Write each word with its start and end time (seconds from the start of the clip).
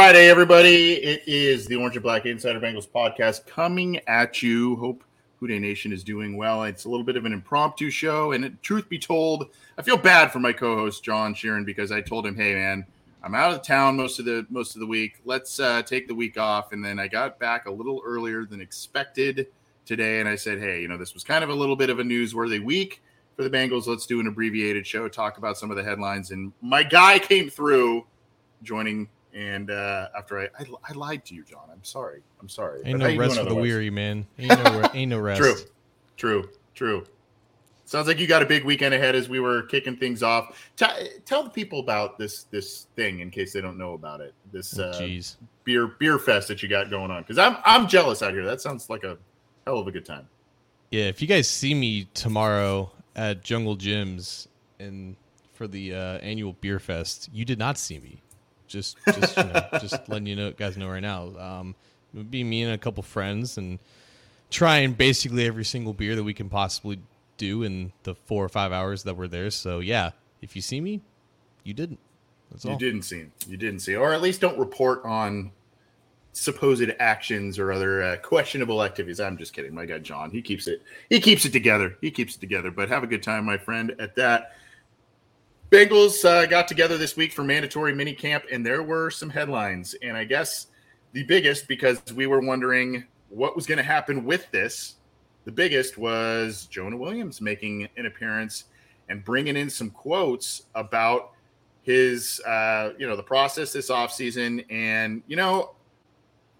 Friday, 0.00 0.30
everybody. 0.30 0.94
It 0.94 1.24
is 1.26 1.66
the 1.66 1.76
Orange 1.76 1.94
and 1.94 2.02
Black 2.02 2.24
Insider 2.24 2.58
Bengals 2.58 2.88
podcast 2.88 3.46
coming 3.46 4.00
at 4.08 4.42
you. 4.42 4.76
Hope 4.76 5.04
Who 5.38 5.46
Dey 5.46 5.58
Nation 5.58 5.92
is 5.92 6.02
doing 6.02 6.38
well. 6.38 6.64
It's 6.64 6.86
a 6.86 6.88
little 6.88 7.04
bit 7.04 7.18
of 7.18 7.26
an 7.26 7.34
impromptu 7.34 7.90
show. 7.90 8.32
And 8.32 8.56
truth 8.62 8.88
be 8.88 8.98
told, 8.98 9.50
I 9.76 9.82
feel 9.82 9.98
bad 9.98 10.32
for 10.32 10.38
my 10.38 10.54
co-host, 10.54 11.04
John 11.04 11.34
Sheeran, 11.34 11.66
because 11.66 11.92
I 11.92 12.00
told 12.00 12.26
him, 12.26 12.34
hey, 12.34 12.54
man, 12.54 12.86
I'm 13.22 13.34
out 13.34 13.52
of 13.52 13.60
town 13.60 13.98
most 13.98 14.18
of 14.18 14.24
the 14.24 14.46
most 14.48 14.74
of 14.74 14.80
the 14.80 14.86
week. 14.86 15.20
Let's 15.26 15.60
uh, 15.60 15.82
take 15.82 16.08
the 16.08 16.14
week 16.14 16.38
off. 16.38 16.72
And 16.72 16.82
then 16.82 16.98
I 16.98 17.06
got 17.06 17.38
back 17.38 17.66
a 17.66 17.70
little 17.70 18.00
earlier 18.02 18.46
than 18.46 18.62
expected 18.62 19.48
today. 19.84 20.20
And 20.20 20.28
I 20.30 20.34
said, 20.34 20.60
hey, 20.60 20.80
you 20.80 20.88
know, 20.88 20.96
this 20.96 21.12
was 21.12 21.24
kind 21.24 21.44
of 21.44 21.50
a 21.50 21.54
little 21.54 21.76
bit 21.76 21.90
of 21.90 21.98
a 21.98 22.04
newsworthy 22.04 22.64
week 22.64 23.02
for 23.36 23.42
the 23.42 23.50
Bengals. 23.50 23.86
Let's 23.86 24.06
do 24.06 24.18
an 24.18 24.28
abbreviated 24.28 24.86
show, 24.86 25.08
talk 25.08 25.36
about 25.36 25.58
some 25.58 25.70
of 25.70 25.76
the 25.76 25.84
headlines. 25.84 26.30
And 26.30 26.54
my 26.62 26.84
guy 26.84 27.18
came 27.18 27.50
through 27.50 28.06
joining 28.62 29.10
and 29.34 29.70
uh, 29.70 30.08
after 30.16 30.38
I, 30.40 30.44
I, 30.58 30.66
I 30.88 30.92
lied 30.92 31.24
to 31.26 31.34
you, 31.34 31.44
John, 31.44 31.68
I'm 31.72 31.84
sorry. 31.84 32.22
I'm 32.40 32.48
sorry. 32.48 32.82
Ain't 32.84 32.98
But 32.98 33.10
no 33.12 33.16
rest 33.18 33.38
for 33.38 33.44
the 33.44 33.54
weary, 33.54 33.90
man. 33.90 34.26
Ain't 34.38 34.62
no, 34.64 34.90
ain't 34.94 35.10
no 35.10 35.18
rest. 35.20 35.40
True, 35.40 35.56
true, 36.16 36.48
true. 36.74 37.04
Sounds 37.84 38.06
like 38.06 38.20
you 38.20 38.28
got 38.28 38.40
a 38.40 38.46
big 38.46 38.64
weekend 38.64 38.94
ahead 38.94 39.16
as 39.16 39.28
we 39.28 39.40
were 39.40 39.62
kicking 39.64 39.96
things 39.96 40.22
off. 40.22 40.70
T- 40.76 40.86
tell 41.24 41.42
the 41.42 41.50
people 41.50 41.80
about 41.80 42.18
this 42.18 42.44
this 42.44 42.86
thing 42.94 43.18
in 43.18 43.30
case 43.32 43.52
they 43.52 43.60
don't 43.60 43.76
know 43.76 43.94
about 43.94 44.20
it. 44.20 44.32
This 44.52 44.78
Oh, 44.78 44.84
uh, 44.84 45.00
Jeez. 45.00 45.36
beer 45.64 45.88
beer 45.88 46.18
fest 46.20 46.46
that 46.48 46.62
you 46.62 46.68
got 46.68 46.88
going 46.88 47.10
on 47.10 47.22
because 47.22 47.38
I'm 47.38 47.56
I'm 47.64 47.88
jealous 47.88 48.22
out 48.22 48.32
here. 48.32 48.44
That 48.44 48.60
sounds 48.60 48.88
like 48.88 49.02
a 49.02 49.18
hell 49.66 49.78
of 49.78 49.88
a 49.88 49.90
good 49.90 50.04
time. 50.04 50.28
Yeah, 50.92 51.04
if 51.04 51.20
you 51.20 51.26
guys 51.26 51.48
see 51.48 51.74
me 51.74 52.06
tomorrow 52.14 52.92
at 53.16 53.42
Jungle 53.42 53.74
Jim's 53.74 54.46
and 54.78 55.16
for 55.52 55.66
the 55.66 55.92
uh, 55.94 56.18
annual 56.18 56.52
beer 56.60 56.78
fest, 56.78 57.28
you 57.32 57.44
did 57.44 57.58
not 57.58 57.76
see 57.76 57.98
me. 57.98 58.22
Just, 58.70 58.96
just, 59.06 59.36
you 59.36 59.44
know, 59.44 59.68
just 59.72 59.94
letting 60.08 60.26
you 60.26 60.36
know, 60.36 60.52
guys 60.52 60.76
know 60.76 60.88
right 60.88 61.02
now. 61.02 61.36
Um, 61.38 61.74
it 62.14 62.18
would 62.18 62.30
be 62.30 62.44
me 62.44 62.62
and 62.62 62.72
a 62.72 62.78
couple 62.78 63.02
friends 63.02 63.58
and 63.58 63.78
trying 64.50 64.92
basically 64.92 65.46
every 65.46 65.64
single 65.64 65.92
beer 65.92 66.16
that 66.16 66.24
we 66.24 66.34
can 66.34 66.48
possibly 66.48 67.00
do 67.36 67.62
in 67.62 67.92
the 68.02 68.14
four 68.14 68.44
or 68.44 68.48
five 68.48 68.72
hours 68.72 69.02
that 69.04 69.16
we're 69.16 69.28
there. 69.28 69.50
So 69.50 69.80
yeah, 69.80 70.10
if 70.40 70.56
you 70.56 70.62
see 70.62 70.80
me, 70.80 71.00
you 71.64 71.74
didn't. 71.74 71.98
That's 72.50 72.64
all. 72.64 72.72
You 72.72 72.78
didn't 72.78 73.02
see 73.02 73.18
him. 73.18 73.32
You 73.48 73.56
didn't 73.56 73.80
see, 73.80 73.96
or 73.96 74.12
at 74.12 74.22
least 74.22 74.40
don't 74.40 74.58
report 74.58 75.04
on 75.04 75.52
supposed 76.32 76.90
actions 76.98 77.58
or 77.58 77.72
other 77.72 78.02
uh, 78.02 78.16
questionable 78.18 78.82
activities. 78.82 79.20
I'm 79.20 79.36
just 79.36 79.52
kidding. 79.52 79.74
My 79.74 79.84
guy 79.84 79.98
John, 79.98 80.30
he 80.30 80.42
keeps 80.42 80.66
it. 80.66 80.82
He 81.08 81.20
keeps 81.20 81.44
it 81.44 81.52
together. 81.52 81.96
He 82.00 82.10
keeps 82.10 82.36
it 82.36 82.40
together. 82.40 82.70
But 82.70 82.88
have 82.88 83.02
a 83.02 83.06
good 83.06 83.22
time, 83.22 83.44
my 83.44 83.58
friend. 83.58 83.94
At 83.98 84.16
that, 84.16 84.56
Bengals 85.70 86.24
uh, 86.24 86.46
got 86.46 86.66
together 86.66 86.98
this 86.98 87.16
week 87.16 87.32
for 87.32 87.44
mandatory 87.44 87.94
mini 87.94 88.12
camp, 88.12 88.44
and 88.50 88.66
there 88.66 88.82
were 88.82 89.08
some 89.10 89.30
headlines. 89.30 89.94
And 90.02 90.16
I 90.16 90.24
guess 90.24 90.66
the 91.12 91.22
biggest, 91.22 91.68
because 91.68 92.02
we 92.12 92.26
were 92.26 92.40
wondering 92.40 93.04
what 93.28 93.54
was 93.54 93.66
going 93.66 93.78
to 93.78 93.84
happen 93.84 94.24
with 94.24 94.50
this, 94.50 94.96
the 95.44 95.52
biggest 95.52 95.96
was 95.96 96.66
Jonah 96.66 96.96
Williams 96.96 97.40
making 97.40 97.88
an 97.96 98.06
appearance 98.06 98.64
and 99.08 99.24
bringing 99.24 99.56
in 99.56 99.70
some 99.70 99.90
quotes 99.90 100.62
about 100.74 101.32
his 101.82 102.40
uh 102.46 102.90
you 102.98 103.08
know 103.08 103.16
the 103.16 103.22
process 103.22 103.72
this 103.72 103.90
offseason. 103.90 104.64
And 104.70 105.22
you 105.26 105.36
know 105.36 105.74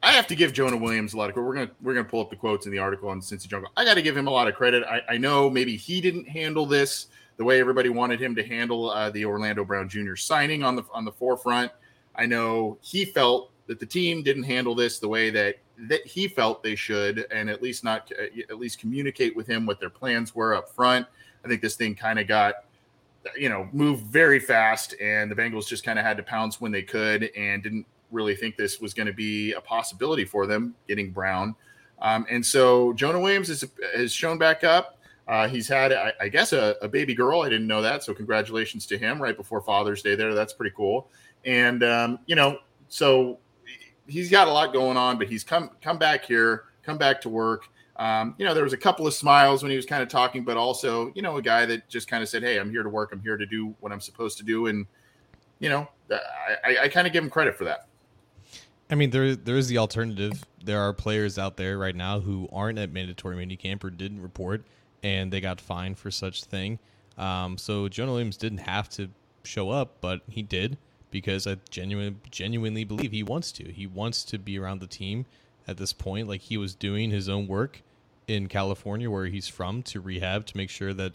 i 0.02 0.12
have 0.12 0.26
to 0.26 0.34
give 0.34 0.54
jonah 0.54 0.78
williams 0.78 1.12
a 1.12 1.16
lot 1.16 1.28
of 1.28 1.34
credit. 1.34 1.46
We're 1.46 1.54
gonna 1.54 1.70
we're 1.82 1.94
gonna 1.94 2.08
pull 2.08 2.22
up 2.22 2.30
the 2.30 2.36
quotes 2.36 2.64
in 2.64 2.72
the 2.72 2.78
article 2.78 3.10
on 3.10 3.20
cincy 3.20 3.46
jungle. 3.46 3.70
I 3.76 3.84
gotta 3.84 4.00
give 4.00 4.16
him 4.16 4.28
a 4.28 4.30
lot 4.30 4.48
of 4.48 4.54
credit. 4.54 4.82
I, 4.84 5.02
I 5.10 5.18
know 5.18 5.50
maybe 5.50 5.76
he 5.76 6.00
didn't 6.00 6.26
handle 6.26 6.64
this 6.64 7.08
the 7.40 7.44
way 7.44 7.58
everybody 7.58 7.88
wanted 7.88 8.20
him 8.20 8.34
to 8.34 8.44
handle 8.44 8.90
uh, 8.90 9.08
the 9.10 9.24
orlando 9.24 9.64
brown 9.64 9.88
jr 9.88 10.14
signing 10.14 10.62
on 10.62 10.76
the 10.76 10.84
on 10.92 11.04
the 11.04 11.12
forefront 11.12 11.72
i 12.16 12.26
know 12.26 12.76
he 12.82 13.04
felt 13.04 13.50
that 13.66 13.80
the 13.80 13.86
team 13.86 14.22
didn't 14.22 14.42
handle 14.42 14.74
this 14.74 14.98
the 14.98 15.08
way 15.08 15.30
that 15.30 15.56
that 15.88 16.06
he 16.06 16.28
felt 16.28 16.62
they 16.62 16.74
should 16.74 17.26
and 17.32 17.48
at 17.48 17.62
least 17.62 17.82
not 17.82 18.12
uh, 18.20 18.24
at 18.50 18.58
least 18.58 18.78
communicate 18.78 19.34
with 19.34 19.46
him 19.46 19.64
what 19.64 19.80
their 19.80 19.90
plans 19.90 20.34
were 20.34 20.54
up 20.54 20.68
front 20.68 21.06
i 21.44 21.48
think 21.48 21.62
this 21.62 21.76
thing 21.76 21.94
kind 21.94 22.18
of 22.18 22.28
got 22.28 22.56
you 23.36 23.48
know, 23.48 23.68
moved 23.72 24.06
very 24.06 24.40
fast, 24.40 24.94
and 25.00 25.30
the 25.30 25.34
Bengals 25.34 25.66
just 25.66 25.84
kind 25.84 25.98
of 25.98 26.04
had 26.04 26.16
to 26.16 26.22
pounce 26.22 26.60
when 26.60 26.72
they 26.72 26.82
could, 26.82 27.30
and 27.36 27.62
didn't 27.62 27.86
really 28.10 28.34
think 28.34 28.56
this 28.56 28.80
was 28.80 28.94
going 28.94 29.06
to 29.06 29.12
be 29.12 29.52
a 29.52 29.60
possibility 29.60 30.24
for 30.24 30.46
them 30.46 30.74
getting 30.88 31.10
Brown. 31.10 31.54
Um, 32.00 32.26
and 32.30 32.44
so 32.44 32.92
Jonah 32.94 33.20
Williams 33.20 33.48
has, 33.48 33.64
has 33.94 34.12
shown 34.12 34.38
back 34.38 34.64
up. 34.64 34.98
Uh, 35.30 35.46
he's 35.46 35.68
had, 35.68 35.92
I, 35.92 36.12
I 36.20 36.28
guess, 36.28 36.52
a, 36.52 36.74
a 36.82 36.88
baby 36.88 37.14
girl. 37.14 37.42
I 37.42 37.48
didn't 37.48 37.68
know 37.68 37.80
that, 37.82 38.02
so 38.02 38.12
congratulations 38.12 38.84
to 38.86 38.98
him 38.98 39.22
right 39.22 39.36
before 39.36 39.60
Father's 39.60 40.02
Day. 40.02 40.16
There, 40.16 40.34
that's 40.34 40.52
pretty 40.52 40.74
cool. 40.76 41.08
And 41.44 41.84
um, 41.84 42.18
you 42.26 42.34
know, 42.34 42.58
so 42.88 43.38
he's 44.08 44.28
got 44.28 44.48
a 44.48 44.52
lot 44.52 44.72
going 44.72 44.96
on, 44.96 45.18
but 45.18 45.28
he's 45.28 45.44
come 45.44 45.70
come 45.80 45.98
back 45.98 46.24
here, 46.24 46.64
come 46.82 46.98
back 46.98 47.20
to 47.20 47.28
work. 47.28 47.68
Um, 47.94 48.34
you 48.38 48.44
know, 48.44 48.54
there 48.54 48.64
was 48.64 48.72
a 48.72 48.76
couple 48.76 49.06
of 49.06 49.14
smiles 49.14 49.62
when 49.62 49.70
he 49.70 49.76
was 49.76 49.86
kind 49.86 50.02
of 50.02 50.08
talking, 50.08 50.42
but 50.42 50.56
also, 50.56 51.12
you 51.14 51.22
know, 51.22 51.36
a 51.36 51.42
guy 51.42 51.64
that 51.64 51.88
just 51.88 52.08
kind 52.08 52.24
of 52.24 52.28
said, 52.28 52.42
"Hey, 52.42 52.58
I'm 52.58 52.68
here 52.68 52.82
to 52.82 52.88
work. 52.88 53.12
I'm 53.12 53.20
here 53.20 53.36
to 53.36 53.46
do 53.46 53.72
what 53.78 53.92
I'm 53.92 54.00
supposed 54.00 54.36
to 54.38 54.44
do," 54.44 54.66
and 54.66 54.84
you 55.60 55.68
know, 55.68 55.86
I, 56.64 56.76
I 56.82 56.88
kind 56.88 57.06
of 57.06 57.12
give 57.12 57.22
him 57.22 57.30
credit 57.30 57.56
for 57.56 57.64
that. 57.66 57.86
I 58.90 58.96
mean, 58.96 59.10
there 59.10 59.36
there 59.36 59.56
is 59.56 59.68
the 59.68 59.78
alternative. 59.78 60.44
There 60.64 60.80
are 60.80 60.92
players 60.92 61.38
out 61.38 61.56
there 61.56 61.78
right 61.78 61.94
now 61.94 62.18
who 62.18 62.48
aren't 62.52 62.80
at 62.80 62.90
mandatory 62.90 63.36
minicamp 63.36 63.84
or 63.84 63.90
didn't 63.90 64.20
report, 64.20 64.64
and 65.02 65.32
they 65.32 65.40
got 65.40 65.60
fined 65.60 65.98
for 65.98 66.10
such 66.10 66.44
thing. 66.44 66.78
Um, 67.18 67.58
so 67.58 67.88
Jonah 67.88 68.12
Williams 68.12 68.36
didn't 68.36 68.58
have 68.58 68.88
to 68.90 69.10
show 69.44 69.70
up, 69.70 69.96
but 70.00 70.22
he 70.28 70.42
did 70.42 70.78
because 71.10 71.46
I 71.46 71.56
genuinely 71.70 72.16
genuinely 72.30 72.84
believe 72.84 73.12
he 73.12 73.22
wants 73.22 73.52
to. 73.52 73.70
He 73.70 73.86
wants 73.86 74.24
to 74.24 74.38
be 74.38 74.58
around 74.58 74.80
the 74.80 74.86
team 74.86 75.26
at 75.66 75.76
this 75.76 75.92
point, 75.92 76.28
like 76.28 76.42
he 76.42 76.56
was 76.56 76.74
doing 76.74 77.10
his 77.10 77.28
own 77.28 77.46
work 77.46 77.82
in 78.26 78.48
California, 78.48 79.10
where 79.10 79.26
he's 79.26 79.48
from, 79.48 79.82
to 79.84 80.00
rehab 80.00 80.46
to 80.46 80.56
make 80.56 80.70
sure 80.70 80.92
that 80.94 81.12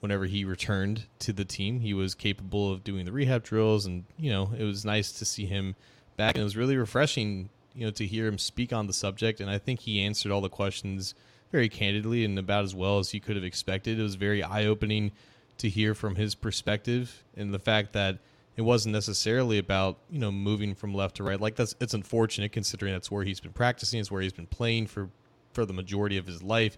whenever 0.00 0.24
he 0.26 0.44
returned 0.44 1.04
to 1.20 1.32
the 1.32 1.44
team, 1.44 1.80
he 1.80 1.94
was 1.94 2.14
capable 2.14 2.72
of 2.72 2.82
doing 2.82 3.04
the 3.04 3.12
rehab 3.12 3.42
drills. 3.42 3.86
And 3.86 4.04
you 4.16 4.30
know, 4.30 4.52
it 4.56 4.64
was 4.64 4.84
nice 4.84 5.12
to 5.12 5.24
see 5.24 5.46
him 5.46 5.74
back, 6.16 6.34
and 6.34 6.40
it 6.40 6.44
was 6.44 6.56
really 6.56 6.76
refreshing, 6.76 7.50
you 7.74 7.84
know, 7.84 7.92
to 7.92 8.06
hear 8.06 8.26
him 8.26 8.38
speak 8.38 8.72
on 8.72 8.86
the 8.86 8.92
subject. 8.92 9.40
And 9.40 9.50
I 9.50 9.58
think 9.58 9.80
he 9.80 10.00
answered 10.00 10.32
all 10.32 10.40
the 10.40 10.48
questions 10.48 11.14
very 11.52 11.68
candidly 11.68 12.24
and 12.24 12.38
about 12.38 12.64
as 12.64 12.74
well 12.74 12.98
as 12.98 13.14
you 13.14 13.20
could 13.20 13.36
have 13.36 13.44
expected. 13.44 14.00
It 14.00 14.02
was 14.02 14.16
very 14.16 14.42
eye 14.42 14.64
opening 14.64 15.12
to 15.58 15.68
hear 15.68 15.94
from 15.94 16.16
his 16.16 16.34
perspective 16.34 17.22
and 17.36 17.54
the 17.54 17.58
fact 17.58 17.92
that 17.92 18.18
it 18.56 18.62
wasn't 18.62 18.92
necessarily 18.92 19.58
about 19.58 19.98
you 20.10 20.18
know 20.18 20.32
moving 20.32 20.74
from 20.74 20.94
left 20.94 21.16
to 21.16 21.22
right. 21.22 21.40
Like 21.40 21.54
that's 21.54 21.74
it's 21.80 21.94
unfortunate 21.94 22.52
considering 22.52 22.92
that's 22.92 23.10
where 23.10 23.24
he's 23.24 23.40
been 23.40 23.52
practicing, 23.52 24.00
it's 24.00 24.10
where 24.10 24.22
he's 24.22 24.32
been 24.32 24.46
playing 24.46 24.86
for 24.86 25.08
for 25.52 25.64
the 25.64 25.72
majority 25.72 26.18
of 26.18 26.26
his 26.26 26.42
life. 26.42 26.76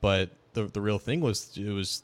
But 0.00 0.30
the 0.52 0.64
the 0.64 0.80
real 0.80 0.98
thing 0.98 1.20
was 1.20 1.56
it 1.56 1.70
was 1.70 2.02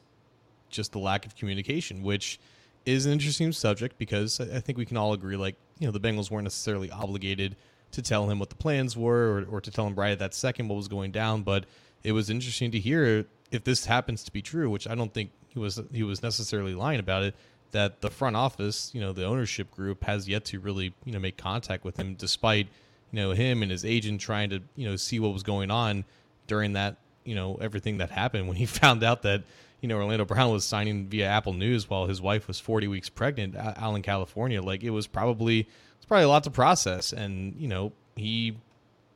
just 0.70 0.92
the 0.92 0.98
lack 0.98 1.26
of 1.26 1.36
communication, 1.36 2.02
which 2.02 2.40
is 2.84 3.06
an 3.06 3.12
interesting 3.12 3.52
subject 3.52 3.98
because 3.98 4.40
I 4.40 4.60
think 4.60 4.78
we 4.78 4.86
can 4.86 4.96
all 4.96 5.12
agree 5.12 5.36
like 5.36 5.56
you 5.78 5.86
know 5.86 5.92
the 5.92 6.00
Bengals 6.00 6.30
weren't 6.30 6.44
necessarily 6.44 6.90
obligated 6.90 7.56
to 7.92 8.02
tell 8.02 8.28
him 8.28 8.38
what 8.38 8.48
the 8.48 8.56
plans 8.56 8.96
were 8.96 9.44
or, 9.50 9.56
or 9.56 9.60
to 9.60 9.70
tell 9.70 9.86
him 9.86 9.94
right 9.94 10.12
at 10.12 10.18
that 10.18 10.34
second 10.34 10.68
what 10.68 10.76
was 10.76 10.88
going 10.88 11.12
down, 11.12 11.42
but 11.42 11.66
it 12.04 12.12
was 12.12 12.30
interesting 12.30 12.70
to 12.72 12.78
hear 12.78 13.26
if 13.50 13.64
this 13.64 13.86
happens 13.86 14.24
to 14.24 14.32
be 14.32 14.42
true, 14.42 14.70
which 14.70 14.88
I 14.88 14.94
don't 14.94 15.12
think 15.12 15.30
he 15.48 15.58
was 15.58 15.80
he 15.92 16.02
was 16.02 16.22
necessarily 16.22 16.74
lying 16.74 17.00
about 17.00 17.22
it 17.22 17.34
that 17.72 18.00
the 18.00 18.10
front 18.10 18.36
office, 18.36 18.90
you 18.94 19.00
know, 19.00 19.12
the 19.12 19.24
ownership 19.24 19.70
group 19.70 20.04
has 20.04 20.28
yet 20.28 20.44
to 20.46 20.60
really, 20.60 20.94
you 21.04 21.12
know, 21.12 21.18
make 21.18 21.36
contact 21.36 21.84
with 21.84 21.96
him 21.96 22.14
despite, 22.14 22.68
you 23.10 23.16
know, 23.16 23.32
him 23.32 23.62
and 23.62 23.70
his 23.70 23.84
agent 23.84 24.20
trying 24.20 24.50
to, 24.50 24.62
you 24.76 24.88
know, 24.88 24.96
see 24.96 25.18
what 25.18 25.32
was 25.32 25.42
going 25.42 25.70
on 25.70 26.04
during 26.46 26.74
that, 26.74 26.96
you 27.24 27.34
know, 27.34 27.56
everything 27.60 27.98
that 27.98 28.10
happened 28.10 28.46
when 28.46 28.56
he 28.56 28.66
found 28.80 29.02
out 29.02 29.22
that, 29.22 29.42
you 29.80 29.88
know, 29.88 29.96
Orlando 29.96 30.24
Brown 30.24 30.52
was 30.52 30.64
signing 30.64 31.08
via 31.08 31.26
Apple 31.26 31.54
News 31.54 31.88
while 31.88 32.06
his 32.06 32.20
wife 32.20 32.46
was 32.46 32.60
40 32.60 32.88
weeks 32.88 33.08
pregnant 33.08 33.56
uh, 33.56 33.74
out 33.76 33.94
in 33.94 34.02
California. 34.02 34.62
Like 34.62 34.82
it 34.82 34.90
was 34.90 35.06
probably 35.06 35.66
it's 35.96 36.06
probably 36.06 36.24
a 36.24 36.28
lot 36.28 36.44
to 36.44 36.50
process 36.50 37.12
and, 37.12 37.54
you 37.58 37.68
know, 37.68 37.92
he 38.16 38.56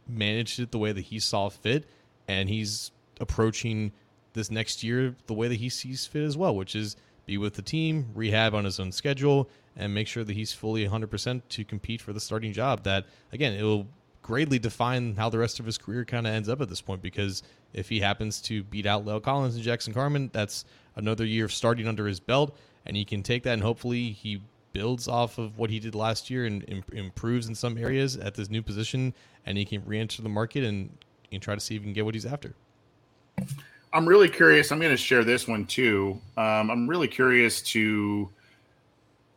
managed 0.08 0.60
it 0.60 0.70
the 0.70 0.78
way 0.78 0.92
that 0.92 1.02
he 1.02 1.18
saw 1.18 1.48
fit 1.50 1.84
and 2.28 2.48
he's 2.48 2.90
approaching 3.20 3.92
this 4.32 4.50
next 4.50 4.82
year 4.82 5.14
the 5.26 5.34
way 5.34 5.48
that 5.48 5.56
he 5.56 5.68
sees 5.68 6.06
fit 6.06 6.22
as 6.22 6.36
well, 6.36 6.54
which 6.54 6.76
is 6.76 6.96
be 7.24 7.38
with 7.38 7.54
the 7.54 7.62
team, 7.62 8.06
rehab 8.14 8.54
on 8.54 8.64
his 8.64 8.78
own 8.78 8.92
schedule, 8.92 9.48
and 9.76 9.92
make 9.92 10.06
sure 10.06 10.24
that 10.24 10.32
he's 10.32 10.52
fully 10.52 10.86
100% 10.86 11.42
to 11.48 11.64
compete 11.64 12.00
for 12.00 12.12
the 12.12 12.20
starting 12.20 12.52
job. 12.52 12.84
That, 12.84 13.06
again, 13.32 13.52
it 13.54 13.62
will 13.62 13.88
greatly 14.22 14.58
define 14.58 15.14
how 15.16 15.28
the 15.28 15.38
rest 15.38 15.60
of 15.60 15.66
his 15.66 15.78
career 15.78 16.04
kind 16.04 16.26
of 16.26 16.32
ends 16.32 16.48
up 16.48 16.60
at 16.60 16.68
this 16.68 16.80
point 16.80 17.02
because 17.02 17.42
if 17.72 17.88
he 17.88 18.00
happens 18.00 18.40
to 18.42 18.62
beat 18.64 18.86
out 18.86 19.04
La'el 19.04 19.22
Collins 19.22 19.54
and 19.54 19.64
Jackson 19.64 19.92
Carman, 19.92 20.30
that's 20.32 20.64
another 20.96 21.24
year 21.24 21.44
of 21.44 21.52
starting 21.52 21.86
under 21.86 22.06
his 22.06 22.20
belt, 22.20 22.56
and 22.86 22.96
he 22.96 23.04
can 23.04 23.22
take 23.22 23.42
that 23.42 23.52
and 23.52 23.62
hopefully 23.62 24.10
he 24.10 24.40
builds 24.72 25.08
off 25.08 25.38
of 25.38 25.58
what 25.58 25.70
he 25.70 25.78
did 25.78 25.94
last 25.94 26.28
year 26.28 26.44
and 26.44 26.84
improves 26.92 27.48
in 27.48 27.54
some 27.54 27.78
areas 27.78 28.16
at 28.16 28.34
this 28.34 28.50
new 28.50 28.62
position, 28.62 29.14
and 29.46 29.56
he 29.56 29.64
can 29.64 29.82
re-enter 29.86 30.22
the 30.22 30.28
market 30.28 30.64
and, 30.64 30.90
and 31.32 31.42
try 31.42 31.54
to 31.54 31.60
see 31.60 31.76
if 31.76 31.82
you 31.82 31.86
can 31.86 31.92
get 31.92 32.04
what 32.04 32.14
he's 32.14 32.26
after. 32.26 32.54
I'm 33.92 34.06
really 34.06 34.28
curious. 34.28 34.72
I'm 34.72 34.78
going 34.78 34.90
to 34.90 34.96
share 34.96 35.24
this 35.24 35.48
one 35.48 35.66
too. 35.66 36.20
Um, 36.36 36.70
I'm 36.70 36.88
really 36.88 37.08
curious 37.08 37.62
to 37.62 38.28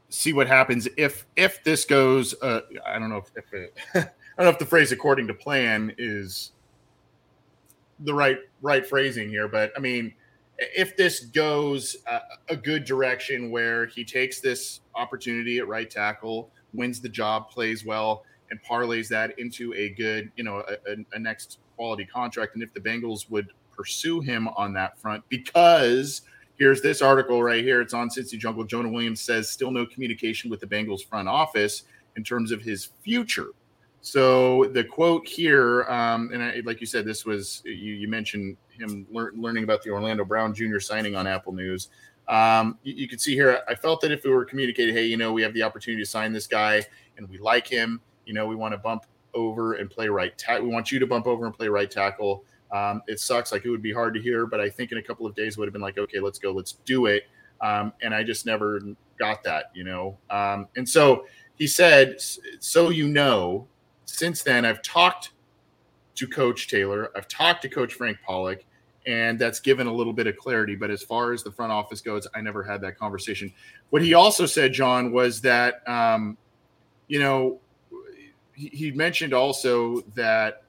see 0.10 0.34
what 0.34 0.48
happens 0.48 0.88
if 0.98 1.26
if 1.36 1.64
this 1.64 1.86
goes. 1.86 2.34
Uh, 2.42 2.62
I 2.86 3.00
don't 3.00 3.10
know 3.10 3.18
if, 3.18 3.32
if 3.36 3.54
it, 3.54 3.78
I 3.96 4.00
don't 4.38 4.46
know 4.46 4.50
if 4.50 4.60
the 4.60 4.66
phrase 4.66 4.92
"according 4.92 5.28
to 5.28 5.34
plan" 5.34 5.94
is 5.98 6.52
the 8.00 8.14
right 8.14 8.38
right 8.62 8.86
phrasing 8.86 9.30
here, 9.30 9.48
but 9.48 9.72
I 9.78 9.80
mean, 9.80 10.14
if 10.58 10.98
this 10.98 11.22
goes 11.22 11.96
a, 12.08 12.22
a 12.50 12.56
good 12.56 12.84
direction 12.86 13.52
where 13.52 13.86
he 13.86 14.04
takes 14.04 14.42
this 14.42 14.82
opportunity 14.96 15.60
at 15.60 15.68
right 15.68 15.90
tackle, 15.90 16.52
wins 16.74 17.00
the 17.00 17.10
job, 17.10 17.50
plays 17.50 17.86
well, 17.86 18.24
and 18.52 18.60
parlays 18.64 19.08
that 19.10 19.38
into 19.40 19.74
a 19.74 19.90
good, 19.92 20.32
you 20.36 20.44
know, 20.44 20.64
a, 20.88 20.96
a 21.14 21.20
next 21.20 21.60
quality 21.80 22.04
contract, 22.04 22.56
and 22.56 22.62
if 22.62 22.74
the 22.74 22.80
Bengals 22.82 23.30
would 23.30 23.48
pursue 23.74 24.20
him 24.20 24.50
on 24.50 24.74
that 24.74 25.00
front 25.00 25.24
because 25.30 26.24
here's 26.58 26.82
this 26.82 27.02
article 27.02 27.42
right 27.42 27.64
here. 27.64 27.80
It's 27.80 27.94
on 27.94 28.10
Cincy 28.10 28.38
Jungle. 28.38 28.66
Jonah 28.66 28.90
Williams 28.90 29.22
says 29.22 29.50
still 29.50 29.72
no 29.72 29.86
communication 29.86 30.50
with 30.50 30.60
the 30.60 30.68
Bengals 30.68 31.08
front 31.08 31.30
office 31.30 31.84
in 32.18 32.24
terms 32.26 32.52
of 32.52 32.62
his 32.62 32.90
future. 33.02 33.52
So 34.02 34.66
the 34.74 34.84
quote 34.84 35.26
here, 35.26 35.84
um, 35.84 36.32
and 36.34 36.44
I, 36.44 36.62
like 36.66 36.82
you 36.82 36.86
said, 36.86 37.06
this 37.06 37.26
was 37.26 37.62
you, 37.64 37.94
you 37.94 38.10
mentioned 38.10 38.58
him 38.78 39.08
lear- 39.10 39.32
learning 39.34 39.64
about 39.64 39.82
the 39.82 39.92
Orlando 39.92 40.26
Brown 40.26 40.54
Jr. 40.54 40.80
signing 40.80 41.16
on 41.16 41.28
Apple 41.28 41.54
News. 41.54 41.88
Um, 42.28 42.78
you, 42.84 42.94
you, 42.94 43.08
can 43.08 43.20
see 43.20 43.36
here. 43.36 43.62
I 43.70 43.76
felt 43.76 44.02
that 44.02 44.12
if 44.12 44.26
we 44.26 44.32
were 44.32 44.44
communicated, 44.44 44.94
hey, 44.94 45.06
you 45.06 45.16
know, 45.16 45.32
we 45.32 45.42
have 45.44 45.54
the 45.54 45.64
opportunity 45.64 46.04
to 46.04 46.10
sign 46.10 46.34
this 46.34 46.48
guy, 46.48 46.84
and 47.16 47.30
we 47.30 47.38
like 47.38 47.68
him. 47.68 48.02
You 48.26 48.34
know, 48.34 48.46
we 48.46 48.56
want 48.56 48.74
to 48.74 48.78
bump 48.78 49.06
over 49.34 49.74
and 49.74 49.90
play 49.90 50.08
right. 50.08 50.38
Ta- 50.38 50.60
we 50.60 50.68
want 50.68 50.92
you 50.92 51.00
to 51.00 51.08
bump 51.08 51.28
over 51.28 51.46
and 51.46 51.54
play 51.56 51.68
right 51.68 51.90
tackle. 51.90 52.44
Um, 52.72 53.02
it 53.08 53.20
sucks. 53.20 53.52
Like 53.52 53.66
it 53.66 53.70
would 53.70 53.82
be 53.82 53.94
hard 53.94 54.14
to 54.14 54.22
hear, 54.22 54.46
but 54.46 54.60
I 54.60 54.70
think 54.70 54.92
in 54.92 54.98
a 54.98 55.04
couple 55.04 55.26
of 55.26 55.36
days 55.36 55.58
would 55.58 55.68
have 55.68 55.74
been 55.74 55.82
like, 55.82 55.98
okay, 55.98 56.20
let's 56.20 56.40
go, 56.40 56.52
let's 56.52 56.74
do 56.86 57.08
it. 57.08 57.24
Um, 57.62 57.94
and 58.02 58.14
I 58.14 58.24
just 58.24 58.46
never 58.46 58.80
got 59.18 59.44
that, 59.44 59.72
you 59.74 59.84
know. 59.84 60.18
Um, 60.30 60.68
and 60.78 60.88
so 60.88 61.26
he 61.56 61.68
said, 61.68 62.18
so 62.60 62.90
you 62.90 63.08
know, 63.08 63.68
since 64.06 64.44
then 64.44 64.66
I've 64.66 64.82
talked 64.82 65.32
to 66.16 66.28
Coach 66.28 66.68
Taylor, 66.68 67.12
I've 67.16 67.28
talked 67.28 67.62
to 67.64 67.70
Coach 67.70 67.94
Frank 67.94 68.18
Pollack, 68.26 68.66
and 69.08 69.40
that's 69.40 69.60
given 69.60 69.88
a 69.88 69.94
little 69.94 70.14
bit 70.14 70.28
of 70.28 70.38
clarity. 70.38 70.76
But 70.76 70.90
as 70.92 71.04
far 71.04 71.34
as 71.34 71.44
the 71.44 71.52
front 71.52 71.72
office 71.72 72.02
goes, 72.02 72.28
I 72.36 72.42
never 72.42 72.64
had 72.64 72.82
that 72.82 72.98
conversation. 72.98 73.52
What 73.90 74.02
he 74.02 74.14
also 74.14 74.46
said, 74.46 74.74
John, 74.74 75.12
was 75.12 75.42
that, 75.42 75.88
um, 75.88 76.38
you 77.08 77.20
know, 77.20 77.60
he, 78.68 78.92
mentioned 78.92 79.34
also 79.34 80.02
that 80.16 80.64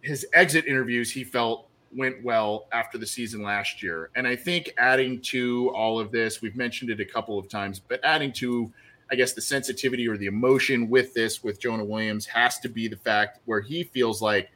his 0.00 0.26
exit 0.32 0.66
interviews 0.66 1.10
he 1.10 1.24
felt 1.24 1.68
went 1.94 2.22
well 2.24 2.66
after 2.72 2.96
the 2.96 3.06
season 3.06 3.42
last 3.42 3.82
year. 3.82 4.10
And 4.16 4.26
I 4.26 4.36
think 4.36 4.72
adding 4.78 5.20
to 5.22 5.70
all 5.74 5.98
of 5.98 6.10
this, 6.10 6.40
we've 6.40 6.56
mentioned 6.56 6.90
it 6.90 7.00
a 7.00 7.04
couple 7.04 7.38
of 7.38 7.48
times, 7.48 7.78
but 7.78 8.00
adding 8.02 8.32
to, 8.34 8.72
I 9.10 9.14
guess, 9.14 9.32
the 9.32 9.40
sensitivity 9.40 10.08
or 10.08 10.16
the 10.16 10.26
emotion 10.26 10.88
with 10.88 11.12
this 11.14 11.44
with 11.44 11.60
Jonah 11.60 11.84
Williams 11.84 12.26
has 12.26 12.58
to 12.60 12.68
be 12.68 12.88
the 12.88 12.96
fact 12.96 13.40
where 13.44 13.60
he 13.60 13.84
feels 13.84 14.22
like, 14.22 14.50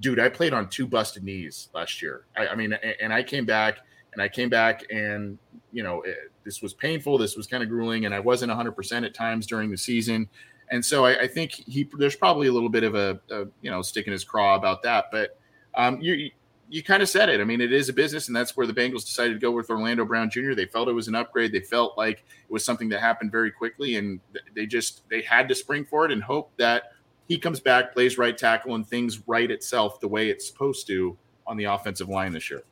dude, 0.00 0.20
I 0.20 0.28
played 0.28 0.52
on 0.52 0.68
two 0.68 0.86
busted 0.86 1.24
knees 1.24 1.68
last 1.74 2.00
year. 2.00 2.24
I, 2.36 2.48
I 2.48 2.54
mean, 2.54 2.72
and 3.00 3.12
I 3.12 3.22
came 3.22 3.44
back 3.44 3.78
and 4.12 4.22
I 4.22 4.28
came 4.28 4.48
back 4.48 4.84
and, 4.90 5.38
you 5.72 5.82
know, 5.82 6.02
it, 6.02 6.32
this 6.44 6.62
was 6.62 6.74
painful. 6.74 7.18
This 7.18 7.36
was 7.36 7.46
kind 7.46 7.62
of 7.62 7.68
grueling. 7.68 8.04
And 8.04 8.14
I 8.14 8.20
wasn't 8.20 8.52
100% 8.52 9.04
at 9.04 9.14
times 9.14 9.46
during 9.46 9.70
the 9.70 9.76
season. 9.76 10.28
And 10.72 10.82
so 10.82 11.04
I, 11.04 11.20
I 11.20 11.26
think 11.28 11.52
he 11.52 11.88
there's 11.98 12.16
probably 12.16 12.48
a 12.48 12.52
little 12.52 12.70
bit 12.70 12.82
of 12.82 12.94
a, 12.94 13.20
a 13.30 13.44
you 13.60 13.70
know 13.70 13.82
stick 13.82 14.06
in 14.06 14.12
his 14.12 14.24
craw 14.24 14.56
about 14.56 14.82
that. 14.82 15.06
But 15.12 15.38
um, 15.76 16.00
you 16.00 16.30
you 16.70 16.82
kind 16.82 17.02
of 17.02 17.10
said 17.10 17.28
it. 17.28 17.42
I 17.42 17.44
mean, 17.44 17.60
it 17.60 17.74
is 17.74 17.90
a 17.90 17.92
business, 17.92 18.28
and 18.28 18.34
that's 18.34 18.56
where 18.56 18.66
the 18.66 18.72
Bengals 18.72 19.04
decided 19.04 19.34
to 19.34 19.38
go 19.38 19.50
with 19.50 19.68
Orlando 19.68 20.06
Brown 20.06 20.30
Jr. 20.30 20.54
They 20.54 20.64
felt 20.64 20.88
it 20.88 20.92
was 20.92 21.08
an 21.08 21.14
upgrade. 21.14 21.52
They 21.52 21.60
felt 21.60 21.98
like 21.98 22.20
it 22.20 22.50
was 22.50 22.64
something 22.64 22.88
that 22.88 23.00
happened 23.00 23.30
very 23.30 23.50
quickly, 23.50 23.96
and 23.96 24.18
they 24.56 24.64
just 24.64 25.06
they 25.10 25.20
had 25.20 25.46
to 25.50 25.54
spring 25.54 25.84
for 25.84 26.06
it 26.06 26.10
and 26.10 26.22
hope 26.22 26.50
that 26.56 26.84
he 27.28 27.38
comes 27.38 27.60
back, 27.60 27.92
plays 27.92 28.16
right 28.16 28.36
tackle, 28.36 28.74
and 28.74 28.88
things 28.88 29.20
right 29.28 29.50
itself 29.50 30.00
the 30.00 30.08
way 30.08 30.30
it's 30.30 30.46
supposed 30.46 30.86
to 30.86 31.18
on 31.46 31.58
the 31.58 31.64
offensive 31.64 32.08
line 32.08 32.32
this 32.32 32.50
year. 32.50 32.62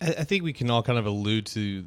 I 0.00 0.22
think 0.22 0.44
we 0.44 0.52
can 0.52 0.70
all 0.70 0.84
kind 0.84 1.00
of 1.00 1.06
allude 1.06 1.46
to 1.46 1.84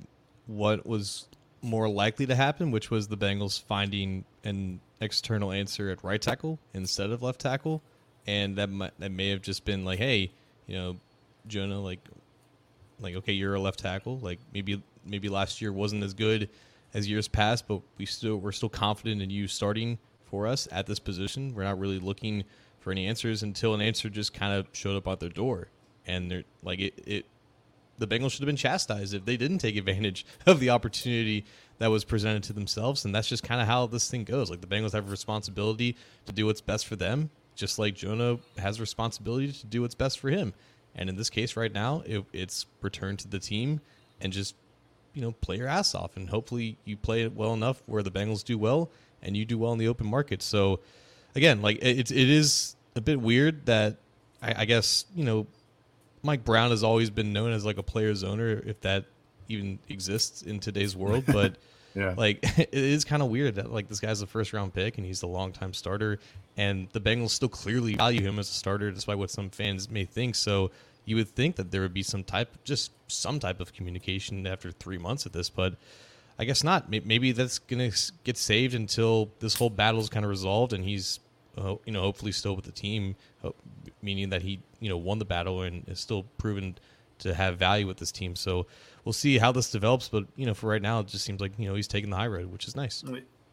what 0.47 0.85
was 0.85 1.29
more 1.61 1.87
likely 1.87 2.25
to 2.25 2.35
happen, 2.35 2.71
which 2.71 2.91
was 2.91 3.07
the 3.07 3.15
Bengals 3.15 3.63
finding 3.63 4.25
an 4.43 4.81
external 5.01 5.51
answer 5.51 5.89
at 5.89 6.03
right 6.03 6.21
tackle 6.21 6.59
instead 6.73 7.09
of 7.09 7.21
left 7.21 7.41
tackle, 7.41 7.81
and 8.27 8.55
that 8.57 8.69
might, 8.69 8.97
that 8.99 9.11
may 9.11 9.29
have 9.29 9.41
just 9.41 9.65
been 9.65 9.83
like, 9.83 9.99
hey, 9.99 10.31
you 10.67 10.77
know, 10.77 10.97
Jonah, 11.47 11.79
like, 11.79 11.99
like 12.99 13.15
okay, 13.15 13.33
you're 13.33 13.55
a 13.55 13.59
left 13.59 13.79
tackle. 13.79 14.19
Like 14.19 14.39
maybe 14.53 14.81
maybe 15.05 15.27
last 15.27 15.61
year 15.61 15.73
wasn't 15.73 16.03
as 16.03 16.13
good 16.13 16.49
as 16.93 17.09
years 17.09 17.27
past, 17.27 17.67
but 17.67 17.81
we 17.97 18.05
still 18.05 18.37
we're 18.37 18.51
still 18.51 18.69
confident 18.69 19.21
in 19.21 19.29
you 19.29 19.47
starting 19.47 19.97
for 20.25 20.47
us 20.47 20.67
at 20.71 20.85
this 20.85 20.99
position. 20.99 21.53
We're 21.53 21.63
not 21.63 21.79
really 21.79 21.99
looking 21.99 22.43
for 22.79 22.91
any 22.91 23.07
answers 23.07 23.43
until 23.43 23.73
an 23.73 23.81
answer 23.81 24.09
just 24.09 24.33
kind 24.33 24.53
of 24.53 24.67
showed 24.71 24.95
up 24.95 25.07
at 25.07 25.19
their 25.19 25.29
door, 25.29 25.67
and 26.05 26.29
they're 26.29 26.43
like 26.63 26.79
it, 26.79 26.93
it 27.05 27.25
the 28.01 28.07
Bengals 28.07 28.31
should 28.31 28.41
have 28.41 28.47
been 28.47 28.55
chastised 28.55 29.13
if 29.13 29.25
they 29.25 29.37
didn't 29.37 29.59
take 29.59 29.77
advantage 29.77 30.25
of 30.45 30.59
the 30.59 30.71
opportunity 30.71 31.45
that 31.77 31.87
was 31.87 32.03
presented 32.03 32.43
to 32.43 32.53
themselves. 32.53 33.05
And 33.05 33.13
that's 33.15 33.29
just 33.29 33.43
kind 33.43 33.61
of 33.61 33.67
how 33.67 33.87
this 33.87 34.09
thing 34.09 34.23
goes. 34.23 34.49
Like 34.49 34.59
the 34.59 34.67
Bengals 34.67 34.93
have 34.93 35.07
a 35.07 35.11
responsibility 35.11 35.95
to 36.25 36.33
do 36.33 36.47
what's 36.47 36.61
best 36.61 36.87
for 36.87 36.95
them, 36.95 37.29
just 37.55 37.79
like 37.79 37.95
Jonah 37.95 38.39
has 38.57 38.79
a 38.79 38.81
responsibility 38.81 39.51
to 39.51 39.65
do 39.67 39.83
what's 39.83 39.95
best 39.95 40.19
for 40.19 40.29
him. 40.29 40.53
And 40.95 41.09
in 41.09 41.15
this 41.15 41.29
case, 41.29 41.55
right 41.55 41.71
now, 41.71 42.03
it, 42.05 42.25
it's 42.33 42.65
return 42.81 43.17
to 43.17 43.27
the 43.27 43.39
team 43.39 43.79
and 44.19 44.33
just 44.33 44.55
you 45.13 45.21
know 45.21 45.31
play 45.31 45.57
your 45.57 45.67
ass 45.67 45.95
off, 45.95 46.17
and 46.17 46.29
hopefully 46.29 46.77
you 46.85 46.97
play 46.97 47.21
it 47.21 47.33
well 47.33 47.53
enough 47.53 47.81
where 47.85 48.03
the 48.03 48.11
Bengals 48.11 48.43
do 48.43 48.57
well, 48.57 48.89
and 49.21 49.37
you 49.37 49.45
do 49.45 49.57
well 49.57 49.71
in 49.71 49.79
the 49.79 49.87
open 49.87 50.07
market. 50.07 50.41
So 50.41 50.79
again, 51.35 51.61
like 51.61 51.77
it, 51.81 52.11
it 52.11 52.29
is 52.29 52.75
a 52.95 53.01
bit 53.01 53.21
weird 53.21 53.65
that 53.67 53.97
I, 54.41 54.61
I 54.61 54.65
guess 54.65 55.05
you 55.15 55.23
know 55.23 55.47
Mike 56.23 56.43
Brown 56.43 56.71
has 56.71 56.83
always 56.83 57.09
been 57.09 57.33
known 57.33 57.51
as 57.51 57.65
like 57.65 57.77
a 57.77 57.83
player's 57.83 58.23
owner, 58.23 58.61
if 58.65 58.79
that 58.81 59.05
even 59.47 59.79
exists 59.89 60.41
in 60.41 60.59
today's 60.59 60.95
world. 60.95 61.25
But 61.31 61.55
yeah. 61.95 62.13
like 62.15 62.39
it 62.57 62.73
is 62.73 63.03
kind 63.03 63.21
of 63.21 63.29
weird 63.29 63.55
that 63.55 63.71
like 63.71 63.89
this 63.89 63.99
guy's 63.99 64.21
a 64.21 64.27
first 64.27 64.53
round 64.53 64.73
pick 64.73 64.97
and 64.97 65.05
he's 65.05 65.23
a 65.23 65.27
long 65.27 65.51
time 65.51 65.73
starter, 65.73 66.19
and 66.57 66.87
the 66.93 67.01
Bengals 67.01 67.31
still 67.31 67.49
clearly 67.49 67.95
value 67.95 68.21
him 68.21 68.39
as 68.39 68.49
a 68.49 68.53
starter, 68.53 68.91
despite 68.91 69.17
what 69.17 69.29
some 69.29 69.49
fans 69.49 69.89
may 69.89 70.05
think. 70.05 70.35
So 70.35 70.71
you 71.05 71.15
would 71.15 71.29
think 71.29 71.55
that 71.55 71.71
there 71.71 71.81
would 71.81 71.93
be 71.93 72.03
some 72.03 72.23
type, 72.23 72.55
just 72.63 72.91
some 73.07 73.39
type 73.39 73.59
of 73.59 73.73
communication 73.73 74.45
after 74.45 74.71
three 74.71 74.97
months 74.97 75.25
of 75.25 75.31
this, 75.31 75.49
but 75.49 75.75
I 76.37 76.45
guess 76.45 76.63
not. 76.63 76.89
Maybe 76.89 77.31
that's 77.31 77.59
gonna 77.59 77.91
get 78.23 78.37
saved 78.37 78.73
until 78.73 79.31
this 79.39 79.55
whole 79.55 79.69
battle 79.69 79.99
is 79.99 80.09
kind 80.09 80.25
of 80.25 80.29
resolved, 80.29 80.73
and 80.73 80.83
he's, 80.83 81.19
uh, 81.57 81.75
you 81.85 81.91
know, 81.91 82.01
hopefully 82.01 82.31
still 82.31 82.55
with 82.55 82.65
the 82.65 82.71
team, 82.71 83.15
meaning 84.01 84.29
that 84.29 84.41
he, 84.41 84.61
you 84.79 84.89
know, 84.89 84.97
won 84.97 85.19
the 85.19 85.25
battle 85.25 85.61
and 85.61 85.87
is 85.87 85.99
still 85.99 86.23
proven 86.37 86.77
to 87.19 87.33
have 87.33 87.57
value 87.57 87.87
with 87.87 87.97
this 87.97 88.11
team. 88.11 88.35
So 88.35 88.67
we'll 89.05 89.13
see 89.13 89.37
how 89.37 89.51
this 89.51 89.71
develops. 89.71 90.09
But 90.09 90.25
you 90.35 90.45
know, 90.45 90.53
for 90.53 90.67
right 90.67 90.81
now, 90.81 90.99
it 90.99 91.07
just 91.07 91.23
seems 91.23 91.41
like 91.41 91.53
you 91.57 91.67
know 91.67 91.75
he's 91.75 91.87
taking 91.87 92.09
the 92.09 92.17
high 92.17 92.27
road, 92.27 92.51
which 92.51 92.67
is 92.67 92.75
nice. 92.75 93.03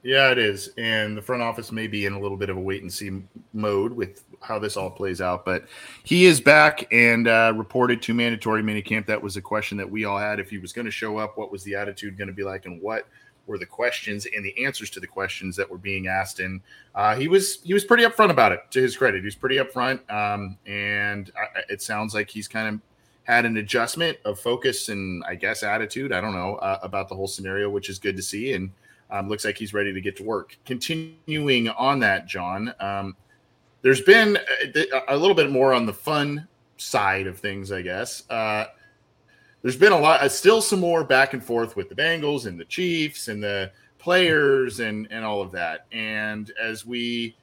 Yeah, 0.05 0.31
it 0.31 0.39
is. 0.39 0.71
And 0.79 1.17
the 1.17 1.23
front 1.23 1.43
office 1.43 1.73
may 1.73 1.89
be 1.89 2.07
in 2.07 2.13
a 2.13 2.21
little 2.21 2.37
bit 2.37 2.51
of 2.51 2.57
a 2.57 2.61
wait 2.61 2.83
and 2.83 2.93
see 2.93 3.23
mode 3.53 3.93
with 3.93 4.23
how 4.41 4.59
this 4.59 4.77
all 4.77 4.91
plays 4.91 5.21
out. 5.21 5.45
But 5.45 5.65
he 6.05 6.25
is 6.25 6.41
back 6.41 6.87
and 6.93 7.27
uh, 7.27 7.53
reported 7.57 8.01
to 8.03 8.15
mandatory 8.15 8.63
minicamp. 8.63 9.07
That 9.07 9.21
was 9.21 9.37
a 9.37 9.43
question 9.43 9.77
that 9.79 9.91
we 9.91 10.05
all 10.05 10.19
had. 10.19 10.39
If 10.39 10.51
he 10.51 10.59
was 10.59 10.73
going 10.73 10.85
to 10.85 10.91
show 10.91 11.19
up, 11.19 11.37
what 11.37 11.51
was 11.51 11.65
the 11.65 11.75
attitude 11.75 12.17
going 12.17 12.29
to 12.29 12.35
be 12.35 12.45
like, 12.45 12.65
and 12.65 12.81
what 12.81 13.09
were 13.49 13.59
the 13.59 13.67
questions 13.67 14.27
and 14.35 14.45
the 14.45 14.65
answers 14.65 14.91
to 14.91 15.01
the 15.01 15.07
questions 15.07 15.57
that 15.57 15.69
were 15.69 15.79
being 15.79 16.07
asked? 16.07 16.41
And 16.41 16.61
uh, 16.95 17.17
he 17.17 17.27
was 17.27 17.61
he 17.63 17.75
was 17.75 17.85
pretty 17.85 18.05
upfront 18.05 18.31
about 18.31 18.53
it. 18.53 18.61
To 18.71 18.81
his 18.81 18.97
credit, 18.97 19.19
he 19.21 19.25
was 19.25 19.35
pretty 19.35 19.57
upfront. 19.57 20.09
Um, 20.13 20.59
and 20.67 21.33
I, 21.37 21.61
it 21.69 21.83
sounds 21.83 22.15
like 22.15 22.31
he's 22.31 22.47
kind 22.47 22.75
of 22.75 22.81
had 23.25 23.45
an 23.45 23.57
adjustment 23.57 24.19
of 24.25 24.39
focus 24.39 24.89
and 24.89 25.25
I 25.25 25.35
guess 25.35 25.63
attitude. 25.63 26.13
I 26.13 26.21
don't 26.21 26.35
know 26.35 26.57
uh, 26.57 26.79
about 26.83 27.09
the 27.09 27.15
whole 27.15 27.29
scenario, 27.29 27.69
which 27.69 27.89
is 27.91 27.99
good 27.99 28.17
to 28.17 28.23
see. 28.23 28.53
And 28.53 28.71
um, 29.11 29.29
looks 29.29 29.45
like 29.45 29.57
he's 29.57 29.75
ready 29.75 29.93
to 29.93 30.01
get 30.01 30.17
to 30.17 30.23
work. 30.23 30.57
Continuing 30.65 31.69
on 31.71 32.01
that, 32.01 32.27
John, 32.27 32.75
um, 32.81 33.17
there's 33.83 34.03
been 34.03 34.39
a, 34.75 34.85
a, 35.09 35.17
little 35.17 35.35
bit 35.35 35.51
more 35.51 35.73
on 35.73 35.87
the 35.87 35.93
fun 35.93 36.47
side 36.77 37.27
of 37.27 37.39
things, 37.39 37.73
I 37.73 37.83
guess. 37.83 38.29
Uh, 38.29 38.67
there's 39.63 39.77
been 39.77 39.93
a 39.93 39.99
lot, 39.99 40.21
uh, 40.21 40.29
still 40.29 40.63
some 40.63 40.81
more 40.81 41.05
back 41.05 41.33
and 41.33 41.43
forth 41.43 41.77
with 41.77 41.89
the 41.89 41.95
Bengals 41.95 42.47
and 42.47 42.59
the 42.59 42.65
Chiefs 42.65 43.29
and 43.29 43.43
the 43.43 43.71
players 43.99 44.81
and 44.81 45.09
and 45.11 45.25
all 45.25 45.43
of 45.43 45.53
that. 45.53 45.87
And 45.93 46.51
as 46.61 46.87
we 46.87 47.37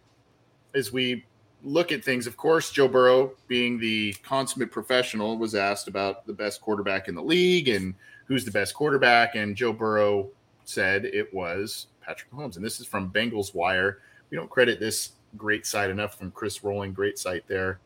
as 0.74 0.91
we 0.91 1.25
look 1.63 1.91
at 1.91 2.03
things, 2.03 2.27
of 2.27 2.38
course, 2.38 2.72
Joe 2.72 2.88
Burrow, 2.88 3.34
being 3.48 3.79
the 3.79 4.13
consummate 4.24 4.72
professional, 4.72 5.38
was 5.38 5.55
asked 5.55 5.88
about 5.88 6.25
the 6.25 6.34
best 6.34 6.62
quarterback 6.62 7.07
in 7.07 7.15
the 7.15 7.24
league 7.24 7.67
and 7.69 7.95
who's 8.27 8.45
the 8.45 8.51
best 8.51 8.74
quarterback. 8.74 9.36
And 9.36 9.55
Joe 9.55 9.74
Burrow 9.74 10.29
said 10.63 11.05
it 11.05 11.34
was 11.34 11.88
Patrick 12.01 12.31
Mahomes. 12.31 12.55
And 12.55 12.63
this 12.63 12.79
is 12.79 12.86
from 12.86 13.10
Bengals 13.10 13.55
Wire. 13.55 14.00
We 14.29 14.38
don't 14.38 14.50
credit 14.50 14.79
this 14.79 15.13
great 15.38 15.65
site 15.65 15.89
enough 15.89 16.17
from 16.17 16.31
Chris 16.31 16.63
Roling. 16.63 16.93
Great 16.93 17.17
site 17.17 17.48
there. 17.48 17.79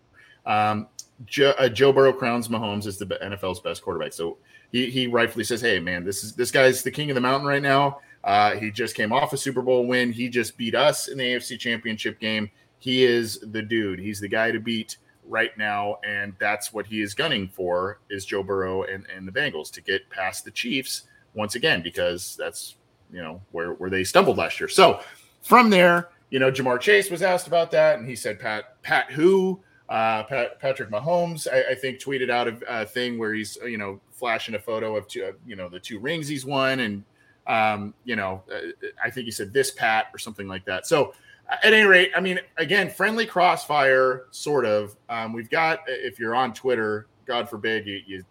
Um, 0.45 0.87
Joe, 1.25 1.53
uh, 1.59 1.69
Joe 1.69 1.91
Burrow 1.91 2.13
crowns 2.13 2.47
Mahomes 2.47 2.85
as 2.85 2.97
the 2.97 3.05
NFL's 3.05 3.59
best 3.59 3.83
quarterback. 3.83 4.13
So 4.13 4.37
he, 4.71 4.89
he 4.89 5.07
rightfully 5.07 5.43
says, 5.43 5.61
"Hey, 5.61 5.79
man, 5.79 6.05
this 6.05 6.23
is 6.23 6.33
this 6.33 6.51
guy's 6.51 6.83
the 6.83 6.91
king 6.91 7.09
of 7.11 7.15
the 7.15 7.21
mountain 7.21 7.47
right 7.47 7.61
now. 7.61 7.99
Uh, 8.23 8.55
he 8.55 8.71
just 8.71 8.95
came 8.95 9.11
off 9.11 9.33
a 9.33 9.37
Super 9.37 9.61
Bowl 9.61 9.87
win. 9.87 10.11
He 10.11 10.29
just 10.29 10.57
beat 10.57 10.75
us 10.75 11.07
in 11.07 11.17
the 11.17 11.23
AFC 11.23 11.59
Championship 11.59 12.19
game. 12.19 12.49
He 12.77 13.03
is 13.03 13.39
the 13.51 13.61
dude. 13.61 13.99
He's 13.99 14.19
the 14.19 14.27
guy 14.27 14.51
to 14.51 14.59
beat 14.59 14.97
right 15.25 15.55
now, 15.57 15.97
and 16.05 16.33
that's 16.39 16.73
what 16.73 16.85
he 16.85 17.01
is 17.01 17.13
gunning 17.13 17.47
for. 17.47 17.99
Is 18.09 18.25
Joe 18.25 18.43
Burrow 18.43 18.83
and, 18.83 19.05
and 19.15 19.27
the 19.27 19.31
Bengals 19.31 19.71
to 19.71 19.81
get 19.81 20.09
past 20.09 20.45
the 20.45 20.51
Chiefs 20.51 21.03
once 21.33 21.55
again 21.55 21.81
because 21.81 22.35
that's 22.37 22.75
you 23.11 23.21
know 23.21 23.41
where 23.51 23.73
where 23.73 23.89
they 23.89 24.03
stumbled 24.03 24.37
last 24.37 24.59
year. 24.59 24.69
So 24.69 25.01
from 25.41 25.69
there, 25.69 26.09
you 26.29 26.39
know, 26.39 26.51
Ja'Marr 26.51 26.79
Chase 26.79 27.09
was 27.09 27.21
asked 27.21 27.47
about 27.47 27.71
that, 27.71 27.99
and 27.99 28.07
he 28.07 28.15
said, 28.15 28.39
"Pat, 28.39 28.81
Pat, 28.81 29.11
who?" 29.11 29.61
Uh, 29.89 30.21
Pat, 30.23 30.59
Patrick 30.59 30.91
Mahomes, 30.91 31.47
I, 31.51 31.71
I, 31.71 31.75
think, 31.75 31.99
tweeted 31.99 32.29
out 32.29 32.47
a, 32.47 32.81
a, 32.81 32.85
thing 32.85 33.17
where 33.17 33.33
he's 33.33 33.57
you 33.65 33.79
know 33.79 33.99
flashing 34.11 34.53
a 34.53 34.59
photo 34.59 34.95
of 34.95 35.07
two, 35.07 35.25
uh, 35.25 35.31
you 35.47 35.55
know 35.55 35.67
the 35.67 35.79
two 35.79 35.97
rings 35.97 36.27
he's 36.27 36.45
won, 36.45 36.81
and 36.81 37.03
um, 37.47 37.95
you 38.05 38.15
know 38.15 38.43
uh, 38.53 38.87
I 39.03 39.09
think 39.09 39.25
he 39.25 39.31
said 39.31 39.51
this 39.51 39.71
Pat 39.71 40.05
or 40.13 40.19
something 40.19 40.47
like 40.47 40.63
that. 40.65 40.85
So 40.85 41.15
at 41.49 41.73
any 41.73 41.87
rate, 41.87 42.11
I 42.15 42.19
mean, 42.19 42.39
again, 42.57 42.89
friendly 42.89 43.25
crossfire, 43.25 44.27
sort 44.31 44.65
of. 44.65 44.95
Um, 45.09 45.33
we've 45.33 45.49
got 45.49 45.79
if 45.87 46.19
you're 46.19 46.35
on 46.35 46.53
Twitter, 46.53 47.07
God 47.25 47.49
forbid 47.49 47.87
you, 47.87 48.01
you 48.05 48.23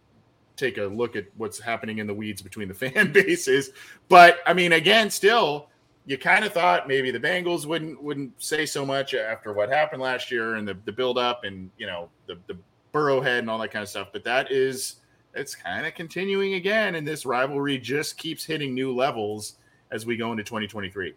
take 0.57 0.79
a 0.79 0.85
look 0.85 1.17
at 1.17 1.27
what's 1.37 1.59
happening 1.59 1.99
in 1.99 2.07
the 2.07 2.15
weeds 2.15 2.43
between 2.43 2.69
the 2.69 2.75
fan 2.89 3.13
bases. 3.13 3.71
But 4.09 4.39
I 4.47 4.55
mean, 4.55 4.73
again, 4.73 5.11
still, 5.11 5.69
you 6.09 6.17
kind 6.17 6.43
of 6.43 6.55
thought 6.55 6.89
maybe 6.89 7.11
the 7.11 7.21
Bengals 7.21 7.67
wouldn't 7.67 8.03
wouldn't 8.03 8.43
say 8.43 8.65
so 8.65 8.87
much 8.87 9.13
after 9.13 9.53
what 9.53 9.69
happened 9.69 10.01
last 10.01 10.31
year 10.31 10.55
and 10.55 10.67
the 10.67 10.75
the 10.87 10.93
build 10.93 11.19
up 11.19 11.45
and 11.45 11.71
you 11.77 11.87
know 11.87 12.09
the 12.27 12.39
the 12.47 12.57
Burrowhead 12.95 13.41
and 13.41 13.51
all 13.51 13.59
that 13.59 13.71
kind 13.71 13.83
of 13.83 13.91
stuff. 13.91 14.09
But 14.11 14.25
that 14.25 14.51
is 14.51 14.97
it's 15.35 15.55
kind 15.55 15.87
of 15.87 15.95
continuing 15.95 16.55
again, 16.55 16.95
and 16.95 17.07
this 17.07 17.27
rivalry 17.27 17.77
just 17.77 18.17
keeps 18.17 18.43
hitting 18.43 18.75
new 18.75 18.95
levels 18.95 19.59
as 19.91 20.07
we 20.07 20.17
go 20.17 20.31
into 20.33 20.43
2023. 20.43 21.13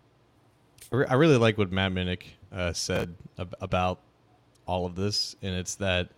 I 1.08 1.14
really 1.14 1.38
like 1.38 1.58
what 1.58 1.72
Matt 1.72 1.94
Minnick 1.94 2.24
uh, 2.52 2.74
said 2.74 3.16
about 3.38 4.02
all 4.66 4.86
of 4.86 4.96
this, 4.96 5.38
and 5.42 5.56
it's 5.56 5.76
that 5.76 6.10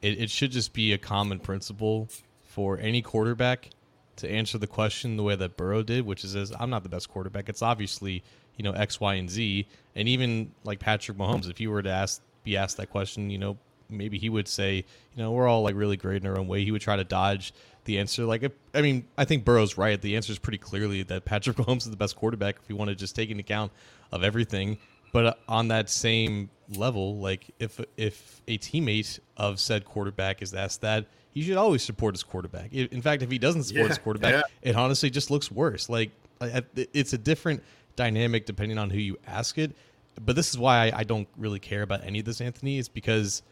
it, 0.00 0.20
it 0.20 0.30
should 0.30 0.52
just 0.52 0.72
be 0.72 0.92
a 0.92 0.98
common 0.98 1.40
principle 1.40 2.08
for 2.44 2.78
any 2.78 3.02
quarterback 3.02 3.70
to 4.16 4.30
answer 4.30 4.58
the 4.58 4.66
question 4.66 5.16
the 5.16 5.22
way 5.22 5.36
that 5.36 5.56
Burrow 5.56 5.82
did, 5.82 6.04
which 6.06 6.24
is, 6.24 6.52
I'm 6.58 6.70
not 6.70 6.82
the 6.82 6.88
best 6.88 7.08
quarterback. 7.08 7.48
It's 7.48 7.62
obviously, 7.62 8.22
you 8.56 8.62
know, 8.62 8.72
X, 8.72 9.00
Y, 9.00 9.14
and 9.14 9.30
Z. 9.30 9.66
And 9.94 10.08
even 10.08 10.52
like 10.64 10.78
Patrick 10.78 11.16
Mahomes, 11.16 11.48
if 11.50 11.60
you 11.60 11.70
were 11.70 11.82
to 11.82 11.90
ask, 11.90 12.20
be 12.44 12.56
asked 12.56 12.76
that 12.76 12.90
question, 12.90 13.30
you 13.30 13.38
know, 13.38 13.56
maybe 13.88 14.18
he 14.18 14.28
would 14.28 14.48
say, 14.48 14.76
you 14.76 15.22
know, 15.22 15.32
we're 15.32 15.46
all 15.46 15.62
like 15.62 15.74
really 15.74 15.96
great 15.96 16.22
in 16.22 16.28
our 16.28 16.38
own 16.38 16.48
way. 16.48 16.64
He 16.64 16.70
would 16.70 16.82
try 16.82 16.96
to 16.96 17.04
dodge 17.04 17.52
the 17.84 17.98
answer. 17.98 18.24
Like, 18.24 18.42
if, 18.42 18.52
I 18.74 18.80
mean, 18.80 19.06
I 19.16 19.24
think 19.24 19.44
Burrow's 19.44 19.76
right. 19.76 20.00
The 20.00 20.16
answer 20.16 20.32
is 20.32 20.38
pretty 20.38 20.58
clearly 20.58 21.02
that 21.04 21.24
Patrick 21.24 21.56
Mahomes 21.58 21.78
is 21.78 21.90
the 21.90 21.96
best 21.96 22.16
quarterback 22.16 22.56
if 22.62 22.68
you 22.68 22.76
want 22.76 22.88
to 22.88 22.94
just 22.94 23.14
take 23.14 23.30
into 23.30 23.42
account 23.42 23.72
of 24.10 24.24
everything. 24.24 24.78
But 25.12 25.26
uh, 25.26 25.34
on 25.48 25.68
that 25.68 25.90
same 25.90 26.50
level, 26.76 27.18
like 27.18 27.50
if 27.58 27.80
if 27.96 28.40
a 28.48 28.58
teammate 28.58 29.20
of 29.36 29.60
said 29.60 29.84
quarterback 29.84 30.42
is 30.42 30.54
asked 30.54 30.80
that, 30.80 31.06
he 31.32 31.42
should 31.42 31.56
always 31.56 31.82
support 31.82 32.14
his 32.14 32.22
quarterback. 32.22 32.72
In 32.72 33.02
fact, 33.02 33.22
if 33.22 33.30
he 33.30 33.38
doesn't 33.38 33.64
support 33.64 33.84
yeah, 33.84 33.88
his 33.88 33.98
quarterback, 33.98 34.34
yeah. 34.34 34.42
it 34.70 34.76
honestly 34.76 35.10
just 35.10 35.30
looks 35.30 35.50
worse. 35.50 35.88
Like 35.88 36.10
it's 36.40 37.12
a 37.12 37.18
different 37.18 37.62
dynamic 37.96 38.46
depending 38.46 38.78
on 38.78 38.90
who 38.90 38.98
you 38.98 39.18
ask 39.26 39.58
it. 39.58 39.74
But 40.20 40.36
this 40.36 40.50
is 40.50 40.58
why 40.58 40.92
I 40.94 41.04
don't 41.04 41.28
really 41.38 41.58
care 41.58 41.82
about 41.82 42.04
any 42.04 42.18
of 42.18 42.26
this, 42.26 42.40
Anthony. 42.40 42.76
Is 42.78 42.88
because 42.88 43.42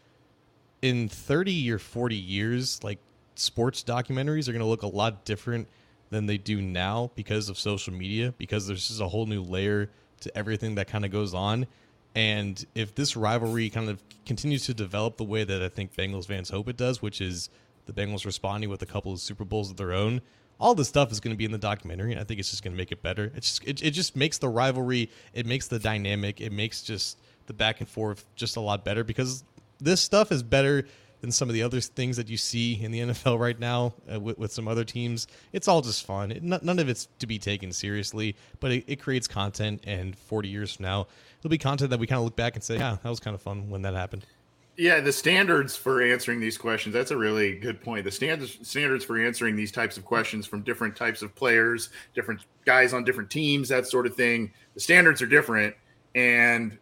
in 0.81 1.09
30 1.09 1.71
or 1.71 1.79
40 1.79 2.15
years, 2.15 2.83
like 2.83 2.99
sports 3.35 3.83
documentaries 3.83 4.47
are 4.47 4.51
going 4.51 4.61
to 4.61 4.67
look 4.67 4.83
a 4.83 4.87
lot 4.87 5.25
different 5.25 5.67
than 6.11 6.27
they 6.27 6.37
do 6.37 6.61
now 6.61 7.09
because 7.15 7.49
of 7.49 7.57
social 7.57 7.93
media, 7.93 8.33
because 8.37 8.67
there's 8.67 8.87
just 8.87 9.01
a 9.01 9.07
whole 9.07 9.25
new 9.25 9.41
layer 9.41 9.89
to 10.19 10.37
everything 10.37 10.75
that 10.75 10.87
kind 10.87 11.03
of 11.03 11.11
goes 11.11 11.33
on. 11.33 11.65
And 12.13 12.63
if 12.75 12.93
this 12.93 13.15
rivalry 13.15 13.69
kind 13.69 13.89
of 13.89 14.03
continues 14.25 14.65
to 14.65 14.73
develop 14.73 15.17
the 15.17 15.23
way 15.23 15.43
that 15.43 15.63
I 15.63 15.69
think 15.69 15.95
Bengals 15.95 16.27
fans 16.27 16.49
hope 16.49 16.67
it 16.67 16.77
does, 16.77 17.01
which 17.01 17.21
is 17.21 17.49
the 17.85 17.93
Bengals 17.93 18.25
responding 18.25 18.69
with 18.69 18.81
a 18.81 18.85
couple 18.85 19.11
of 19.11 19.19
Super 19.19 19.45
Bowls 19.45 19.69
of 19.71 19.77
their 19.77 19.93
own. 19.93 20.21
All 20.59 20.75
this 20.75 20.87
stuff 20.87 21.11
is 21.11 21.19
going 21.19 21.33
to 21.33 21.37
be 21.37 21.45
in 21.45 21.51
the 21.51 21.57
documentary. 21.57 22.11
and 22.11 22.21
I 22.21 22.23
think 22.23 22.39
it's 22.39 22.51
just 22.51 22.63
going 22.63 22.73
to 22.73 22.77
make 22.77 22.91
it 22.91 23.01
better. 23.01 23.31
It's 23.35 23.59
just, 23.59 23.67
it, 23.67 23.83
it 23.83 23.91
just 23.91 24.15
makes 24.15 24.37
the 24.37 24.49
rivalry, 24.49 25.09
it 25.33 25.45
makes 25.45 25.67
the 25.67 25.79
dynamic, 25.79 26.39
it 26.39 26.51
makes 26.51 26.83
just 26.83 27.17
the 27.47 27.53
back 27.53 27.79
and 27.79 27.89
forth 27.89 28.25
just 28.35 28.55
a 28.57 28.59
lot 28.59 28.85
better 28.85 29.03
because 29.03 29.43
this 29.79 30.01
stuff 30.01 30.31
is 30.31 30.43
better 30.43 30.85
than 31.21 31.31
some 31.31 31.49
of 31.49 31.53
the 31.53 31.63
other 31.63 31.79
things 31.79 32.17
that 32.17 32.29
you 32.29 32.37
see 32.37 32.73
in 32.81 32.91
the 32.91 32.99
NFL 33.01 33.39
right 33.39 33.59
now 33.59 33.93
uh, 34.11 34.19
with, 34.19 34.37
with, 34.37 34.51
some 34.51 34.67
other 34.67 34.83
teams. 34.83 35.27
It's 35.53 35.67
all 35.67 35.81
just 35.81 36.05
fun. 36.05 36.31
It, 36.31 36.43
none 36.43 36.79
of 36.79 36.89
it's 36.89 37.07
to 37.19 37.27
be 37.27 37.39
taken 37.39 37.71
seriously, 37.71 38.35
but 38.59 38.71
it, 38.71 38.83
it, 38.87 39.01
creates 39.01 39.27
content. 39.27 39.83
And 39.85 40.17
40 40.17 40.49
years 40.49 40.75
from 40.75 40.83
now, 40.83 41.07
it'll 41.39 41.49
be 41.49 41.57
content 41.57 41.91
that 41.91 41.99
we 41.99 42.07
kind 42.07 42.17
of 42.17 42.25
look 42.25 42.35
back 42.35 42.55
and 42.55 42.63
say, 42.63 42.77
yeah, 42.77 42.97
that 43.01 43.09
was 43.09 43.19
kind 43.19 43.35
of 43.35 43.41
fun 43.41 43.69
when 43.69 43.83
that 43.83 43.93
happened. 43.93 44.25
Yeah, 44.77 44.99
the 45.01 45.11
standards 45.11 45.75
for 45.75 46.01
answering 46.01 46.39
these 46.39 46.57
questions, 46.57 46.93
that's 46.93 47.11
a 47.11 47.17
really 47.17 47.55
good 47.55 47.81
point. 47.81 48.05
The 48.05 48.11
standards 48.11 48.57
standards 48.67 49.03
for 49.03 49.19
answering 49.23 49.55
these 49.55 49.71
types 49.71 49.97
of 49.97 50.05
questions 50.05 50.47
from 50.47 50.61
different 50.61 50.95
types 50.95 51.21
of 51.21 51.35
players, 51.35 51.89
different 52.15 52.41
guys 52.65 52.93
on 52.93 53.03
different 53.03 53.29
teams, 53.29 53.69
that 53.69 53.85
sort 53.85 54.05
of 54.07 54.15
thing. 54.15 54.51
The 54.73 54.79
standards 54.79 55.21
are 55.21 55.27
different 55.27 55.75
and 56.15 56.77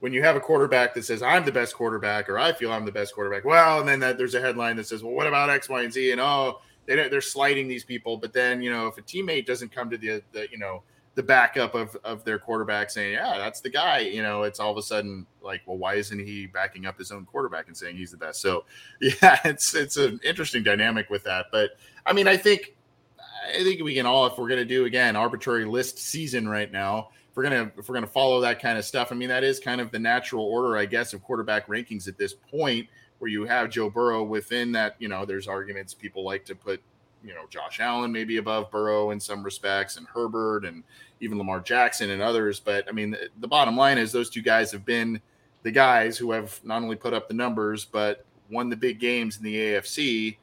when 0.00 0.12
you 0.12 0.22
have 0.22 0.36
a 0.36 0.40
quarterback 0.40 0.94
that 0.94 1.04
says 1.04 1.22
I'm 1.22 1.44
the 1.44 1.52
best 1.52 1.74
quarterback 1.74 2.28
or 2.28 2.38
I 2.38 2.52
feel 2.52 2.72
I'm 2.72 2.84
the 2.84 2.92
best 2.92 3.14
quarterback, 3.14 3.44
well, 3.44 3.80
and 3.80 3.88
then 3.88 4.00
that, 4.00 4.18
there's 4.18 4.34
a 4.34 4.40
headline 4.40 4.76
that 4.76 4.86
says, 4.86 5.02
well, 5.02 5.14
what 5.14 5.26
about 5.26 5.50
X, 5.50 5.68
Y, 5.68 5.82
and 5.82 5.92
Z? 5.92 6.12
And 6.12 6.20
oh, 6.20 6.60
they, 6.86 7.08
they're 7.08 7.20
slighting 7.20 7.66
these 7.66 7.84
people. 7.84 8.16
But 8.16 8.32
then 8.32 8.62
you 8.62 8.70
know, 8.70 8.86
if 8.86 8.98
a 8.98 9.02
teammate 9.02 9.46
doesn't 9.46 9.72
come 9.72 9.90
to 9.90 9.98
the, 9.98 10.22
the 10.32 10.48
you 10.50 10.58
know 10.58 10.82
the 11.16 11.22
backup 11.22 11.74
of 11.74 11.96
of 12.04 12.24
their 12.24 12.38
quarterback 12.38 12.90
saying, 12.90 13.14
"Yeah, 13.14 13.38
that's 13.38 13.60
the 13.60 13.70
guy." 13.70 14.00
You 14.00 14.22
know, 14.22 14.42
it's 14.42 14.60
all 14.60 14.70
of 14.70 14.76
a 14.76 14.82
sudden 14.82 15.26
like, 15.42 15.62
well, 15.66 15.78
why 15.78 15.94
isn't 15.94 16.18
he 16.18 16.46
backing 16.46 16.86
up 16.86 16.98
his 16.98 17.10
own 17.10 17.24
quarterback 17.24 17.66
and 17.66 17.76
saying 17.76 17.96
he's 17.96 18.10
the 18.10 18.18
best? 18.18 18.40
So, 18.40 18.64
yeah, 19.00 19.40
it's 19.44 19.74
it's 19.74 19.96
an 19.96 20.20
interesting 20.22 20.62
dynamic 20.62 21.10
with 21.10 21.24
that. 21.24 21.46
But 21.50 21.70
I 22.04 22.12
mean, 22.12 22.28
I 22.28 22.36
think 22.36 22.76
I 23.18 23.64
think 23.64 23.82
we 23.82 23.94
can 23.94 24.06
all, 24.06 24.26
if 24.26 24.38
we're 24.38 24.48
going 24.48 24.60
to 24.60 24.66
do 24.66 24.84
again 24.84 25.16
arbitrary 25.16 25.64
list 25.64 25.98
season 25.98 26.46
right 26.46 26.70
now, 26.70 27.08
if 27.30 27.36
we're 27.36 27.44
gonna 27.44 27.72
if 27.78 27.88
we're 27.88 27.94
gonna 27.94 28.06
follow 28.06 28.42
that 28.42 28.60
kind 28.60 28.76
of 28.76 28.84
stuff. 28.84 29.10
I 29.10 29.14
mean, 29.14 29.30
that 29.30 29.42
is 29.42 29.58
kind 29.58 29.80
of 29.80 29.90
the 29.90 29.98
natural 29.98 30.44
order, 30.44 30.76
I 30.76 30.84
guess, 30.84 31.14
of 31.14 31.22
quarterback 31.22 31.66
rankings 31.66 32.08
at 32.08 32.18
this 32.18 32.34
point, 32.34 32.88
where 33.20 33.30
you 33.30 33.46
have 33.46 33.70
Joe 33.70 33.88
Burrow 33.88 34.22
within 34.22 34.70
that. 34.72 34.96
You 34.98 35.08
know, 35.08 35.24
there's 35.24 35.48
arguments 35.48 35.94
people 35.94 36.24
like 36.24 36.44
to 36.44 36.54
put 36.54 36.82
you 37.26 37.34
know 37.34 37.44
Josh 37.50 37.80
Allen 37.80 38.12
maybe 38.12 38.36
above 38.36 38.70
Burrow 38.70 39.10
in 39.10 39.20
some 39.20 39.42
respects, 39.42 39.96
and 39.96 40.06
Herbert, 40.06 40.64
and 40.64 40.84
even 41.20 41.38
Lamar 41.38 41.60
Jackson 41.60 42.10
and 42.10 42.22
others. 42.22 42.60
But 42.60 42.86
I 42.88 42.92
mean, 42.92 43.16
the, 43.40 43.48
bottom 43.48 43.76
line 43.76 43.98
is 43.98 44.12
those 44.12 44.30
two 44.30 44.42
guys 44.42 44.70
have 44.72 44.84
been 44.84 45.20
the 45.62 45.70
guys 45.70 46.16
who 46.16 46.32
have 46.32 46.60
not 46.64 46.82
only 46.82 46.96
put 46.96 47.12
up 47.12 47.28
the 47.28 47.34
numbers 47.34 47.84
but 47.84 48.24
won 48.50 48.68
the 48.68 48.76
big 48.76 49.00
games 49.00 49.38
in 49.38 49.42
the 49.42 49.54
AFC 49.54 50.36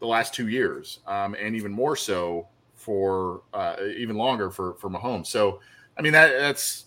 the 0.00 0.06
last 0.06 0.34
two 0.34 0.48
years, 0.48 1.00
um, 1.06 1.34
and 1.34 1.56
even 1.56 1.72
more 1.72 1.96
so 1.96 2.48
for 2.74 3.42
uh, 3.54 3.76
even 3.96 4.16
longer 4.16 4.50
for 4.50 4.74
for 4.74 4.90
Mahomes. 4.90 5.26
So, 5.26 5.60
I 5.98 6.02
mean 6.02 6.12
that 6.12 6.32
that's 6.38 6.86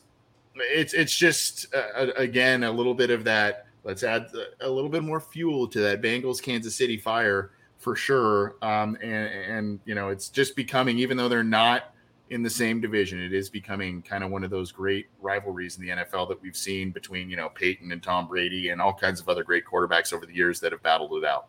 it's 0.56 0.94
it's 0.94 1.16
just 1.16 1.74
uh, 1.74 2.08
again 2.18 2.64
a 2.64 2.72
little 2.72 2.94
bit 2.94 3.10
of 3.10 3.24
that. 3.26 3.66
Let's 3.84 4.04
add 4.04 4.28
a 4.62 4.70
little 4.70 4.90
bit 4.90 5.04
more 5.04 5.20
fuel 5.20 5.68
to 5.70 5.80
that 5.80 6.02
Bengals 6.02 6.42
Kansas 6.42 6.76
City 6.76 6.98
fire 6.98 7.52
for 7.78 7.96
sure. 7.96 8.56
Um, 8.62 8.98
and 9.02 9.30
and 9.34 9.80
you 9.86 9.96
know 9.96 10.10
it's 10.10 10.30
just 10.30 10.56
becoming 10.56 11.00
even 11.00 11.18
though 11.18 11.30
they're 11.30 11.44
not 11.44 11.94
in 12.30 12.44
the 12.44 12.50
same 12.50 12.80
division, 12.80 13.22
it 13.22 13.34
is 13.34 13.50
becoming 13.50 14.02
kind 14.02 14.24
of 14.24 14.30
one 14.30 14.44
of 14.44 14.50
those 14.50 14.72
great 14.72 15.08
rivalries 15.20 15.78
in 15.78 15.86
the 15.86 15.90
NFL 15.90 16.30
that 16.30 16.42
we've 16.42 16.58
seen 16.58 16.92
between 16.92 17.30
you 17.30 17.36
know 17.36 17.50
Peyton 17.50 17.92
and 17.92 18.02
Tom 18.02 18.28
Brady 18.28 18.70
and 18.70 18.82
all 18.82 18.94
kinds 18.94 19.20
of 19.20 19.28
other 19.30 19.44
great 19.44 19.64
quarterbacks 19.66 20.14
over 20.14 20.26
the 20.26 20.34
years 20.34 20.60
that 20.60 20.72
have 20.72 20.84
battled 20.84 21.14
it 21.14 21.26
out 21.26 21.48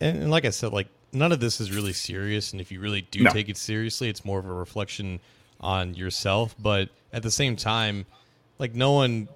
and, 0.00 0.22
and, 0.22 0.30
like 0.30 0.44
I 0.44 0.50
said, 0.50 0.72
like 0.72 0.88
none 1.12 1.32
of 1.32 1.40
this 1.40 1.60
is 1.60 1.74
really 1.74 1.92
serious, 1.92 2.52
and 2.52 2.60
if 2.60 2.70
you 2.70 2.80
really 2.80 3.02
do 3.02 3.24
no. 3.24 3.30
take 3.30 3.48
it 3.48 3.56
seriously, 3.56 4.08
it's 4.08 4.24
more 4.24 4.38
of 4.38 4.46
a 4.46 4.52
reflection 4.52 5.20
on 5.60 5.94
yourself. 5.94 6.54
But 6.58 6.90
at 7.12 7.22
the 7.22 7.30
same 7.30 7.56
time, 7.56 8.06
like 8.58 8.74
no 8.74 8.92
one 8.92 9.28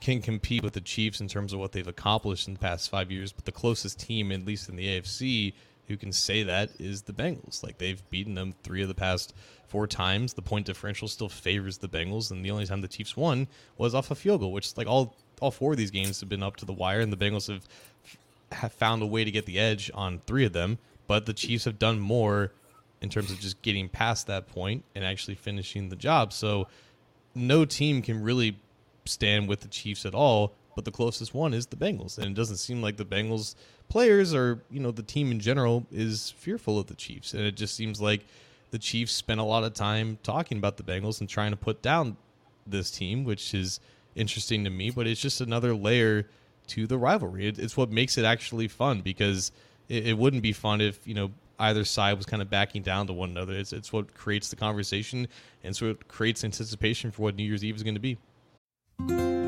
can 0.00 0.22
compete 0.22 0.62
with 0.62 0.74
the 0.74 0.80
Chiefs 0.80 1.20
in 1.20 1.28
terms 1.28 1.52
of 1.52 1.58
what 1.58 1.72
they've 1.72 1.88
accomplished 1.88 2.46
in 2.46 2.54
the 2.54 2.60
past 2.60 2.90
five 2.90 3.10
years. 3.10 3.32
But 3.32 3.46
the 3.46 3.52
closest 3.52 3.98
team, 3.98 4.30
at 4.30 4.44
least 4.44 4.68
in 4.68 4.76
the 4.76 4.86
AFC, 4.86 5.54
who 5.88 5.96
can 5.96 6.12
say 6.12 6.42
that 6.42 6.70
is 6.78 7.02
the 7.02 7.12
Bengals. 7.12 7.62
Like 7.62 7.78
they've 7.78 8.08
beaten 8.10 8.34
them 8.34 8.54
three 8.62 8.82
of 8.82 8.88
the 8.88 8.94
past 8.94 9.34
four 9.66 9.86
times. 9.86 10.34
The 10.34 10.42
point 10.42 10.66
differential 10.66 11.08
still 11.08 11.28
favors 11.28 11.78
the 11.78 11.88
Bengals, 11.88 12.30
and 12.30 12.44
the 12.44 12.50
only 12.50 12.66
time 12.66 12.80
the 12.80 12.88
Chiefs 12.88 13.16
won 13.16 13.48
was 13.76 13.94
off 13.94 14.10
a 14.10 14.14
field 14.14 14.40
goal, 14.40 14.52
which 14.52 14.76
like 14.76 14.86
all 14.86 15.16
all 15.40 15.50
four 15.50 15.72
of 15.72 15.78
these 15.78 15.90
games 15.90 16.20
have 16.20 16.28
been 16.28 16.42
up 16.42 16.56
to 16.56 16.64
the 16.64 16.72
wire, 16.72 17.00
and 17.00 17.12
the 17.12 17.16
Bengals 17.16 17.48
have 17.48 17.66
have 18.52 18.72
found 18.72 19.02
a 19.02 19.06
way 19.06 19.24
to 19.24 19.30
get 19.30 19.46
the 19.46 19.58
edge 19.58 19.90
on 19.94 20.20
three 20.26 20.44
of 20.44 20.52
them, 20.52 20.78
but 21.06 21.26
the 21.26 21.34
Chiefs 21.34 21.64
have 21.64 21.78
done 21.78 21.98
more 22.00 22.52
in 23.00 23.08
terms 23.08 23.30
of 23.30 23.38
just 23.38 23.60
getting 23.62 23.88
past 23.88 24.26
that 24.26 24.48
point 24.48 24.84
and 24.94 25.04
actually 25.04 25.34
finishing 25.34 25.88
the 25.88 25.96
job. 25.96 26.32
So 26.32 26.66
no 27.34 27.64
team 27.64 28.02
can 28.02 28.22
really 28.22 28.58
stand 29.04 29.48
with 29.48 29.60
the 29.60 29.68
Chiefs 29.68 30.04
at 30.04 30.14
all, 30.14 30.54
but 30.78 30.84
the 30.84 30.92
closest 30.92 31.34
one 31.34 31.54
is 31.54 31.66
the 31.66 31.76
Bengals. 31.76 32.18
And 32.18 32.26
it 32.28 32.34
doesn't 32.34 32.58
seem 32.58 32.80
like 32.80 32.96
the 32.96 33.04
Bengals 33.04 33.56
players 33.88 34.32
or, 34.32 34.62
you 34.70 34.78
know, 34.78 34.92
the 34.92 35.02
team 35.02 35.32
in 35.32 35.40
general 35.40 35.84
is 35.90 36.30
fearful 36.38 36.78
of 36.78 36.86
the 36.86 36.94
Chiefs. 36.94 37.34
And 37.34 37.42
it 37.42 37.56
just 37.56 37.74
seems 37.74 38.00
like 38.00 38.24
the 38.70 38.78
Chiefs 38.78 39.10
spent 39.10 39.40
a 39.40 39.42
lot 39.42 39.64
of 39.64 39.74
time 39.74 40.18
talking 40.22 40.56
about 40.56 40.76
the 40.76 40.84
Bengals 40.84 41.18
and 41.18 41.28
trying 41.28 41.50
to 41.50 41.56
put 41.56 41.82
down 41.82 42.16
this 42.64 42.92
team, 42.92 43.24
which 43.24 43.54
is 43.54 43.80
interesting 44.14 44.62
to 44.62 44.70
me, 44.70 44.90
but 44.90 45.08
it's 45.08 45.20
just 45.20 45.40
another 45.40 45.74
layer 45.74 46.28
to 46.68 46.86
the 46.86 46.96
rivalry. 46.96 47.48
It, 47.48 47.58
it's 47.58 47.76
what 47.76 47.90
makes 47.90 48.16
it 48.16 48.24
actually 48.24 48.68
fun 48.68 49.00
because 49.00 49.50
it, 49.88 50.06
it, 50.06 50.16
wouldn't 50.16 50.44
be 50.44 50.52
fun 50.52 50.80
if 50.80 51.04
you 51.08 51.14
know 51.14 51.32
either 51.58 51.84
side 51.84 52.16
was 52.16 52.24
kind 52.24 52.40
of 52.40 52.50
backing 52.50 52.82
down 52.82 53.08
to 53.08 53.12
one 53.12 53.30
another. 53.30 53.54
It's 53.54 53.72
it's 53.72 53.92
what 53.92 54.14
creates 54.14 54.48
the 54.48 54.54
conversation 54.54 55.26
and 55.64 55.74
so 55.74 55.86
it 55.86 56.06
creates 56.06 56.44
anticipation 56.44 57.10
for 57.10 57.22
what 57.22 57.34
New 57.34 57.42
Year's 57.42 57.64
Eve 57.64 57.74
is 57.74 57.82
going 57.82 57.96
to 57.96 58.00
be. 58.00 59.47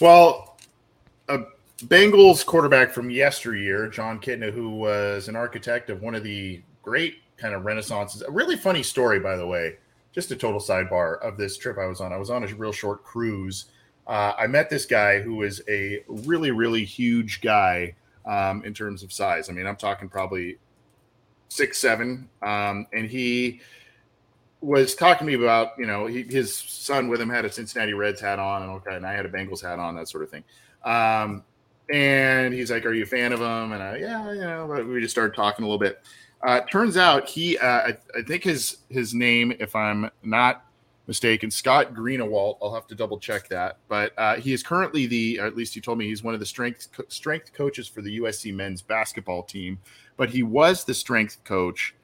Well, 0.00 0.58
a 1.28 1.38
Bengals 1.84 2.44
quarterback 2.44 2.92
from 2.92 3.08
yesteryear, 3.10 3.88
Jon 3.88 4.20
Kitna, 4.20 4.52
who 4.52 4.70
was 4.70 5.28
an 5.28 5.36
architect 5.36 5.88
of 5.88 6.02
one 6.02 6.14
of 6.14 6.22
the 6.22 6.60
great 6.82 7.16
kind 7.38 7.54
of 7.54 7.62
renaissances. 7.62 8.22
A 8.22 8.30
really 8.30 8.56
funny 8.56 8.82
story, 8.82 9.20
by 9.20 9.36
the 9.36 9.46
way. 9.46 9.76
Just 10.12 10.30
a 10.30 10.36
total 10.36 10.60
sidebar 10.60 11.20
of 11.20 11.36
this 11.36 11.56
trip 11.56 11.78
I 11.78 11.86
was 11.86 12.00
on. 12.00 12.12
I 12.12 12.16
was 12.16 12.30
on 12.30 12.44
a 12.44 12.46
real 12.54 12.72
short 12.72 13.04
cruise. 13.04 13.66
Uh, 14.06 14.32
I 14.38 14.46
met 14.46 14.70
this 14.70 14.86
guy 14.86 15.20
who 15.20 15.36
was 15.36 15.62
a 15.68 16.02
really, 16.08 16.50
really 16.50 16.84
huge 16.84 17.40
guy 17.40 17.94
um, 18.24 18.64
in 18.64 18.72
terms 18.72 19.02
of 19.02 19.12
size. 19.12 19.48
I 19.48 19.52
mean, 19.52 19.66
I'm 19.66 19.76
talking 19.76 20.08
probably 20.08 20.58
six, 21.48 21.78
seven. 21.78 22.28
Um, 22.42 22.86
and 22.92 23.08
he 23.08 23.60
was 24.66 24.94
talking 24.94 25.26
to 25.26 25.36
me 25.36 25.42
about 25.42 25.78
you 25.78 25.86
know 25.86 26.06
he, 26.06 26.22
his 26.22 26.54
son 26.54 27.08
with 27.08 27.20
him 27.20 27.30
had 27.30 27.44
a 27.44 27.52
Cincinnati 27.52 27.94
Reds 27.94 28.20
hat 28.20 28.38
on 28.38 28.62
and 28.62 28.70
okay, 28.72 28.96
and 28.96 29.06
I 29.06 29.12
had 29.12 29.24
a 29.24 29.28
Bengals 29.28 29.62
hat 29.62 29.78
on 29.78 29.94
that 29.96 30.08
sort 30.08 30.24
of 30.24 30.30
thing. 30.30 30.44
Um, 30.84 31.44
and 31.92 32.52
he's 32.52 32.70
like, 32.70 32.84
"Are 32.84 32.92
you 32.92 33.04
a 33.04 33.06
fan 33.06 33.32
of 33.32 33.40
him?" 33.40 33.72
And 33.72 33.82
I, 33.82 33.96
yeah, 33.96 34.32
you 34.32 34.40
know, 34.40 34.66
we 34.88 35.00
just 35.00 35.12
started 35.12 35.34
talking 35.34 35.64
a 35.64 35.68
little 35.68 35.78
bit. 35.78 36.00
Uh, 36.42 36.60
turns 36.62 36.96
out 36.96 37.28
he, 37.28 37.56
uh, 37.58 37.66
I, 37.66 37.96
I, 38.16 38.22
think 38.22 38.44
his 38.44 38.78
his 38.88 39.14
name, 39.14 39.52
if 39.58 39.74
I'm 39.74 40.10
not 40.22 40.64
mistaken, 41.06 41.50
Scott 41.50 41.94
Greenawalt. 41.94 42.58
I'll 42.60 42.74
have 42.74 42.86
to 42.88 42.94
double 42.94 43.18
check 43.18 43.48
that, 43.48 43.78
but 43.88 44.12
uh, 44.18 44.36
he 44.36 44.52
is 44.52 44.62
currently 44.62 45.06
the, 45.06 45.38
at 45.38 45.56
least 45.56 45.74
he 45.74 45.80
told 45.80 45.98
me 45.98 46.06
he's 46.06 46.22
one 46.22 46.34
of 46.34 46.40
the 46.40 46.46
strength 46.46 46.88
strength 47.08 47.52
coaches 47.52 47.88
for 47.88 48.02
the 48.02 48.18
USC 48.20 48.52
men's 48.52 48.82
basketball 48.82 49.44
team. 49.44 49.78
But 50.16 50.30
he 50.30 50.42
was 50.42 50.84
the 50.84 50.94
strength 50.94 51.42
coach 51.44 51.94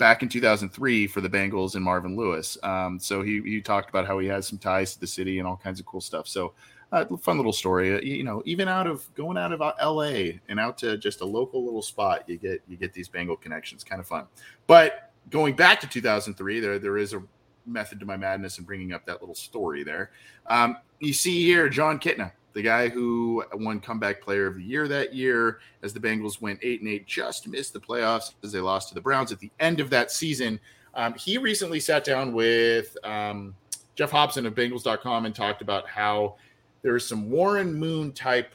back 0.00 0.22
in 0.22 0.28
2003 0.28 1.06
for 1.06 1.20
the 1.20 1.28
Bengals 1.28 1.76
and 1.76 1.84
Marvin 1.84 2.16
Lewis. 2.16 2.56
Um, 2.64 2.98
so 2.98 3.22
he, 3.22 3.42
he 3.42 3.60
talked 3.60 3.90
about 3.90 4.06
how 4.06 4.18
he 4.18 4.26
has 4.28 4.48
some 4.48 4.58
ties 4.58 4.94
to 4.94 5.00
the 5.00 5.06
city 5.06 5.38
and 5.38 5.46
all 5.46 5.56
kinds 5.56 5.78
of 5.78 5.86
cool 5.86 6.00
stuff. 6.00 6.26
So 6.26 6.54
uh, 6.90 7.04
fun 7.18 7.36
little 7.36 7.52
story. 7.52 7.94
Uh, 7.94 8.00
you 8.00 8.24
know, 8.24 8.42
even 8.46 8.66
out 8.66 8.86
of 8.86 9.12
going 9.14 9.36
out 9.36 9.52
of 9.52 9.62
uh, 9.62 9.74
L.A. 9.78 10.40
and 10.48 10.58
out 10.58 10.78
to 10.78 10.96
just 10.96 11.20
a 11.20 11.24
local 11.24 11.64
little 11.64 11.82
spot, 11.82 12.24
you 12.26 12.38
get 12.38 12.62
you 12.66 12.76
get 12.76 12.92
these 12.92 13.08
Bengal 13.08 13.36
connections. 13.36 13.84
Kind 13.84 14.00
of 14.00 14.08
fun. 14.08 14.26
But 14.66 15.12
going 15.28 15.54
back 15.54 15.80
to 15.82 15.86
2003, 15.86 16.58
there 16.58 16.78
there 16.80 16.96
is 16.96 17.12
a 17.12 17.22
method 17.66 18.00
to 18.00 18.06
my 18.06 18.16
madness 18.16 18.58
in 18.58 18.64
bringing 18.64 18.92
up 18.92 19.04
that 19.06 19.20
little 19.20 19.34
story 19.34 19.84
there. 19.84 20.10
Um, 20.46 20.78
you 20.98 21.12
see 21.12 21.44
here, 21.44 21.68
Jon 21.68 22.00
Kitna, 22.00 22.32
the 22.52 22.62
guy 22.62 22.88
who 22.88 23.44
won 23.54 23.80
comeback 23.80 24.20
player 24.20 24.46
of 24.46 24.56
the 24.56 24.62
year 24.62 24.88
that 24.88 25.14
year 25.14 25.60
as 25.82 25.92
the 25.92 26.00
Bengals 26.00 26.40
went 26.40 26.58
eight 26.62 26.80
and 26.80 26.88
eight, 26.90 27.06
just 27.06 27.46
missed 27.46 27.72
the 27.72 27.80
playoffs 27.80 28.32
as 28.42 28.52
they 28.52 28.60
lost 28.60 28.88
to 28.88 28.94
the 28.94 29.00
Browns 29.00 29.32
at 29.32 29.38
the 29.38 29.50
end 29.60 29.80
of 29.80 29.90
that 29.90 30.10
season. 30.10 30.58
Um, 30.94 31.14
he 31.14 31.38
recently 31.38 31.78
sat 31.78 32.04
down 32.04 32.32
with 32.32 32.96
um, 33.04 33.54
Geoff 33.94 34.10
Hobson 34.10 34.46
of 34.46 34.54
Bengals.com 34.54 35.26
and 35.26 35.34
talked 35.34 35.62
about 35.62 35.88
how 35.88 36.36
there 36.82 36.96
is 36.96 37.06
some 37.06 37.30
Warren 37.30 37.72
Moon 37.72 38.12
type 38.12 38.54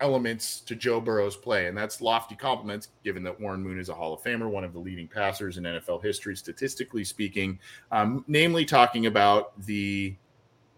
elements 0.00 0.60
to 0.60 0.74
Joe 0.74 1.00
Burrow's 1.00 1.36
play, 1.36 1.66
and 1.66 1.76
that's 1.76 2.00
lofty 2.00 2.34
compliments, 2.34 2.88
given 3.04 3.22
that 3.22 3.38
Warren 3.38 3.62
Moon 3.62 3.78
is 3.78 3.88
a 3.88 3.94
Hall 3.94 4.14
of 4.14 4.22
Famer, 4.22 4.50
one 4.50 4.64
of 4.64 4.72
the 4.72 4.78
leading 4.78 5.06
passers 5.06 5.58
in 5.58 5.64
NFL 5.64 6.02
history, 6.02 6.36
statistically 6.36 7.04
speaking. 7.04 7.58
Um, 7.92 8.24
namely, 8.26 8.64
talking 8.64 9.06
about 9.06 9.58
the 9.62 10.16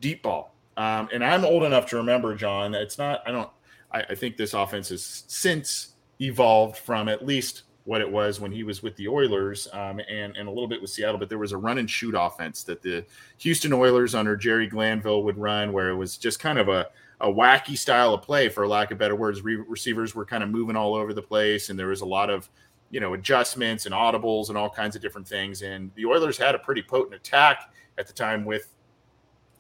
deep 0.01 0.23
ball. 0.23 0.52
Um, 0.77 1.09
and 1.13 1.25
I'm 1.25 1.45
old 1.45 1.65
enough 1.65 1.87
to 1.91 1.97
remember, 1.97 2.35
John. 2.35 2.75
It's 2.75 2.99
not. 2.99 3.23
I 3.27 3.31
don't. 3.31 3.51
I, 3.91 4.01
I 4.03 4.15
think 4.15 4.37
this 4.37 4.55
offense 4.55 4.89
has 4.89 5.25
since 5.27 5.95
evolved 6.21 6.79
from 6.79 7.09
at 7.09 7.27
least 7.27 7.65
what 7.85 8.01
it 8.01 8.11
was 8.11 8.39
when 8.39 8.53
he 8.53 8.63
was 8.63 8.83
with 8.83 8.95
the 8.97 9.09
Oilers 9.09 9.67
um, 9.73 10.01
and, 10.09 10.37
and 10.37 10.49
a 10.49 10.51
little 10.51 10.69
bit 10.69 10.81
with 10.81 10.91
Seattle, 10.91 11.19
but 11.19 11.29
there 11.29 11.39
was 11.39 11.53
a 11.53 11.57
run 11.57 11.79
and 11.79 11.91
shoot 11.91 12.15
offense 12.17 12.63
that 12.65 12.81
the 12.81 13.05
Houston 13.39 13.73
Oilers 13.73 14.15
under 14.15 14.37
Jerry 14.37 14.69
Glanville 14.69 15.25
would 15.25 15.37
run, 15.37 15.73
where 15.73 15.91
it 15.91 15.97
was 15.97 16.17
just 16.17 16.39
kind 16.39 16.59
of 16.59 16.69
a, 16.69 16.87
a 17.21 17.27
wacky 17.27 17.77
style 17.77 18.15
of 18.15 18.23
play, 18.23 18.49
for 18.49 18.67
lack 18.69 18.93
of 18.93 18.99
better 18.99 19.17
words. 19.17 19.43
Re- 19.43 19.57
receivers 19.57 20.15
were 20.15 20.25
kind 20.25 20.45
of 20.45 20.51
moving 20.51 20.77
all 20.77 20.95
over 20.95 21.13
the 21.13 21.23
place, 21.23 21.71
and 21.71 21.79
there 21.79 21.89
was 21.89 22.03
a 22.03 22.07
lot 22.07 22.31
of 22.31 22.49
you 22.91 23.01
know 23.01 23.15
adjustments 23.15 23.87
and 23.87 23.95
audibles 23.95 24.49
and 24.49 24.57
all 24.57 24.71
kinds 24.71 24.95
of 24.95 25.03
different 25.03 25.27
things. 25.27 25.63
And 25.63 25.91
the 25.97 26.07
Oilers 26.07 26.39
had 26.39 26.55
a 26.55 26.59
pretty 26.59 26.83
potent 26.83 27.15
attack 27.15 27.73
at 27.99 28.07
the 28.07 28.13
time 28.13 28.45
with 28.45 28.69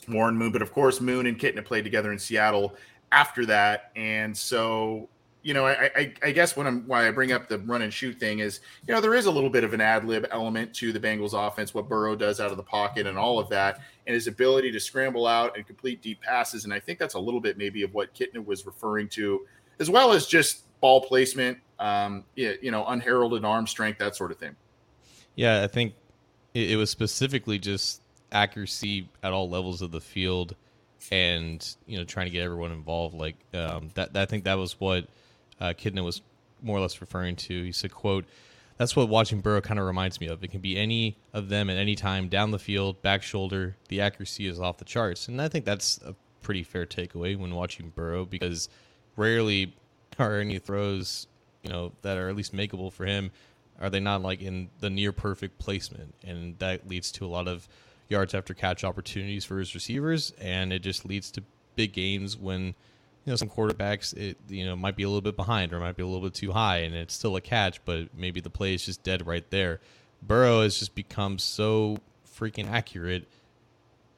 Warren 0.09 0.37
Moon, 0.37 0.53
but 0.53 0.63
of 0.63 0.73
course 0.73 1.01
Moon 1.01 1.27
and 1.27 1.39
Kitna 1.39 1.65
played 1.65 1.85
together 1.85 2.13
in 2.13 2.19
Seattle 2.19 2.75
after 3.11 3.47
that, 3.47 3.93
and 3.97 4.37
so 4.37 5.09
you 5.43 5.55
know, 5.55 5.67
I, 5.67 5.91
I, 5.97 6.15
I, 6.23 6.31
guess 6.31 6.57
when 6.57 6.67
I'm 6.67 6.87
why 6.87 7.09
I 7.09 7.11
bring 7.11 7.33
up 7.33 7.49
the 7.49 7.59
run 7.59 7.83
and 7.83 7.93
shoot 7.93 8.19
thing 8.19 8.39
is, 8.39 8.61
you 8.87 8.95
know, 8.95 9.01
there 9.01 9.15
is 9.15 9.27
a 9.27 9.31
little 9.31 9.51
bit 9.51 9.65
of 9.65 9.75
an 9.75 9.81
ad 9.81 10.05
lib 10.05 10.27
element 10.31 10.73
to 10.75 10.93
the 10.93 11.01
Bengals 11.01 11.35
offense, 11.35 11.75
what 11.75 11.89
Burrow 11.89 12.15
does 12.15 12.41
out 12.41 12.51
of 12.53 12.57
the 12.57 12.63
pocket 12.63 13.07
and 13.07 13.19
all 13.19 13.39
of 13.39 13.49
that, 13.49 13.81
and 14.07 14.15
his 14.15 14.29
ability 14.29 14.71
to 14.71 14.79
scramble 14.79 15.27
out 15.27 15.57
and 15.57 15.67
complete 15.67 16.01
deep 16.01 16.23
passes. 16.23 16.65
And 16.65 16.73
I 16.73 16.79
think 16.79 16.99
that's 16.99 17.15
a 17.15 17.19
little 17.19 17.41
bit 17.41 17.59
maybe 17.59 17.83
of 17.83 17.93
what 17.93 18.15
Kitna 18.15 18.45
was 18.45 18.65
referring 18.67 19.09
to, 19.11 19.45
as 19.81 19.91
well 19.91 20.13
as 20.13 20.27
just 20.27 20.65
ball 20.81 21.01
placement, 21.01 21.59
um, 21.81 22.25
you 22.37 22.71
know, 22.71 22.87
unheralded 22.87 23.45
arm 23.45 23.67
strength, 23.67 23.99
that 23.99 24.15
sort 24.15 24.31
of 24.31 24.39
thing. 24.39 24.55
Yeah, 25.35 25.63
I 25.63 25.67
think 25.67 25.95
it, 26.55 26.73
it 26.73 26.77
was 26.77 26.91
specifically 26.91 27.59
just 27.59 28.02
accuracy 28.33 29.09
at 29.23 29.33
all 29.33 29.49
levels 29.49 29.83
of 29.83 29.93
the 29.93 30.01
field, 30.01 30.57
and 31.11 31.77
you 31.87 31.99
know, 31.99 32.05
trying 32.05 32.27
to 32.27 32.31
get 32.31 32.43
everyone 32.43 32.73
involved. 32.73 33.15
Like 33.15 33.37
um, 33.55 33.91
that, 33.95 34.15
that 34.15 34.23
I 34.23 34.27
think 34.27 34.45
that 34.45 34.59
was 34.59 34.81
what 34.81 35.07
uh, 35.61 35.75
Kitna 35.77 36.05
was 36.05 36.23
more 36.63 36.79
or 36.79 36.81
less 36.81 37.01
referring 37.01 37.37
to. 37.37 37.65
He 37.65 37.73
said, 37.73 37.93
"quote 37.93 38.25
That's 38.79 38.97
what 38.97 39.09
watching 39.09 39.41
Burrow 39.41 39.61
kind 39.61 39.79
of 39.79 39.87
reminds 39.87 40.21
me 40.21 40.27
of. 40.29 40.43
It 40.43 40.51
can 40.51 40.61
be 40.61 40.77
any 40.77 41.17
of 41.33 41.49
them 41.49 41.71
at 41.71 41.77
any 41.77 41.95
time, 41.95 42.29
down 42.29 42.51
the 42.51 42.59
field, 42.59 43.03
back 43.03 43.23
shoulder. 43.23 43.77
The 43.89 44.01
accuracy 44.01 44.47
is 44.47 44.59
off 44.59 44.79
the 44.79 44.85
charts." 44.85 45.29
And 45.29 45.41
I 45.41 45.49
think 45.49 45.65
that's 45.65 46.01
a 46.05 46.15
pretty 46.43 46.63
fair 46.63 46.87
takeaway 46.87 47.37
when 47.37 47.55
watching 47.55 47.91
Burrow 47.91 48.25
because 48.25 48.69
rarely 49.17 49.75
are 50.19 50.41
any 50.41 50.59
throws, 50.59 51.27
you 51.63 51.71
know, 51.71 51.93
that 52.03 52.19
are 52.19 52.29
at 52.29 52.37
least 52.37 52.55
makeable 52.55 52.93
for 52.93 53.07
him. 53.07 53.31
Are 53.81 53.91
they 53.91 54.01
not 54.01 54.23
like 54.23 54.41
in 54.41 54.69
the 54.81 54.91
near 54.91 55.13
perfect 55.13 55.59
placement? 55.59 56.15
And 56.25 56.59
that 56.59 56.89
leads 56.89 57.11
to 57.13 57.25
a 57.25 57.29
lot 57.29 57.49
of 57.49 57.67
yards 58.09 58.35
after 58.35 58.55
catch 58.55 58.85
opportunities 58.85 59.45
for 59.45 59.59
his 59.59 59.75
receivers, 59.75 60.33
and 60.41 60.73
it 60.73 60.81
just 60.81 61.05
leads 61.05 61.31
to 61.33 61.43
big 61.77 61.93
gains 61.93 62.37
when 62.37 62.75
you 63.25 63.31
know 63.31 63.37
some 63.37 63.49
quarterbacks 63.49 64.15
it 64.17 64.37
you 64.49 64.65
know 64.65 64.77
might 64.77 64.97
be 64.97 65.03
a 65.05 65.09
little 65.09 65.23
bit 65.23 65.37
behind 65.37 65.73
or 65.73 65.81
might 65.81 65.97
be 65.97 66.03
a 66.03 66.07
little 66.07 66.21
bit 66.23 66.35
too 66.35 66.53
high 66.53 66.79
and 66.79 66.95
it's 66.95 67.15
still 67.15 67.37
a 67.37 67.41
catch 67.41 67.83
but 67.85 68.09
maybe 68.15 68.41
the 68.41 68.51
play 68.51 68.75
is 68.75 68.85
just 68.85 69.03
dead 69.03 69.27
right 69.27 69.49
there. 69.51 69.81
Burrow 70.21 70.63
has 70.63 70.79
just 70.79 70.95
become 70.95 71.39
so 71.39 71.99
freaking 72.39 72.71
accurate 72.71 73.27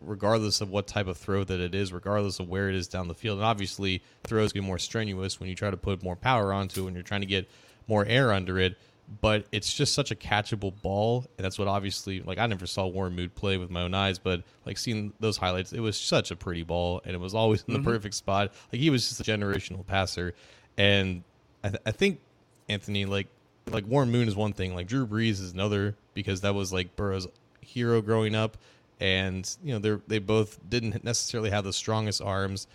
regardless 0.01 0.61
of 0.61 0.68
what 0.68 0.87
type 0.87 1.07
of 1.07 1.16
throw 1.16 1.44
that 1.44 1.61
it 1.61 1.75
is 1.75 1.92
regardless 1.92 2.38
of 2.40 2.49
where 2.49 2.68
it 2.68 2.75
is 2.75 2.88
down 2.88 3.09
the 3.09 3.14
field. 3.14 3.38
And 3.38 3.47
obviously 3.47 4.03
throws 4.25 4.53
get 4.53 4.62
more 4.62 4.79
strenuous 4.79 5.40
when 5.40 5.49
you 5.49 5.55
try 5.55 5.70
to 5.70 5.77
put 5.77 6.03
more 6.03 6.16
power 6.16 6.53
onto 6.53 6.83
it 6.83 6.85
when 6.85 6.94
you're 6.94 7.03
trying 7.03 7.23
to 7.23 7.27
get 7.27 7.49
more 7.87 8.05
air 8.05 8.33
under 8.33 8.59
it 8.59 8.77
but 9.21 9.47
it's 9.53 9.73
just 9.73 9.95
such 9.95 10.11
a 10.11 10.14
catchable 10.14 10.73
ball. 10.83 11.27
And 11.37 11.45
that's 11.45 11.59
what 11.59 11.69
obviously 11.69 12.21
like 12.21 12.38
i 12.38 12.47
never 12.47 12.67
saw 12.67 12.87
warren 12.87 13.14
moon 13.14 13.31
play 13.31 13.57
with 13.57 13.71
my 13.71 13.83
own 13.83 13.95
eyes 13.95 14.19
but 14.19 14.43
like 14.67 14.79
seeing 14.79 15.12
those 15.21 15.37
highlights 15.37 15.73
it 15.73 15.81
was 15.81 15.99
such 15.99 16.31
a 16.31 16.37
pretty 16.37 16.62
ball 16.62 17.01
and 17.05 17.14
it 17.14 17.19
was 17.21 17.35
always 17.35 17.64
in 17.67 17.75
the 17.75 17.81
mm-hmm. 17.81 17.88
perfect 17.88 18.14
spot. 18.14 18.53
Like 18.73 18.81
he 18.81 18.90
was 18.90 19.09
just 19.09 19.21
a 19.21 19.25
generational 19.25 19.87
passer. 19.87 20.35
And 20.77 21.23
I, 21.62 21.69
th- 21.69 21.83
I 21.87 21.90
think 21.90 22.21
anthony 22.69 23.05
like 23.05 23.29
like 23.71 23.87
warren 23.87 24.11
moon 24.11 24.29
is 24.29 24.37
one 24.37 24.53
thing. 24.53 24.75
Like 24.75 24.87
drew 24.87 25.07
brees 25.07 25.40
is 25.40 25.53
another 25.53 25.97
because 26.14 26.43
that 26.43 26.55
was 26.55 26.73
like 26.73 26.97
burrow's 26.97 27.27
hero 27.61 28.01
growing 28.01 28.35
up. 28.35 28.57
And 29.01 29.49
you 29.62 29.73
know 29.75 29.79
they 29.79 30.03
they 30.07 30.19
both 30.19 30.59
didn't 30.69 31.05
necessarily 31.05 31.51
have 31.51 31.64
the 31.64 31.73
strongest 31.73 32.23
arms 32.23 32.67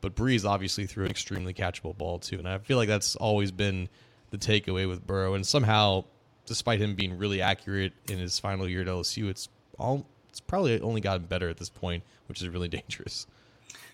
but 0.00 0.14
brees 0.14 0.48
obviously 0.48 0.86
threw 0.86 1.04
an 1.04 1.10
extremely 1.10 1.52
catchable 1.52 1.96
ball 1.96 2.18
too. 2.18 2.38
And 2.38 2.48
i 2.48 2.58
feel 2.58 2.76
like 2.76 2.88
that's 2.88 3.16
always 3.16 3.50
been 3.50 3.88
the 4.30 4.38
takeaway 4.38 4.88
with 4.88 5.06
Burrow. 5.06 5.34
And 5.34 5.46
somehow, 5.46 6.04
despite 6.46 6.80
him 6.80 6.94
being 6.94 7.16
really 7.16 7.40
accurate 7.40 7.92
in 8.08 8.18
his 8.18 8.38
final 8.38 8.68
year 8.68 8.82
at 8.82 8.86
LSU, 8.86 9.28
it's 9.28 9.48
all 9.78 10.06
it's 10.28 10.40
probably 10.40 10.80
only 10.80 11.00
gotten 11.00 11.26
better 11.26 11.48
at 11.48 11.56
this 11.56 11.70
point, 11.70 12.02
which 12.26 12.42
is 12.42 12.48
really 12.48 12.68
dangerous. 12.68 13.26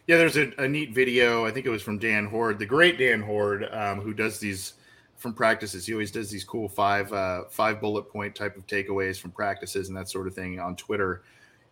Yeah, 0.06 0.18
there's 0.18 0.36
a, 0.36 0.52
a 0.58 0.68
neat 0.68 0.92
video. 0.92 1.46
I 1.46 1.50
think 1.50 1.64
it 1.64 1.70
was 1.70 1.82
from 1.82 1.98
Dan 1.98 2.26
Hoard, 2.26 2.58
the 2.58 2.66
great 2.66 2.98
Dan 2.98 3.22
Hoard, 3.22 3.66
um, 3.72 4.00
who 4.00 4.12
does 4.12 4.38
these 4.38 4.74
from 5.16 5.32
practices. 5.32 5.86
He 5.86 5.94
always 5.94 6.10
does 6.10 6.30
these 6.30 6.44
cool 6.44 6.68
five 6.68 7.12
uh, 7.12 7.44
five 7.48 7.80
bullet 7.80 8.10
point 8.10 8.34
type 8.34 8.56
of 8.56 8.66
takeaways 8.66 9.18
from 9.18 9.30
practices 9.30 9.88
and 9.88 9.96
that 9.96 10.08
sort 10.08 10.26
of 10.26 10.34
thing 10.34 10.60
on 10.60 10.76
Twitter. 10.76 11.22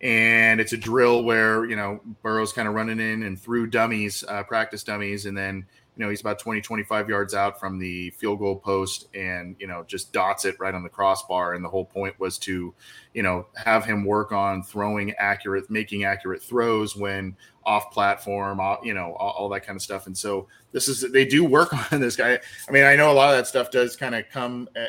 And 0.01 0.61
it's 0.61 0.73
a 0.73 0.77
drill 0.77 1.23
where 1.23 1.67
you 1.67 1.77
know 1.77 2.01
Burrow's 2.23 2.53
kind 2.53 2.67
of 2.67 2.75
running 2.75 2.99
in 2.99 3.23
and 3.23 3.41
through 3.41 3.69
dummies, 3.69 4.25
uh, 4.27 4.43
practice 4.45 4.83
dummies, 4.83 5.27
and 5.27 5.37
then 5.37 5.67
you 5.97 6.03
know, 6.03 6.09
he's 6.09 6.23
about 6.23 6.39
20, 6.39 6.63
25 6.63 7.09
yards 7.09 7.35
out 7.35 7.61
from 7.61 7.79
the 7.79 8.11
field 8.11 8.39
goal 8.39 8.57
post 8.57 9.09
and, 9.15 9.55
you 9.59 9.67
know, 9.67 9.85
just 9.87 10.11
dots 10.11 10.47
it 10.47 10.59
right 10.59 10.75
on 10.75 10.83
the 10.83 10.89
crossbar. 10.89 11.53
And 11.53 11.63
the 11.63 11.69
whole 11.69 11.85
point 11.85 12.19
was 12.19 12.39
to, 12.39 12.73
you 13.13 13.23
know, 13.23 13.47
have 13.57 13.85
him 13.85 14.05
work 14.05 14.33
on 14.33 14.63
throwing 14.63 15.13
accurate, 15.13 15.71
making 15.71 16.05
accurate 16.05 16.43
throws 16.43 16.97
when 16.97 17.37
off 17.65 17.91
platform, 17.93 18.59
uh, 18.59 18.77
you 18.83 18.95
know, 18.95 19.15
all, 19.19 19.33
all, 19.33 19.49
that 19.51 19.67
kind 19.67 19.77
of 19.77 19.83
stuff. 19.83 20.07
And 20.07 20.17
so 20.17 20.49
this 20.73 20.89
is, 20.89 21.13
they 21.13 21.27
do 21.27 21.45
work 21.45 21.75
on 21.93 22.01
this 22.01 22.17
guy. 22.17 22.39
I 22.69 22.73
mean, 22.73 22.85
I 22.85 22.97
know 22.97 23.13
a 23.13 23.15
lot 23.15 23.31
of 23.31 23.37
that 23.37 23.47
stuff 23.47 23.71
does 23.71 23.95
kind 23.95 24.15
of 24.15 24.25
come 24.31 24.69
uh, 24.75 24.81
uh, 24.81 24.87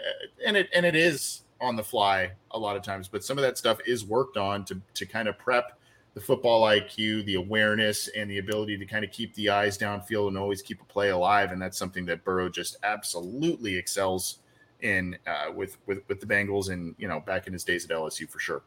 and 0.47 0.55
it, 0.55 0.69
and 0.73 0.85
it 0.85 0.95
is 0.95 1.41
on 1.59 1.75
the 1.75 1.83
fly 1.83 2.31
a 2.51 2.59
lot 2.59 2.77
of 2.77 2.81
times, 2.81 3.09
but 3.09 3.25
some 3.25 3.37
of 3.37 3.41
that 3.41 3.57
stuff 3.57 3.79
is 3.85 4.05
worked 4.05 4.37
on 4.37 4.63
to, 4.65 4.81
to 4.93 5.05
kind 5.05 5.27
of 5.27 5.37
prep 5.37 5.77
the 6.13 6.21
football 6.21 6.63
IQ, 6.63 7.25
the 7.25 7.35
awareness, 7.35 8.07
and 8.09 8.29
the 8.29 8.37
ability 8.37 8.77
to 8.77 8.85
kind 8.85 9.03
of 9.03 9.11
keep 9.11 9.33
the 9.33 9.49
eyes 9.49 9.77
downfield 9.77 10.27
and 10.27 10.37
always 10.37 10.61
keep 10.61 10.81
a 10.81 10.85
play 10.85 11.09
alive. 11.09 11.51
And 11.51 11.61
that's 11.61 11.77
something 11.77 12.05
that 12.05 12.23
Burrow 12.23 12.49
just 12.49 12.77
absolutely 12.83 13.75
excels 13.75 14.39
in 14.81 15.17
uh, 15.25 15.51
with 15.53 15.77
with 15.87 15.99
with 16.07 16.19
the 16.19 16.25
Bengals 16.25 16.69
and 16.69 16.93
you 16.97 17.07
know 17.07 17.19
back 17.21 17.47
in 17.47 17.53
his 17.53 17.63
days 17.63 17.85
at 17.85 17.91
LSU 17.91 18.29
for 18.29 18.39
sure. 18.39 18.61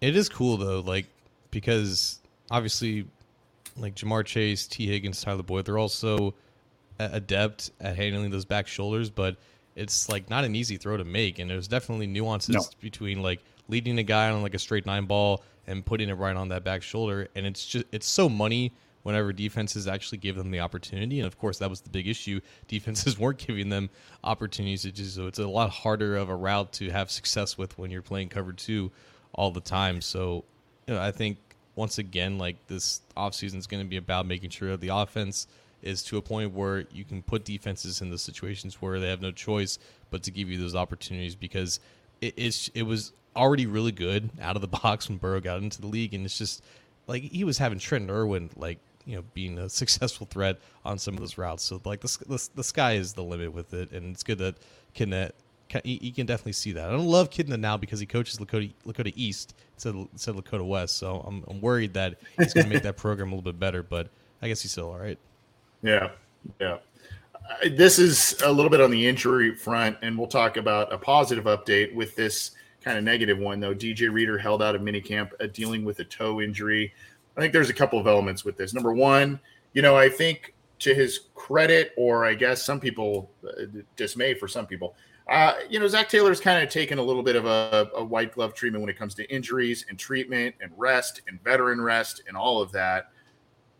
It 0.00 0.16
is 0.16 0.28
cool 0.28 0.56
though, 0.56 0.80
like 0.80 1.06
because 1.50 2.20
obviously, 2.50 3.06
like 3.76 3.94
Ja'Marr 3.94 4.24
Chase, 4.24 4.66
Tee 4.66 4.86
Higgins, 4.86 5.22
Tyler 5.22 5.42
Boyd, 5.42 5.66
they're 5.66 5.78
also 5.78 6.34
adept 6.98 7.70
at 7.80 7.96
handling 7.96 8.30
those 8.30 8.44
back 8.44 8.66
shoulders, 8.66 9.10
but 9.10 9.36
it's 9.76 10.08
like 10.08 10.28
not 10.30 10.44
an 10.44 10.54
easy 10.54 10.76
throw 10.76 10.96
to 10.96 11.04
make, 11.04 11.38
and 11.38 11.50
there's 11.50 11.68
definitely 11.68 12.06
nuances 12.06 12.54
no. 12.54 12.62
between 12.80 13.22
like 13.22 13.40
leading 13.68 13.98
a 13.98 14.02
guy 14.02 14.30
on 14.30 14.42
like 14.42 14.54
a 14.54 14.58
straight 14.58 14.86
nine 14.86 15.06
ball 15.06 15.42
and 15.66 15.84
putting 15.84 16.08
it 16.08 16.14
right 16.14 16.36
on 16.36 16.48
that 16.48 16.64
back 16.64 16.82
shoulder. 16.82 17.28
And 17.34 17.46
it's 17.46 17.64
just 17.66 17.86
it's 17.92 18.06
so 18.06 18.28
money 18.28 18.72
whenever 19.02 19.32
defenses 19.32 19.88
actually 19.88 20.18
give 20.18 20.36
them 20.36 20.50
the 20.50 20.60
opportunity. 20.60 21.18
And 21.18 21.26
of 21.26 21.38
course, 21.38 21.58
that 21.58 21.70
was 21.70 21.80
the 21.80 21.90
big 21.90 22.06
issue. 22.06 22.40
Defenses 22.68 23.18
weren't 23.18 23.38
giving 23.38 23.68
them 23.68 23.90
opportunities 24.22 24.82
to 24.82 24.92
do 24.92 25.04
so. 25.04 25.26
It's 25.26 25.38
a 25.38 25.46
lot 25.46 25.70
harder 25.70 26.16
of 26.16 26.28
a 26.28 26.36
route 26.36 26.72
to 26.74 26.90
have 26.90 27.10
success 27.10 27.58
with 27.58 27.76
when 27.78 27.90
you're 27.90 28.02
playing 28.02 28.28
cover 28.28 28.52
two 28.52 28.90
all 29.32 29.50
the 29.50 29.60
time. 29.60 30.00
So, 30.00 30.44
you 30.86 30.94
know, 30.94 31.00
I 31.00 31.10
think 31.10 31.38
once 31.74 31.98
again, 31.98 32.38
like 32.38 32.66
this 32.66 33.00
offseason 33.16 33.56
is 33.56 33.66
going 33.66 33.82
to 33.82 33.88
be 33.88 33.96
about 33.96 34.26
making 34.26 34.50
sure 34.50 34.70
that 34.70 34.80
the 34.80 34.88
offense 34.88 35.46
is 35.82 36.02
to 36.04 36.16
a 36.16 36.22
point 36.22 36.52
where 36.52 36.84
you 36.92 37.04
can 37.04 37.22
put 37.22 37.44
defenses 37.44 38.00
in 38.00 38.10
the 38.10 38.18
situations 38.18 38.80
where 38.80 39.00
they 39.00 39.08
have 39.08 39.20
no 39.20 39.32
choice 39.32 39.78
but 40.10 40.22
to 40.22 40.30
give 40.30 40.48
you 40.48 40.58
those 40.58 40.76
opportunities 40.76 41.34
because 41.34 41.80
it 42.20 42.38
is 42.38 42.70
it 42.74 42.84
was 42.84 43.12
already 43.36 43.66
really 43.66 43.92
good 43.92 44.30
out 44.40 44.56
of 44.56 44.62
the 44.62 44.68
box 44.82 45.08
when 45.08 45.18
Burrow 45.18 45.40
got 45.40 45.58
into 45.58 45.80
the 45.80 45.86
league, 45.86 46.14
and 46.14 46.24
it's 46.24 46.38
just 46.38 46.62
like 47.06 47.22
he 47.22 47.44
was 47.44 47.58
having 47.58 47.78
Trent 47.78 48.10
Irwin 48.10 48.50
like 48.56 48.78
you 49.04 49.16
know 49.16 49.24
being 49.34 49.58
a 49.58 49.68
successful 49.68 50.26
threat 50.30 50.58
on 50.84 50.98
some 50.98 51.14
of 51.14 51.20
those 51.20 51.38
routes. 51.38 51.64
So 51.64 51.80
like 51.84 52.00
the 52.00 52.18
the, 52.26 52.48
the 52.54 52.64
sky 52.64 52.92
is 52.92 53.14
the 53.14 53.24
limit 53.24 53.52
with 53.52 53.74
it, 53.74 53.92
and 53.92 54.12
it's 54.12 54.22
good 54.22 54.38
that 54.38 54.56
Kitna 54.94 55.32
you 55.84 56.12
can 56.12 56.26
definitely 56.26 56.52
see 56.52 56.72
that. 56.72 56.88
I 56.88 56.92
don't 56.92 57.06
love 57.06 57.30
Kitna 57.30 57.58
now 57.58 57.76
because 57.76 57.98
he 58.00 58.06
coaches 58.06 58.38
Lakota 58.38 58.72
Lakota 58.86 59.12
East 59.16 59.54
instead 59.74 59.94
of, 59.94 60.08
instead 60.12 60.36
of 60.36 60.44
Lakota 60.44 60.66
West, 60.66 60.98
so 60.98 61.24
I'm 61.26 61.44
I'm 61.48 61.60
worried 61.60 61.94
that 61.94 62.16
he's 62.38 62.52
going 62.52 62.66
to 62.66 62.72
make 62.72 62.82
that 62.82 62.96
program 62.98 63.28
a 63.28 63.34
little 63.34 63.52
bit 63.52 63.58
better. 63.58 63.82
But 63.82 64.08
I 64.42 64.48
guess 64.48 64.60
he's 64.60 64.72
still 64.72 64.90
all 64.90 64.98
right. 64.98 65.18
Yeah, 65.82 66.10
yeah. 66.60 66.78
Uh, 67.34 67.68
this 67.70 67.98
is 67.98 68.40
a 68.44 68.52
little 68.52 68.70
bit 68.70 68.80
on 68.80 68.90
the 68.90 69.06
injury 69.08 69.54
front, 69.54 69.96
and 70.02 70.16
we'll 70.16 70.28
talk 70.28 70.56
about 70.56 70.92
a 70.92 70.98
positive 70.98 71.44
update 71.44 71.94
with 71.94 72.14
this 72.16 72.52
kind 72.82 72.98
of 72.98 73.04
negative 73.04 73.38
one, 73.38 73.60
though. 73.60 73.74
DJ 73.74 74.12
Reader 74.12 74.38
held 74.38 74.62
out 74.62 74.74
of 74.74 74.82
minicamp 74.82 75.30
uh, 75.40 75.46
dealing 75.46 75.84
with 75.84 75.98
a 76.00 76.04
toe 76.04 76.40
injury. 76.40 76.92
I 77.36 77.40
think 77.40 77.52
there's 77.52 77.70
a 77.70 77.74
couple 77.74 77.98
of 77.98 78.06
elements 78.06 78.44
with 78.44 78.56
this. 78.56 78.74
Number 78.74 78.92
one, 78.92 79.40
you 79.72 79.82
know, 79.82 79.96
I 79.96 80.08
think 80.08 80.54
to 80.80 80.94
his 80.94 81.20
credit, 81.34 81.92
or 81.96 82.24
I 82.24 82.34
guess 82.34 82.62
some 82.62 82.80
people 82.80 83.30
uh, 83.46 83.64
dismay 83.96 84.34
for 84.34 84.48
some 84.48 84.66
people, 84.66 84.94
uh, 85.28 85.54
you 85.70 85.78
know, 85.78 85.86
Zac 85.86 86.08
Taylor's 86.08 86.40
kind 86.40 86.62
of 86.62 86.68
taken 86.68 86.98
a 86.98 87.02
little 87.02 87.22
bit 87.22 87.36
of 87.36 87.46
a, 87.46 87.88
a, 87.94 88.04
white 88.04 88.34
glove 88.34 88.54
treatment 88.54 88.82
when 88.82 88.90
it 88.90 88.98
comes 88.98 89.14
to 89.14 89.32
injuries 89.32 89.86
and 89.88 89.98
treatment 89.98 90.54
and 90.60 90.72
rest 90.76 91.22
and 91.28 91.42
veteran 91.44 91.80
rest 91.80 92.22
and 92.26 92.36
all 92.36 92.60
of 92.60 92.72
that. 92.72 93.10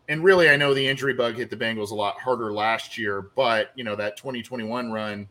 And 0.08 0.22
really, 0.22 0.48
I 0.48 0.56
know 0.56 0.72
the 0.72 0.86
injury 0.86 1.14
bug 1.14 1.36
hit 1.36 1.50
the 1.50 1.56
Bengals 1.56 1.90
a 1.90 1.94
lot 1.94 2.20
harder 2.20 2.52
last 2.52 2.96
year, 2.96 3.30
but 3.34 3.72
you 3.74 3.84
know 3.84 3.96
that 3.96 4.16
2021 4.16 4.92
run, 4.92 5.28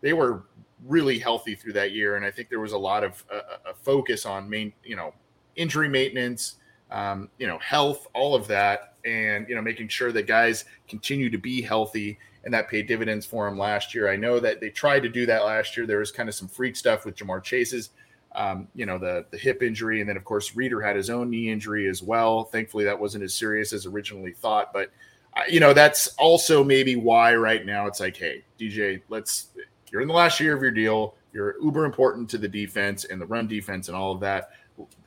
they 0.00 0.12
were 0.12 0.44
really 0.86 1.18
healthy 1.18 1.54
through 1.54 1.74
that 1.74 1.92
year, 1.92 2.16
and 2.16 2.24
I 2.24 2.30
think 2.30 2.48
there 2.48 2.60
was 2.60 2.72
a 2.72 2.78
lot 2.78 3.04
of 3.04 3.24
uh, 3.32 3.70
a 3.70 3.74
focus 3.74 4.26
on 4.26 4.48
main, 4.48 4.72
you 4.84 4.96
know, 4.96 5.12
injury 5.56 5.88
maintenance, 5.88 6.56
um, 6.90 7.28
you 7.38 7.46
know, 7.46 7.58
health, 7.58 8.06
all 8.14 8.34
of 8.34 8.46
that, 8.48 8.94
and 9.04 9.48
you 9.48 9.54
know, 9.54 9.62
making 9.62 9.88
sure 9.88 10.12
that 10.12 10.26
guys 10.26 10.64
continue 10.88 11.30
to 11.30 11.38
be 11.38 11.62
healthy 11.62 12.18
and 12.44 12.54
that 12.54 12.68
paid 12.68 12.86
dividends 12.86 13.26
for 13.26 13.46
him 13.46 13.58
last 13.58 13.94
year. 13.94 14.08
I 14.08 14.16
know 14.16 14.40
that 14.40 14.60
they 14.60 14.70
tried 14.70 15.02
to 15.02 15.08
do 15.08 15.26
that 15.26 15.44
last 15.44 15.76
year. 15.76 15.86
There 15.86 15.98
was 15.98 16.12
kind 16.12 16.28
of 16.28 16.34
some 16.34 16.48
freak 16.48 16.76
stuff 16.76 17.04
with 17.04 17.16
Ja'Marr 17.16 17.42
Chase's, 17.42 17.90
um, 18.34 18.68
you 18.74 18.86
know, 18.86 18.98
the 18.98 19.26
the 19.30 19.38
hip 19.38 19.62
injury, 19.62 20.00
and 20.00 20.08
then 20.08 20.16
of 20.16 20.24
course 20.24 20.54
Reader 20.54 20.80
had 20.80 20.96
his 20.96 21.10
own 21.10 21.30
knee 21.30 21.50
injury 21.50 21.88
as 21.88 22.02
well. 22.02 22.44
Thankfully, 22.44 22.84
that 22.84 22.98
wasn't 22.98 23.24
as 23.24 23.34
serious 23.34 23.72
as 23.72 23.86
originally 23.86 24.32
thought, 24.32 24.72
but 24.72 24.90
uh, 25.36 25.42
you 25.48 25.60
know, 25.60 25.72
that's 25.72 26.08
also 26.18 26.64
maybe 26.64 26.96
why 26.96 27.34
right 27.34 27.64
now 27.64 27.86
it's 27.86 28.00
like, 28.00 28.16
hey, 28.16 28.44
DJ, 28.58 29.02
let's. 29.08 29.48
You're 29.90 30.02
in 30.02 30.08
the 30.08 30.14
last 30.14 30.40
year 30.40 30.54
of 30.54 30.62
your 30.62 30.70
deal. 30.70 31.14
You're 31.32 31.60
uber 31.62 31.84
important 31.84 32.28
to 32.30 32.38
the 32.38 32.48
defense 32.48 33.04
and 33.04 33.20
the 33.20 33.26
run 33.26 33.46
defense 33.46 33.88
and 33.88 33.96
all 33.96 34.12
of 34.12 34.20
that. 34.20 34.50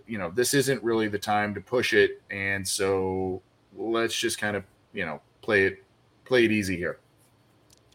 You 0.08 0.18
know, 0.18 0.30
this 0.30 0.54
isn't 0.54 0.84
really 0.84 1.08
the 1.08 1.20
time 1.20 1.54
to 1.54 1.62
push 1.62 1.94
it, 1.94 2.22
and 2.30 2.68
so 2.68 3.42
let's 3.76 4.16
just 4.16 4.40
kind 4.40 4.56
of 4.56 4.64
you 4.94 5.06
know 5.06 5.22
play 5.42 5.66
it 5.66 5.84
play 6.26 6.46
it 6.46 6.52
easy 6.52 6.76
here. 6.76 7.00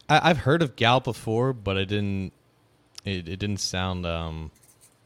I, 0.09 0.29
have 0.29 0.37
heard 0.39 0.61
of 0.61 0.75
gout 0.75 1.03
before, 1.03 1.53
but 1.53 1.77
I 1.77 1.83
didn't. 1.83 2.31
It, 3.05 3.27
it 3.27 3.37
didn't 3.37 3.57
sound 3.57 4.05
um, 4.05 4.51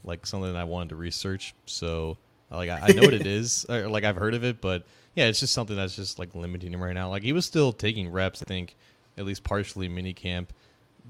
like 0.03 0.25
something 0.25 0.55
I 0.55 0.63
wanted 0.63 0.89
to 0.89 0.95
research. 0.95 1.53
So 1.65 2.17
like 2.49 2.69
I, 2.69 2.79
I 2.83 2.87
know 2.91 3.01
what 3.01 3.13
it 3.13 3.27
is, 3.27 3.65
or 3.69 3.87
like 3.87 4.03
I've 4.03 4.15
heard 4.15 4.33
of 4.33 4.43
it, 4.43 4.61
but 4.61 4.85
yeah, 5.15 5.25
it's 5.25 5.39
just 5.39 5.53
something 5.53 5.75
that's 5.75 5.95
just 5.95 6.19
like 6.19 6.35
limiting 6.35 6.73
him 6.73 6.81
right 6.81 6.93
now. 6.93 7.09
Like 7.09 7.23
he 7.23 7.33
was 7.33 7.45
still 7.45 7.73
taking 7.73 8.09
reps, 8.09 8.41
I 8.41 8.45
think, 8.45 8.75
at 9.17 9.25
least 9.25 9.43
partially 9.43 9.89
mini 9.89 10.13
camp. 10.13 10.53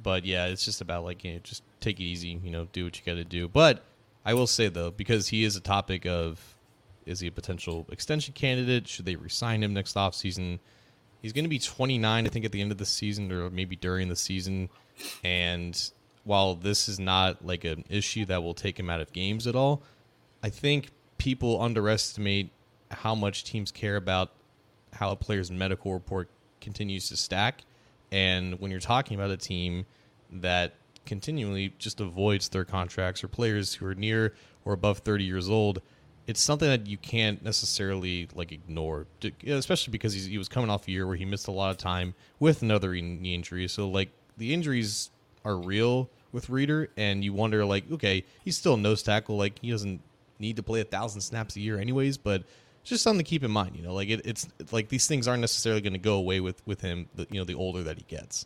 But 0.02 0.26
yeah, 0.26 0.46
it's 0.46 0.66
just 0.66 0.82
about 0.82 1.04
like 1.04 1.24
you 1.24 1.34
know, 1.34 1.40
just 1.44 1.64
take 1.80 2.00
it 2.00 2.04
easy, 2.04 2.40
you 2.44 2.52
know, 2.52 2.68
do 2.72 2.86
what 2.86 2.98
you 2.98 3.06
got 3.06 3.18
to 3.18 3.24
do. 3.24 3.48
But 3.48 3.84
I 4.26 4.34
will 4.34 4.48
say 4.48 4.68
though, 4.68 4.92
because 4.92 5.28
he 5.28 5.44
is 5.44 5.56
a 5.56 5.62
topic 5.62 6.06
of 6.06 6.56
is 7.06 7.20
he 7.20 7.28
a 7.28 7.32
potential 7.32 7.88
extension 7.92 8.34
candidate? 8.34 8.88
Should 8.88 9.06
they 9.06 9.16
resign 9.16 9.64
him 9.64 9.74
next 9.74 9.96
offseason? 9.96 10.14
season? 10.14 10.60
He's 11.22 11.34
going 11.34 11.46
to 11.46 11.50
be 11.50 11.60
29, 11.60 12.26
I 12.26 12.30
think, 12.30 12.46
at 12.46 12.52
the 12.52 12.62
end 12.62 12.72
of 12.72 12.78
the 12.78 12.86
season 12.86 13.32
or 13.32 13.50
maybe 13.50 13.76
during 13.76 14.10
the 14.10 14.16
season. 14.16 14.70
And 15.24 15.80
while 16.24 16.56
this 16.56 16.90
is 16.90 17.00
not 17.00 17.46
like 17.46 17.64
an 17.64 17.86
issue 17.90 18.26
that 18.26 18.42
will 18.42 18.54
take 18.54 18.80
him 18.80 18.90
out 18.90 19.02
of 19.02 19.14
games 19.14 19.46
at 19.48 19.56
all, 19.56 19.84
I 20.44 20.50
think 20.50 20.90
people 21.18 21.62
underestimate 21.62 22.52
how 22.90 23.14
much 23.14 23.44
teams 23.44 23.72
care 23.72 23.96
about 23.96 24.32
how 24.94 25.12
a 25.12 25.16
player's 25.16 25.52
medical 25.52 25.94
report 25.94 26.30
continues 26.60 27.10
to 27.10 27.18
stack. 27.18 27.62
And 28.12 28.60
when 28.60 28.72
you're 28.72 28.80
talking 28.80 29.16
about 29.16 29.32
a 29.32 29.38
team 29.38 29.86
that 30.32 30.76
continually 31.06 31.74
just 31.78 32.00
avoids 32.00 32.50
their 32.50 32.66
contracts 32.66 33.24
or 33.24 33.28
players 33.28 33.74
who 33.74 33.86
are 33.86 33.96
near 33.96 34.34
or 34.66 34.74
above 34.74 35.00
30 35.00 35.24
years 35.24 35.50
old, 35.50 35.82
it's 36.28 36.40
something 36.40 36.68
that 36.68 36.88
you 36.88 36.98
can't 36.98 37.44
necessarily 37.44 38.30
like 38.36 38.52
ignore, 38.52 39.08
especially 39.48 39.92
because 39.92 40.14
he 40.14 40.38
was 40.38 40.48
coming 40.48 40.70
off 40.70 40.88
a 40.88 40.92
year 40.92 41.08
where 41.08 41.16
he 41.16 41.26
missed 41.26 41.48
a 41.48 41.52
lot 41.52 41.72
of 41.72 41.78
time 41.78 42.14
with 42.40 42.62
another 42.62 42.94
knee 42.94 43.34
injury. 43.34 43.68
So 43.68 43.90
like 43.90 44.10
the 44.38 44.54
injuries 44.54 45.10
are 45.44 45.56
real 45.56 46.10
with 46.32 46.50
Reader, 46.50 46.90
and 46.96 47.24
you 47.24 47.34
wonder 47.34 47.66
like, 47.66 47.92
okay, 47.92 48.24
he's 48.46 48.58
still 48.58 48.76
a 48.76 48.78
nose 48.78 49.04
tackle, 49.04 49.36
like 49.36 49.60
he 49.60 49.72
doesn't 49.72 50.02
need 50.40 50.56
to 50.56 50.64
play 50.64 50.82
a 50.82 50.86
thousand 50.86 51.22
snaps 51.22 51.56
a 51.56 51.60
year 51.60 51.78
anyways, 51.80 52.18
but 52.18 52.44
it's 52.82 52.90
just 52.90 53.04
something 53.04 53.24
to 53.24 53.30
keep 53.30 53.44
in 53.44 53.52
mind. 53.52 53.76
You 53.76 53.84
know, 53.84 53.94
like 53.94 54.10
it, 54.10 54.22
it's 54.26 54.48
like 54.72 54.90
these 54.90 55.08
things 55.08 55.28
aren't 55.28 55.42
necessarily 55.42 55.82
going 55.82 55.94
to 55.94 56.00
go 56.00 56.16
away 56.16 56.40
with 56.40 56.66
with 56.66 56.82
him. 56.82 57.08
The, 57.16 57.28
you 57.30 57.40
know, 57.40 57.46
the 57.46 57.56
older 57.56 57.84
that 57.84 57.98
he 57.98 58.06
gets. 58.08 58.46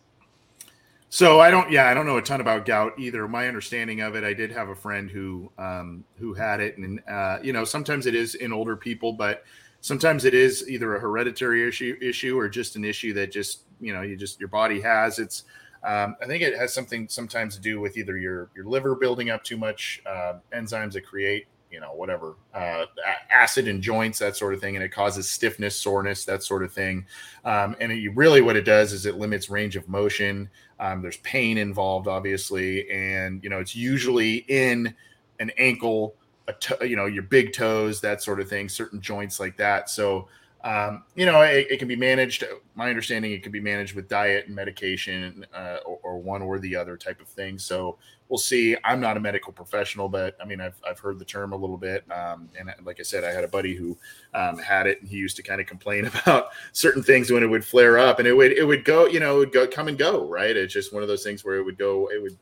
So 1.10 1.39
I 1.39 1.50
don't, 1.50 1.71
yeah, 1.71 1.88
I 1.88 1.93
don't 1.93 2.06
know 2.06 2.17
a 2.17 2.21
ton 2.21 2.41
about 2.41 2.65
gout 2.65 3.00
either. 3.00 3.26
My 3.28 3.48
understanding 3.48 4.02
of 4.02 4.15
it, 4.15 4.26
I 4.26 4.34
did 4.34 4.52
have 4.52 4.67
a 4.67 4.76
friend 4.76 5.10
who 5.10 5.50
um, 5.58 6.04
who 6.17 6.34
had 6.34 6.60
it, 6.60 6.78
and 6.78 7.02
uh, 7.10 7.38
you 7.41 7.54
know, 7.54 7.63
sometimes 7.63 8.06
it 8.06 8.15
is 8.15 8.36
in 8.36 8.52
older 8.52 8.76
people, 8.76 9.13
but 9.13 9.45
sometimes 9.80 10.26
it 10.26 10.34
is 10.34 10.67
either 10.67 10.95
a 10.95 11.00
hereditary 11.00 11.65
issue 11.65 11.95
issue 12.02 12.38
or 12.38 12.50
just 12.50 12.76
an 12.76 12.84
issue 12.84 13.13
that 13.13 13.32
just 13.32 13.62
you 13.80 13.93
know 13.93 14.02
you 14.02 14.17
just 14.17 14.39
your 14.39 14.50
body 14.50 14.82
has. 14.82 15.19
It's 15.19 15.43
um, 15.84 16.17
I 16.21 16.26
think 16.26 16.43
it 16.43 16.58
has 16.58 16.74
something 16.74 17.08
sometimes 17.08 17.56
to 17.56 17.62
do 17.62 17.80
with 17.80 17.95
either 17.95 18.17
your 18.17 18.50
your 18.54 18.65
liver 18.65 18.95
building 18.95 19.30
up 19.30 19.43
too 19.43 19.58
much 19.58 20.02
uh, 20.06 20.34
enzymes 20.54 20.93
that 20.93 21.06
create 21.06 21.45
you 21.75 21.81
know 21.81 21.91
whatever 21.93 22.38
uh, 22.53 22.85
acid 23.29 23.67
in 23.67 23.81
joints 23.81 24.17
that 24.17 24.38
sort 24.38 24.53
of 24.53 24.61
thing 24.61 24.75
and 24.75 24.83
it 24.83 24.89
causes 24.89 25.29
stiffness 25.29 25.75
soreness 25.75 26.23
that 26.23 26.41
sort 26.41 26.63
of 26.63 26.71
thing. 26.71 27.05
Um, 27.43 27.75
and 27.81 27.91
it, 27.91 28.09
really 28.15 28.41
what 28.41 28.55
it 28.55 28.63
does 28.63 28.93
is 28.93 29.05
it 29.05 29.15
limits 29.15 29.49
range 29.49 29.75
of 29.75 29.89
motion. 29.89 30.49
Um, 30.79 31.01
there's 31.01 31.17
pain 31.17 31.57
involved 31.57 32.07
obviously 32.07 32.89
and 32.89 33.43
you 33.43 33.49
know 33.49 33.59
it's 33.59 33.75
usually 33.75 34.38
in 34.47 34.95
an 35.41 35.51
ankle 35.57 36.15
a 36.47 36.53
to, 36.53 36.88
you 36.88 36.95
know 36.95 37.07
your 37.07 37.23
big 37.23 37.51
toes 37.51 37.99
that 37.99 38.23
sort 38.23 38.39
of 38.39 38.47
thing 38.47 38.69
certain 38.69 39.01
joints 39.01 39.38
like 39.38 39.57
that. 39.57 39.89
So 39.89 40.29
um, 40.65 41.04
you 41.13 41.28
know, 41.28 41.43
it, 41.43 41.67
it, 41.69 41.78
can 41.78 41.88
be 41.88 41.95
managed. 41.95 42.43
My 42.73 42.89
understanding, 42.89 43.32
it 43.32 43.43
can 43.43 43.51
be 43.51 43.60
managed 43.60 43.93
with 43.93 44.10
diet 44.10 44.47
and 44.47 44.56
medication, 44.56 45.45
uh, 45.54 45.78
or, 45.86 45.99
or, 46.01 46.17
one 46.17 46.41
or 46.41 46.58
the 46.58 46.75
other 46.75 46.97
type 46.97 47.21
of 47.21 47.28
thing. 47.28 47.60
So 47.60 47.99
we'll 48.30 48.39
see. 48.39 48.75
I'm 48.84 48.99
not 48.99 49.15
a 49.15 49.19
medical 49.19 49.54
professional, 49.54 50.10
but 50.10 50.36
I 50.41 50.45
mean, 50.45 50.60
I've, 50.60 50.82
I've 50.86 50.97
heard 50.97 51.19
the 51.19 51.25
term 51.25 51.54
a 51.54 51.56
little 51.56 51.78
bit. 51.78 52.04
Um, 52.12 52.49
and 52.58 52.73
like 52.84 52.99
I 52.99 53.04
said, 53.04 53.23
I 53.23 53.32
had 53.32 53.43
a 53.43 53.47
buddy 53.47 53.75
who 53.75 53.95
um, 54.34 54.58
had 54.58 54.88
it, 54.88 54.99
and 55.01 55.08
he 55.08 55.17
used 55.17 55.36
to 55.36 55.43
kind 55.43 55.62
of 55.62 55.67
complain 55.67 56.06
about 56.23 56.47
certain 56.71 57.04
things 57.04 57.30
when 57.30 57.43
it 57.43 57.47
would 57.47 57.63
flare 57.63 57.99
up, 57.99 58.17
and 58.17 58.28
it 58.28 58.34
would 58.34 58.51
it 58.51 58.65
would 58.65 58.84
go, 58.86 59.06
you 59.06 59.19
know, 59.19 59.36
it 59.36 59.39
would 59.39 59.51
go 59.51 59.67
come 59.67 59.88
and 59.88 59.99
go. 59.99 60.28
Right? 60.28 60.58
It's 60.58 60.73
just 60.73 60.91
one 60.91 61.04
of 61.04 61.08
those 61.08 61.23
things 61.23 61.45
where 61.45 61.58
it 61.58 61.63
would 61.63 61.78
go, 61.78 62.10
it 62.10 62.19
would 62.19 62.36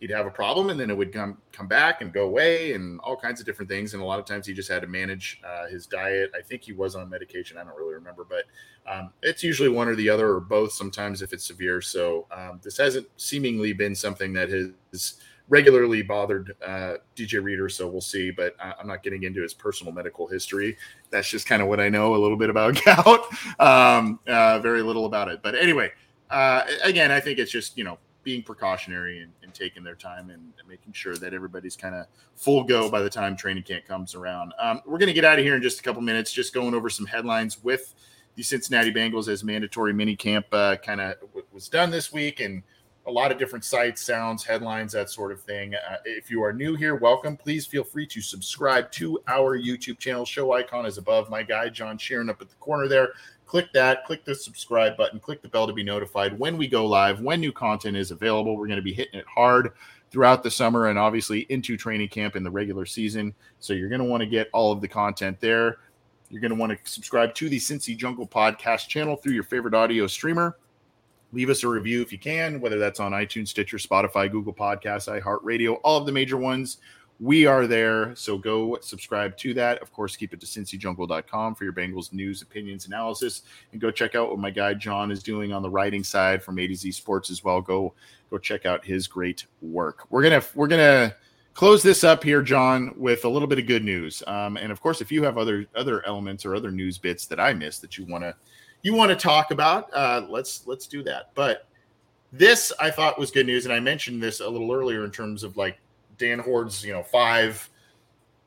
he'd 0.00 0.10
have 0.10 0.26
a 0.26 0.30
problem 0.30 0.70
and 0.70 0.78
then 0.78 0.90
it 0.90 0.96
would 0.96 1.12
come 1.12 1.38
come 1.52 1.66
back 1.66 2.00
and 2.02 2.12
go 2.12 2.24
away 2.24 2.72
and 2.72 3.00
all 3.00 3.16
kinds 3.16 3.40
of 3.40 3.46
different 3.46 3.70
things. 3.70 3.94
And 3.94 4.02
a 4.02 4.06
lot 4.06 4.18
of 4.18 4.24
times 4.24 4.46
he 4.46 4.52
just 4.52 4.70
had 4.70 4.82
to 4.82 4.88
manage 4.88 5.40
uh, 5.46 5.66
his 5.68 5.86
diet. 5.86 6.30
I 6.36 6.42
think 6.42 6.62
he 6.62 6.72
was 6.72 6.94
on 6.94 7.08
medication. 7.08 7.56
I 7.56 7.64
don't 7.64 7.76
really 7.76 7.94
remember 7.94 8.26
but 8.28 8.44
um, 8.90 9.12
it's 9.22 9.42
usually 9.42 9.68
one 9.68 9.88
or 9.88 9.94
the 9.94 10.08
other 10.10 10.28
or 10.28 10.40
both 10.40 10.72
sometimes 10.72 11.22
if 11.22 11.32
it's 11.32 11.46
severe. 11.46 11.80
So 11.80 12.26
um, 12.30 12.60
this 12.62 12.76
hasn't 12.76 13.06
seemingly 13.16 13.72
been 13.72 13.94
something 13.94 14.32
that 14.34 14.50
has 14.50 15.20
regularly 15.48 16.00
bothered 16.00 16.56
uh, 16.66 16.94
dj 17.14 17.42
reader 17.42 17.68
so 17.68 17.86
we'll 17.86 18.00
see 18.00 18.30
but 18.30 18.56
I, 18.58 18.72
i'm 18.80 18.86
not 18.86 19.02
getting 19.02 19.24
into 19.24 19.42
his 19.42 19.52
personal 19.52 19.92
medical 19.92 20.26
history. 20.26 20.76
That's 21.10 21.28
just 21.28 21.46
kind 21.46 21.60
of 21.60 21.68
what 21.68 21.80
i 21.80 21.88
know 21.88 22.14
a 22.14 22.16
little 22.16 22.36
bit 22.36 22.50
about 22.50 22.82
gout 22.84 23.26
um, 23.60 24.20
uh, 24.26 24.58
very 24.60 24.82
little 24.82 25.04
about 25.06 25.28
it. 25.28 25.40
But 25.42 25.54
anyway 25.54 25.92
uh, 26.30 26.62
again 26.82 27.10
i 27.10 27.20
think 27.20 27.38
it's 27.38 27.52
just 27.52 27.76
you 27.76 27.84
know 27.84 27.98
being 28.24 28.42
precautionary 28.42 29.20
and, 29.20 29.30
and 29.42 29.54
taking 29.54 29.84
their 29.84 29.94
time 29.94 30.30
and, 30.30 30.52
and, 30.58 30.68
making 30.68 30.92
sure 30.92 31.14
that 31.16 31.34
everybody's 31.34 31.76
kind 31.76 31.94
of 31.94 32.06
full 32.34 32.64
go 32.64 32.90
by 32.90 33.00
the 33.00 33.10
time 33.10 33.36
training 33.36 33.62
camp 33.62 33.84
comes 33.86 34.14
around. 34.14 34.52
Um, 34.58 34.80
we're 34.86 34.98
going 34.98 35.08
to 35.08 35.12
get 35.12 35.24
out 35.24 35.38
of 35.38 35.44
here 35.44 35.54
in 35.54 35.62
just 35.62 35.78
a 35.78 35.82
couple 35.82 36.02
minutes, 36.02 36.32
just 36.32 36.52
going 36.52 36.74
over 36.74 36.88
some 36.88 37.06
headlines 37.06 37.62
with 37.62 37.94
the 38.34 38.42
Cincinnati 38.42 38.92
Bengals 38.92 39.28
as 39.28 39.44
mandatory 39.44 39.92
mini 39.92 40.16
camp 40.16 40.46
uh, 40.52 40.76
kind 40.76 41.00
of 41.00 41.20
w- 41.20 41.46
was 41.52 41.68
done 41.68 41.90
this 41.90 42.12
week 42.12 42.40
and 42.40 42.62
a 43.06 43.10
lot 43.10 43.30
of 43.30 43.38
different 43.38 43.64
sites, 43.64 44.02
sounds, 44.02 44.44
headlines, 44.44 44.92
that 44.92 45.10
sort 45.10 45.30
of 45.30 45.40
thing. 45.42 45.74
Uh, 45.74 45.96
if 46.04 46.30
you 46.30 46.42
are 46.42 46.52
new 46.52 46.74
here, 46.74 46.94
welcome. 46.94 47.36
Please 47.36 47.66
feel 47.66 47.84
free 47.84 48.06
to 48.06 48.20
subscribe 48.22 48.90
to 48.92 49.20
our 49.28 49.58
YouTube 49.58 49.98
channel. 49.98 50.24
Show 50.24 50.52
icon 50.52 50.86
is 50.86 50.96
above 50.96 51.28
my 51.28 51.42
guy, 51.42 51.68
John 51.68 51.98
Sheeran, 51.98 52.30
up 52.30 52.40
at 52.40 52.48
the 52.48 52.56
corner 52.56 52.88
there. 52.88 53.10
Click 53.46 53.72
that, 53.72 54.04
click 54.04 54.24
the 54.24 54.34
subscribe 54.34 54.96
button, 54.96 55.20
click 55.20 55.42
the 55.42 55.48
bell 55.48 55.66
to 55.66 55.72
be 55.72 55.82
notified 55.82 56.38
when 56.38 56.56
we 56.56 56.66
go 56.66 56.86
live, 56.86 57.20
when 57.20 57.40
new 57.40 57.52
content 57.52 57.96
is 57.96 58.10
available. 58.10 58.56
We're 58.56 58.66
going 58.66 58.76
to 58.76 58.82
be 58.82 58.94
hitting 58.94 59.18
it 59.18 59.26
hard 59.26 59.72
throughout 60.10 60.42
the 60.42 60.50
summer 60.50 60.86
and 60.86 60.98
obviously 60.98 61.40
into 61.48 61.76
training 61.76 62.08
camp 62.08 62.36
in 62.36 62.44
the 62.44 62.50
regular 62.50 62.86
season. 62.86 63.34
So 63.58 63.72
you're 63.72 63.88
going 63.88 64.00
to 64.00 64.06
want 64.06 64.22
to 64.22 64.26
get 64.28 64.48
all 64.52 64.72
of 64.72 64.80
the 64.80 64.88
content 64.88 65.40
there. 65.40 65.78
You're 66.30 66.40
going 66.40 66.52
to 66.52 66.56
want 66.56 66.72
to 66.72 66.90
subscribe 66.90 67.34
to 67.34 67.48
the 67.48 67.58
Cincy 67.58 67.96
Jungle 67.96 68.26
podcast 68.26 68.88
channel 68.88 69.16
through 69.16 69.34
your 69.34 69.44
favorite 69.44 69.74
audio 69.74 70.06
streamer. 70.06 70.56
Leave 71.32 71.50
us 71.50 71.64
a 71.64 71.68
review 71.68 72.00
if 72.00 72.12
you 72.12 72.18
can, 72.18 72.60
whether 72.60 72.78
that's 72.78 73.00
on 73.00 73.10
iTunes, 73.10 73.48
Stitcher, 73.48 73.76
Spotify, 73.76 74.30
Google 74.30 74.54
Podcasts, 74.54 75.20
iHeartRadio, 75.20 75.80
all 75.82 75.98
of 75.98 76.06
the 76.06 76.12
major 76.12 76.36
ones. 76.36 76.78
We 77.20 77.46
are 77.46 77.66
there. 77.66 78.14
So 78.16 78.36
go 78.36 78.78
subscribe 78.80 79.36
to 79.38 79.54
that. 79.54 79.80
Of 79.80 79.92
course, 79.92 80.16
keep 80.16 80.32
it 80.32 80.40
to 80.40 80.46
cincyjungle.com 80.46 81.54
for 81.54 81.64
your 81.64 81.72
Bengals 81.72 82.12
news, 82.12 82.42
opinions, 82.42 82.86
analysis. 82.86 83.42
And 83.72 83.80
go 83.80 83.90
check 83.90 84.14
out 84.14 84.30
what 84.30 84.38
my 84.38 84.50
guy 84.50 84.74
John 84.74 85.12
is 85.12 85.22
doing 85.22 85.52
on 85.52 85.62
the 85.62 85.70
writing 85.70 86.02
side 86.02 86.42
from 86.42 86.58
A 86.58 86.66
to 86.66 86.74
Z 86.74 86.90
Sports 86.92 87.30
as 87.30 87.44
well. 87.44 87.60
Go 87.60 87.94
go 88.30 88.38
check 88.38 88.66
out 88.66 88.84
his 88.84 89.06
great 89.06 89.46
work. 89.62 90.06
We're 90.10 90.22
gonna 90.22 90.42
we're 90.54 90.66
gonna 90.66 91.14
close 91.54 91.82
this 91.84 92.02
up 92.02 92.24
here, 92.24 92.42
John, 92.42 92.92
with 92.96 93.24
a 93.24 93.28
little 93.28 93.48
bit 93.48 93.60
of 93.60 93.66
good 93.66 93.84
news. 93.84 94.22
Um, 94.26 94.56
and 94.56 94.72
of 94.72 94.80
course, 94.80 95.00
if 95.00 95.12
you 95.12 95.22
have 95.22 95.38
other 95.38 95.66
other 95.76 96.04
elements 96.06 96.44
or 96.44 96.56
other 96.56 96.72
news 96.72 96.98
bits 96.98 97.26
that 97.26 97.38
I 97.38 97.54
missed 97.54 97.80
that 97.82 97.96
you 97.96 98.04
want 98.06 98.24
to 98.24 98.34
you 98.82 98.92
want 98.92 99.10
to 99.10 99.16
talk 99.16 99.52
about, 99.52 99.88
uh, 99.94 100.26
let's 100.28 100.66
let's 100.66 100.88
do 100.88 101.04
that. 101.04 101.30
But 101.34 101.68
this 102.32 102.72
I 102.80 102.90
thought 102.90 103.18
was 103.18 103.30
good 103.30 103.46
news, 103.46 103.64
and 103.64 103.72
I 103.72 103.78
mentioned 103.78 104.20
this 104.20 104.40
a 104.40 104.48
little 104.48 104.72
earlier 104.72 105.04
in 105.04 105.12
terms 105.12 105.44
of 105.44 105.56
like 105.56 105.78
Dan 106.24 106.38
Hoard's, 106.38 106.84
you 106.84 106.92
know, 106.92 107.02
five 107.02 107.68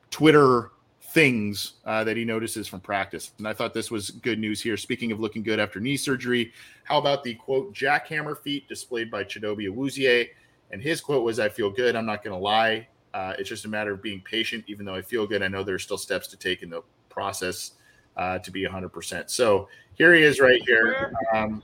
Twitter 0.09 0.71
things 1.01 1.73
uh, 1.85 2.03
that 2.03 2.17
he 2.17 2.25
notices 2.25 2.67
from 2.67 2.79
practice. 2.79 3.31
And 3.37 3.47
I 3.47 3.53
thought 3.53 3.73
this 3.73 3.91
was 3.91 4.11
good 4.11 4.39
news 4.39 4.61
here. 4.61 4.77
Speaking 4.77 5.11
of 5.11 5.19
looking 5.19 5.43
good 5.43 5.59
after 5.59 5.79
knee 5.79 5.97
surgery, 5.97 6.53
how 6.83 6.97
about 6.97 7.23
the 7.23 7.35
quote 7.35 7.73
jackhammer 7.73 8.37
feet 8.37 8.67
displayed 8.67 9.09
by 9.11 9.23
Chidobe 9.23 9.69
Awuzie? 9.69 10.29
And 10.71 10.81
his 10.81 10.99
quote 10.99 11.23
was, 11.23 11.39
"I 11.39 11.49
feel 11.49 11.69
good. 11.69 11.95
I'm 11.95 12.05
not 12.05 12.23
going 12.23 12.35
to 12.35 12.43
lie. 12.43 12.87
Uh, 13.13 13.33
it's 13.39 13.49
just 13.49 13.65
a 13.65 13.69
matter 13.69 13.93
of 13.93 14.01
being 14.01 14.21
patient. 14.21 14.65
Even 14.67 14.85
though 14.85 14.95
I 14.95 15.01
feel 15.01 15.25
good, 15.25 15.41
I 15.41 15.47
know 15.47 15.63
there 15.63 15.75
are 15.75 15.79
still 15.79 15.97
steps 15.97 16.27
to 16.27 16.37
take 16.37 16.61
in 16.61 16.69
the 16.69 16.81
process 17.09 17.71
uh, 18.17 18.39
to 18.39 18.51
be 18.51 18.65
100%. 18.65 19.29
So 19.29 19.69
here 19.93 20.13
he 20.13 20.23
is 20.23 20.39
right 20.39 20.61
here. 20.65 21.13
Um, 21.33 21.63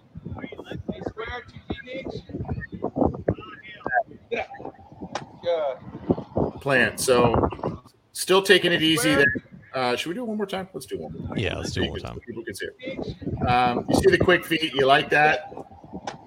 Plant. 6.61 6.99
So 6.99 7.81
still 8.13 8.41
taking 8.41 8.71
it 8.71 8.81
easy 8.81 9.15
there. 9.15 9.33
Uh, 9.73 9.95
should 9.95 10.09
we 10.09 10.15
do 10.15 10.21
it 10.21 10.27
one 10.27 10.37
more 10.37 10.45
time? 10.45 10.69
Let's 10.73 10.85
do 10.85 10.99
one 10.99 11.13
more 11.13 11.27
time. 11.29 11.37
Yeah, 11.37 11.57
let's 11.57 11.71
do 11.71 11.81
it 11.81 11.89
one 11.89 11.99
more 11.99 11.99
time. 11.99 12.19
People 12.19 12.43
can 12.43 12.53
see 12.53 12.67
it. 12.79 13.47
Um, 13.47 13.85
you 13.89 13.95
see 13.95 14.11
the 14.11 14.19
quick 14.19 14.45
feet. 14.45 14.73
You 14.73 14.85
like 14.85 15.09
that? 15.09 15.51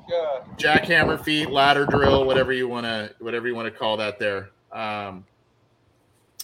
Yeah. 0.09 0.41
Jackhammer 0.57 1.23
feet, 1.23 1.51
ladder 1.51 1.87
drill, 1.87 2.25
whatever 2.25 2.53
you 2.53 2.69
want 2.69 2.87
to, 2.87 3.15
whatever 3.21 3.47
you 3.47 3.55
want 3.55 3.73
to 3.73 3.77
call 3.77 3.97
that 3.97 4.19
there. 4.19 4.51
Um, 4.73 5.25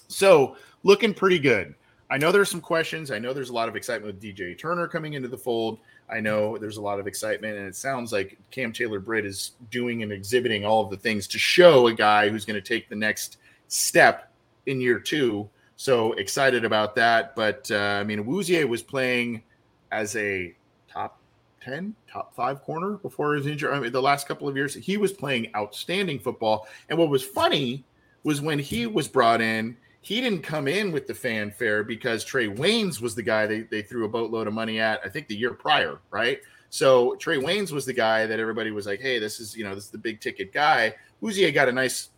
so 0.09 0.57
looking 0.83 1.13
pretty 1.13 1.39
good. 1.39 1.75
I 2.13 2.19
know 2.19 2.31
there's 2.31 2.51
some 2.51 2.61
questions. 2.61 3.11
I 3.11 3.19
know 3.19 3.33
there's 3.33 3.49
a 3.49 3.55
lot 3.55 3.71
of 3.71 3.75
excitement 3.75 4.15
with 4.15 4.23
DJ 4.23 4.59
Turner 4.59 4.87
coming 4.87 5.15
into 5.15 5.29
the 5.29 5.39
fold. 5.39 5.79
I 6.11 6.21
know 6.21 6.59
there's 6.59 6.77
a 6.77 6.83
lot 6.83 7.01
of 7.01 7.07
excitement, 7.07 7.57
and 7.57 7.67
it 7.67 7.75
sounds 7.75 8.13
like 8.13 8.37
Cam 8.51 8.71
Taylor 8.71 9.01
Britt 9.01 9.25
is 9.25 9.53
doing 9.71 10.03
and 10.03 10.13
exhibiting 10.13 10.63
all 10.63 10.85
of 10.85 10.91
the 10.91 10.97
things 10.99 11.27
to 11.29 11.39
show 11.39 11.87
a 11.87 11.95
guy 11.95 12.29
who's 12.29 12.45
going 12.45 12.61
to 12.63 12.69
take 12.69 12.91
the 12.91 12.95
next 12.95 13.39
step 13.69 14.31
in 14.67 14.79
year 14.79 15.01
two. 15.01 15.49
So 15.77 16.13
excited 16.13 16.67
about 16.67 16.95
that. 16.97 17.35
But 17.35 17.71
uh, 17.71 17.79
I 17.79 18.05
mean, 18.05 18.23
Awuzie 18.23 18.69
was 18.69 18.83
playing 18.83 19.43
as 19.91 20.15
a 20.17 20.55
top 20.91 21.19
10, 21.63 21.95
top 22.13 22.35
five 22.37 22.61
corner 22.61 22.99
before 22.99 23.37
his 23.37 23.47
injury. 23.47 23.73
I 23.73 23.81
mean, 23.81 23.91
the 23.91 24.03
last 24.03 24.29
couple 24.29 24.47
of 24.47 24.55
years, 24.55 24.75
he 24.75 24.99
was 24.99 25.15
playing 25.15 25.51
outstanding 25.57 26.19
football. 26.19 26.69
And 26.91 26.99
what 26.99 27.09
was 27.09 27.25
funny 27.25 27.85
was 28.23 28.43
when 28.43 28.59
he 28.59 28.87
was 28.87 29.09
brought 29.09 29.41
in, 29.41 29.79
he 30.03 30.21
didn't 30.21 30.43
come 30.43 30.67
in 30.67 30.91
with 30.91 31.07
the 31.07 31.15
fanfare 31.15 31.85
because 31.85 32.25
Trae 32.25 32.55
Waynes 32.55 33.01
was 33.01 33.15
the 33.15 33.23
guy 33.23 33.47
they, 33.47 33.61
they 33.61 33.83
threw 33.83 34.05
a 34.05 34.09
boatload 34.09 34.49
of 34.49 34.53
money 34.53 34.81
at, 34.81 35.01
I 35.05 35.09
think 35.09 35.29
the 35.29 35.37
year 35.37 35.55
prior, 35.55 36.01
right? 36.11 36.41
So 36.71 37.17
Trae 37.21 37.41
Waynes 37.41 37.71
was 37.71 37.87
the 37.87 37.93
guy 37.93 38.27
that 38.27 38.41
everybody 38.41 38.73
was 38.73 38.85
like, 38.85 39.01
hey, 39.01 39.21
this 39.21 39.39
is, 39.39 39.57
you 39.57 39.63
know, 39.63 39.77
this 39.77 39.85
is 39.85 39.91
the 39.91 39.99
big 39.99 40.21
ticket 40.21 40.53
guy. 40.53 40.97
Awuzie 41.23 41.55
got 41.55 41.69
a 41.69 41.73
nice, 41.73 42.11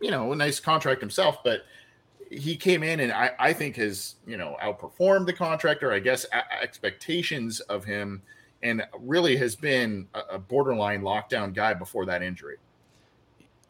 you 0.00 0.10
know, 0.10 0.32
a 0.32 0.36
nice 0.36 0.58
contract 0.58 1.00
himself, 1.00 1.44
but 1.44 1.60
he 2.30 2.56
came 2.56 2.82
in 2.82 2.98
and 2.98 3.12
I, 3.12 3.30
I 3.38 3.52
think 3.52 3.76
has, 3.76 4.16
you 4.26 4.36
know, 4.36 4.56
outperformed 4.60 5.26
the 5.26 5.32
contractor, 5.32 5.92
I 5.92 6.00
guess, 6.00 6.26
a- 6.32 6.60
expectations 6.60 7.60
of 7.60 7.84
him 7.84 8.22
and 8.64 8.84
really 8.98 9.36
has 9.36 9.54
been 9.54 10.08
a, 10.14 10.34
a 10.34 10.38
borderline 10.38 11.02
lockdown 11.02 11.54
guy 11.54 11.74
before 11.74 12.06
that 12.06 12.22
injury. 12.22 12.56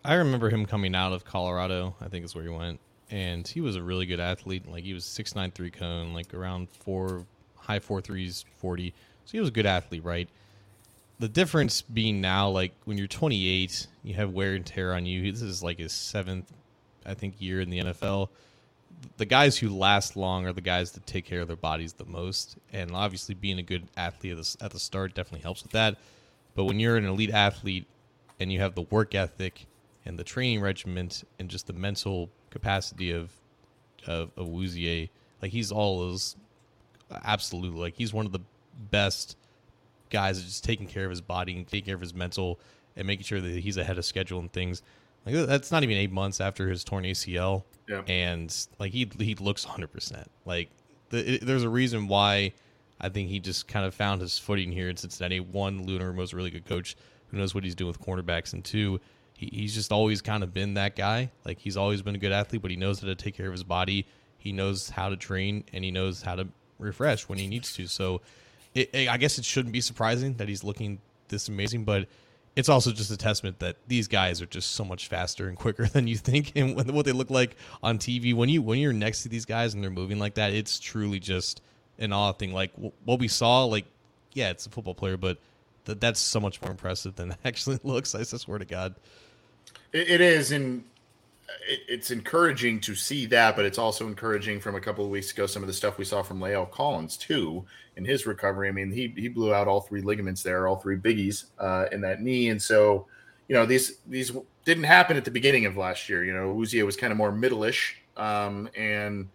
I 0.03 0.15
remember 0.15 0.49
him 0.49 0.65
coming 0.65 0.95
out 0.95 1.13
of 1.13 1.27
Colorado, 1.27 1.95
I 2.01 2.09
think 2.09 2.25
is 2.25 2.35
where 2.35 2.45
he 2.45 2.51
went 2.51 2.81
and 3.11 3.47
he 3.47 3.61
was 3.61 3.77
a 3.77 3.83
really 3.83 4.07
good 4.07 4.21
athlete. 4.21 4.69
Like 4.69 4.85
he 4.85 4.95
was 4.95 5.05
six 5.05 5.35
nine 5.35 5.51
three 5.51 5.71
cone, 5.71 6.15
like 6.15 6.33
around 6.33 6.69
four 6.71 7.27
high 7.57 7.81
four 7.81 8.01
threes 8.01 8.45
forty. 8.59 8.95
So 9.25 9.33
he 9.33 9.41
was 9.41 9.49
a 9.49 9.53
good 9.53 9.67
athlete, 9.67 10.05
right? 10.05 10.29
The 11.19 11.29
difference 11.29 11.83
being 11.83 12.21
now, 12.21 12.49
like 12.49 12.73
when 12.85 12.97
you're 12.97 13.07
28, 13.07 13.87
you 14.03 14.15
have 14.15 14.33
wear 14.33 14.55
and 14.55 14.65
tear 14.65 14.95
on 14.95 15.05
you. 15.05 15.31
This 15.31 15.43
is 15.43 15.63
like 15.63 15.79
his 15.79 15.93
seventh, 15.93 16.51
I 17.05 17.13
think, 17.15 17.35
year 17.39 17.61
in 17.61 17.69
the 17.69 17.81
NFL. 17.81 18.31
The 19.19 19.27
guys 19.27 19.59
who 19.59 19.69
last 19.69 20.17
long 20.17 20.47
are 20.47 20.53
the 20.53 20.63
guys 20.63 20.93
that 20.93 21.07
take 21.07 21.27
care 21.27 21.41
of 21.41 21.47
their 21.47 21.57
bodies 21.57 21.93
the 21.93 22.07
most, 22.07 22.57
and 22.73 22.93
obviously 22.93 23.35
being 23.35 23.59
a 23.59 23.63
good 23.63 23.87
athlete 23.97 24.39
at 24.61 24.71
the, 24.71 24.79
start 24.79 25.15
definitely 25.15 25.43
helps 25.43 25.63
with 25.63 25.73
that. 25.73 25.99
But 26.55 26.65
when 26.65 26.81
you're 26.81 26.97
an 26.97 27.05
elite 27.05 27.31
athlete 27.31 27.87
and 28.39 28.51
you 28.51 28.61
have 28.61 28.75
the 28.75 28.83
work 28.83 29.15
ethic 29.15 29.67
and 30.07 30.19
the 30.19 30.25
training 30.25 30.61
regiment 30.61 31.25
and 31.39 31.49
just 31.49 31.67
the 31.67 31.73
mental 31.73 32.31
capacity 32.51 33.13
of 33.13 33.31
of, 34.07 34.31
of 34.37 34.49
Awuzie. 34.49 35.11
Like 35.43 35.53
he's 35.53 35.73
all 35.73 36.01
those 36.01 36.37
absolutely 37.25 37.81
like 37.81 37.95
he's 37.97 38.13
one 38.13 38.27
of 38.27 38.33
the 38.33 38.41
best 38.91 39.37
guys 40.11 40.39
at 40.39 40.45
just 40.45 40.65
taking 40.65 40.87
care 40.87 41.05
of 41.05 41.11
his 41.11 41.21
body 41.21 41.57
and 41.57 41.67
taking 41.67 41.87
care 41.87 41.95
of 41.95 42.01
his 42.01 42.15
mental 42.15 42.61
and 42.97 43.07
making 43.07 43.25
sure 43.25 43.41
that 43.41 43.51
he's 43.51 43.77
ahead 43.77 43.99
of 43.99 44.05
schedule 44.05 44.41
and 44.41 44.53
things. 44.53 44.83
Like 45.27 45.35
that's 45.47 45.71
not 45.71 45.83
even 45.83 45.97
eight 45.97 46.13
months 46.13 46.41
after 46.41 46.69
his 46.69 46.83
torn 46.83 47.05
ACL, 47.05 47.65
yeah. 47.89 48.03
and 48.07 48.55
like 48.79 48.93
he 48.93 49.11
he 49.19 49.35
looks 49.35 49.65
hundred 49.65 49.89
percent. 49.89 50.31
Like 50.47 50.71
the, 51.11 51.35
it, 51.35 51.47
there's 51.47 51.63
a 51.63 51.69
reason 51.69 52.09
why 52.09 52.53
I 53.01 53.11
think 53.11 53.29
he 53.29 53.39
just 53.39 53.69
kind 53.69 53.85
of 53.85 53.95
found 53.95 54.23
his 54.23 54.39
footing 54.39 54.73
here 54.73 54.89
in 54.89 54.97
Cincinnati. 54.97 55.41
One, 55.41 55.85
Lunar 55.85 56.13
was 56.13 56.33
a 56.33 56.37
really 56.37 56.51
good 56.51 56.67
coach 56.67 56.97
who 57.29 57.37
knows 57.37 57.55
what 57.55 57.65
he's 57.65 57.75
doing 57.75 57.89
with 57.89 58.01
cornerbacks, 58.01 58.55
and 58.55 58.65
two, 58.65 58.99
he's 59.49 59.75
just 59.75 59.93
always 59.93 60.21
kind 60.21 60.43
of 60.43 60.53
been 60.53 60.75
that 60.75 60.97
guy. 60.97 61.31
Like 61.45 61.59
he's 61.59 61.77
always 61.77 62.03
been 62.03 62.15
a 62.15 62.19
good 62.19 62.33
athlete, 62.33 62.63
but 62.63 62.71
he 62.71 62.77
knows 62.77 63.01
how 63.01 63.07
to 63.07 63.15
take 63.15 63.35
care 63.35 63.47
of 63.47 63.53
his 63.53 63.65
body. 63.65 64.07
He 64.39 64.53
knows 64.53 64.91
how 64.91 65.09
to 65.09 65.17
train 65.17 65.65
and 65.73 65.83
he 65.85 65.91
knows 65.91 66.23
how 66.23 66.37
to 66.37 66.49
refresh 66.79 67.29
when 67.29 67.39
he 67.39 67.47
needs 67.47 67.73
to. 67.75 67.87
So 67.87 68.21
it, 68.75 68.91
it, 68.95 69.09
I 69.09 69.17
guess 69.17 69.39
it 69.39 69.45
shouldn't 69.45 69.73
be 69.73 69.81
surprising 69.81 70.35
that 70.35 70.49
he's 70.49 70.63
looking 70.63 71.01
this 71.29 71.49
amazing, 71.49 71.85
but 71.85 72.07
it's 72.57 72.69
also 72.69 72.91
just 72.91 73.11
a 73.11 73.17
testament 73.17 73.61
that 73.61 73.77
these 73.87 74.09
guys 74.09 74.43
are 74.43 74.47
just 74.47 74.73
so 74.73 74.85
much 74.85 75.09
faster 75.09 75.49
and 75.49 75.57
quicker 75.57 75.87
than 75.93 76.07
you 76.07 76.17
think 76.17 76.53
and 76.57 76.77
what 76.93 77.05
they 77.05 77.13
look 77.13 77.31
like 77.31 77.57
on 77.83 77.99
TV. 77.99 78.35
When 78.35 78.49
you 78.49 78.63
when 78.63 78.79
you're 78.79 78.93
next 78.93 79.23
to 79.23 79.29
these 79.29 79.45
guys 79.45 79.75
and 79.75 79.83
they're 79.83 79.91
moving 79.91 80.19
like 80.19 80.35
that, 80.35 80.53
it's 80.53 80.79
truly 80.79 81.19
just 81.19 81.63
an 81.99 82.13
odd 82.13 82.39
thing. 82.39 82.53
Like 82.53 82.73
what 83.05 83.19
we 83.19 83.29
saw, 83.29 83.65
like 83.65 83.87
yeah, 84.33 84.51
it's 84.51 84.67
a 84.67 84.71
football 84.71 84.95
player, 84.95 85.17
but 85.17 85.39
that 85.85 86.01
that's 86.01 86.21
so 86.21 86.41
much 86.41 86.61
more 86.61 86.71
impressive 86.71 87.17
than 87.17 87.31
it 87.33 87.39
actually 87.45 87.79
looks. 87.83 88.15
I 88.15 88.23
swear 88.23 88.59
to 88.59 88.65
God 88.65 88.95
it 89.93 90.21
is, 90.21 90.53
and 90.53 90.85
it, 91.69 91.81
it's 91.89 92.11
encouraging 92.11 92.81
to 92.81 92.95
see 92.95 93.27
that, 93.27 93.57
but 93.57 93.65
it's 93.65 93.79
also 93.79 94.07
encouraging 94.07 94.61
from 94.61 94.75
a 94.75 94.81
couple 94.81 95.05
of 95.05 95.11
weeks 95.11 95.33
ago 95.33 95.47
some 95.47 95.63
of 95.63 95.67
the 95.67 95.73
stuff 95.73 95.99
we 95.99 96.05
saw 96.05 96.23
from 96.23 96.41
La'el 96.41 96.71
Collins 96.71 97.17
too 97.17 97.65
in 97.97 98.05
his 98.05 98.27
recovery. 98.27 98.69
I 98.69 98.73
mean, 98.73 98.91
he 98.91 99.13
he 99.17 99.29
blew 99.29 99.55
out 99.55 99.69
all 99.69 99.81
three 99.81 100.03
ligaments 100.03 100.43
there, 100.43 100.67
all 100.67 100.77
three 100.77 100.97
biggies 100.97 101.47
uh, 101.59 101.87
in 101.93 102.01
that 102.03 102.21
knee, 102.21 102.49
and 102.51 102.61
so 102.61 103.07
you 103.49 103.55
know 103.55 103.67
these 103.67 103.99
these 104.07 104.33
didn't 104.65 104.85
happen 104.85 105.17
at 105.17 105.25
the 105.25 105.31
beginning 105.31 105.67
of 105.67 105.77
last 105.77 106.09
year. 106.09 106.25
You 106.25 106.33
know, 106.33 106.55
Awuzie 106.55 106.85
was 106.85 106.97
kind 106.97 107.11
of 107.11 107.17
more 107.17 107.33
middle-ish, 107.33 107.97
um, 108.17 108.69
and 108.77 109.29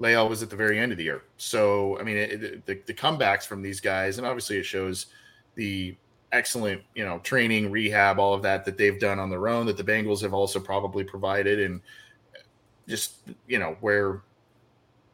La'el 0.00 0.28
was 0.28 0.42
at 0.42 0.50
the 0.50 0.56
very 0.56 0.78
end 0.78 0.92
of 0.92 0.98
the 0.98 1.04
year. 1.04 1.22
So 1.36 1.98
I 1.98 2.02
mean, 2.02 2.16
it, 2.16 2.66
the, 2.66 2.80
the 2.86 2.94
comebacks 2.94 3.46
from 3.46 3.62
these 3.62 3.80
guys, 3.80 4.18
and 4.18 4.26
obviously 4.26 4.58
it 4.58 4.64
shows 4.64 5.06
the 5.54 5.96
excellent, 6.32 6.82
you 6.94 7.04
know, 7.04 7.18
training, 7.18 7.70
rehab, 7.70 8.18
all 8.18 8.34
of 8.34 8.42
that 8.42 8.64
that 8.64 8.78
they've 8.78 8.98
done 8.98 9.18
on 9.18 9.30
their 9.30 9.48
own 9.48 9.66
that 9.66 9.76
the 9.76 9.84
Bengals 9.84 10.22
have 10.22 10.34
also 10.34 10.58
probably 10.58 11.04
provided 11.04 11.60
and 11.60 11.80
just, 12.88 13.16
you 13.46 13.58
know, 13.58 13.76
where 13.80 14.22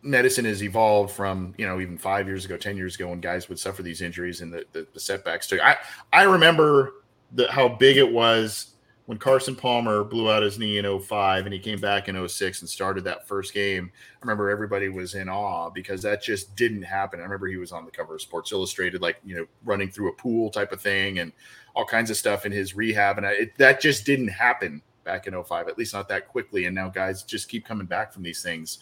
medicine 0.03 0.45
has 0.45 0.63
evolved 0.63 1.13
from, 1.13 1.55
you 1.59 1.67
know, 1.67 1.81
even 1.81 1.99
5 1.99 2.27
years 2.27 2.45
ago, 2.45 2.57
10 2.57 2.77
years 2.77 2.95
ago 2.95 3.09
when 3.09 3.21
guys 3.21 3.49
would 3.49 3.59
suffer 3.59 3.83
these 3.83 4.01
injuries 4.01 4.41
and 4.41 4.53
the 4.53 4.65
the, 4.73 4.87
the 4.95 5.01
setbacks 5.01 5.47
too. 5.47 5.61
I 5.61 5.77
I 6.13 6.23
remember 6.23 6.95
the 7.33 7.51
how 7.51 7.69
big 7.69 7.97
it 7.97 8.11
was 8.11 8.75
when 9.09 9.17
Carson 9.17 9.57
Palmer 9.57 10.05
blew 10.05 10.31
out 10.31 10.43
his 10.43 10.59
knee 10.59 10.77
in 10.77 11.01
05 11.01 11.47
and 11.47 11.53
he 11.55 11.59
came 11.59 11.81
back 11.81 12.11
in 12.11 12.29
06 12.29 12.61
and 12.61 12.69
started 12.69 13.05
that 13.05 13.27
first 13.27 13.55
game, 13.55 13.91
I 13.95 14.19
remember 14.21 14.51
everybody 14.51 14.91
was 14.91 15.15
in 15.15 15.31
awe 15.31 15.71
because 15.71 16.03
that 16.03 16.23
just 16.23 16.55
didn't 16.57 16.83
happen. 16.83 17.19
I 17.19 17.23
remember 17.23 17.47
he 17.47 17.57
was 17.57 17.73
on 17.73 17.87
the 17.87 17.91
cover 17.91 18.17
of 18.17 18.21
Sports 18.21 18.53
Illustrated, 18.53 19.01
like, 19.01 19.17
you 19.25 19.35
know, 19.35 19.47
running 19.65 19.91
through 19.91 20.11
a 20.11 20.13
pool 20.13 20.51
type 20.51 20.73
of 20.73 20.83
thing 20.83 21.21
and 21.21 21.33
all 21.75 21.87
kinds 21.87 22.11
of 22.11 22.19
stuff 22.19 22.45
in 22.45 22.53
his 22.53 22.77
rehab. 22.77 23.17
And 23.17 23.27
I, 23.27 23.31
it, 23.31 23.57
that 23.57 23.81
just 23.81 24.05
didn't 24.05 24.29
happen 24.29 24.83
back 25.05 25.27
in 25.27 25.43
05, 25.43 25.69
at 25.69 25.79
least 25.79 25.95
not 25.95 26.07
that 26.11 26.29
quickly. 26.29 26.67
And 26.67 26.75
now 26.75 26.91
guys 26.91 27.23
just 27.23 27.49
keep 27.49 27.65
coming 27.65 27.87
back 27.87 28.13
from 28.13 28.23
these 28.23 28.43
things 28.43 28.81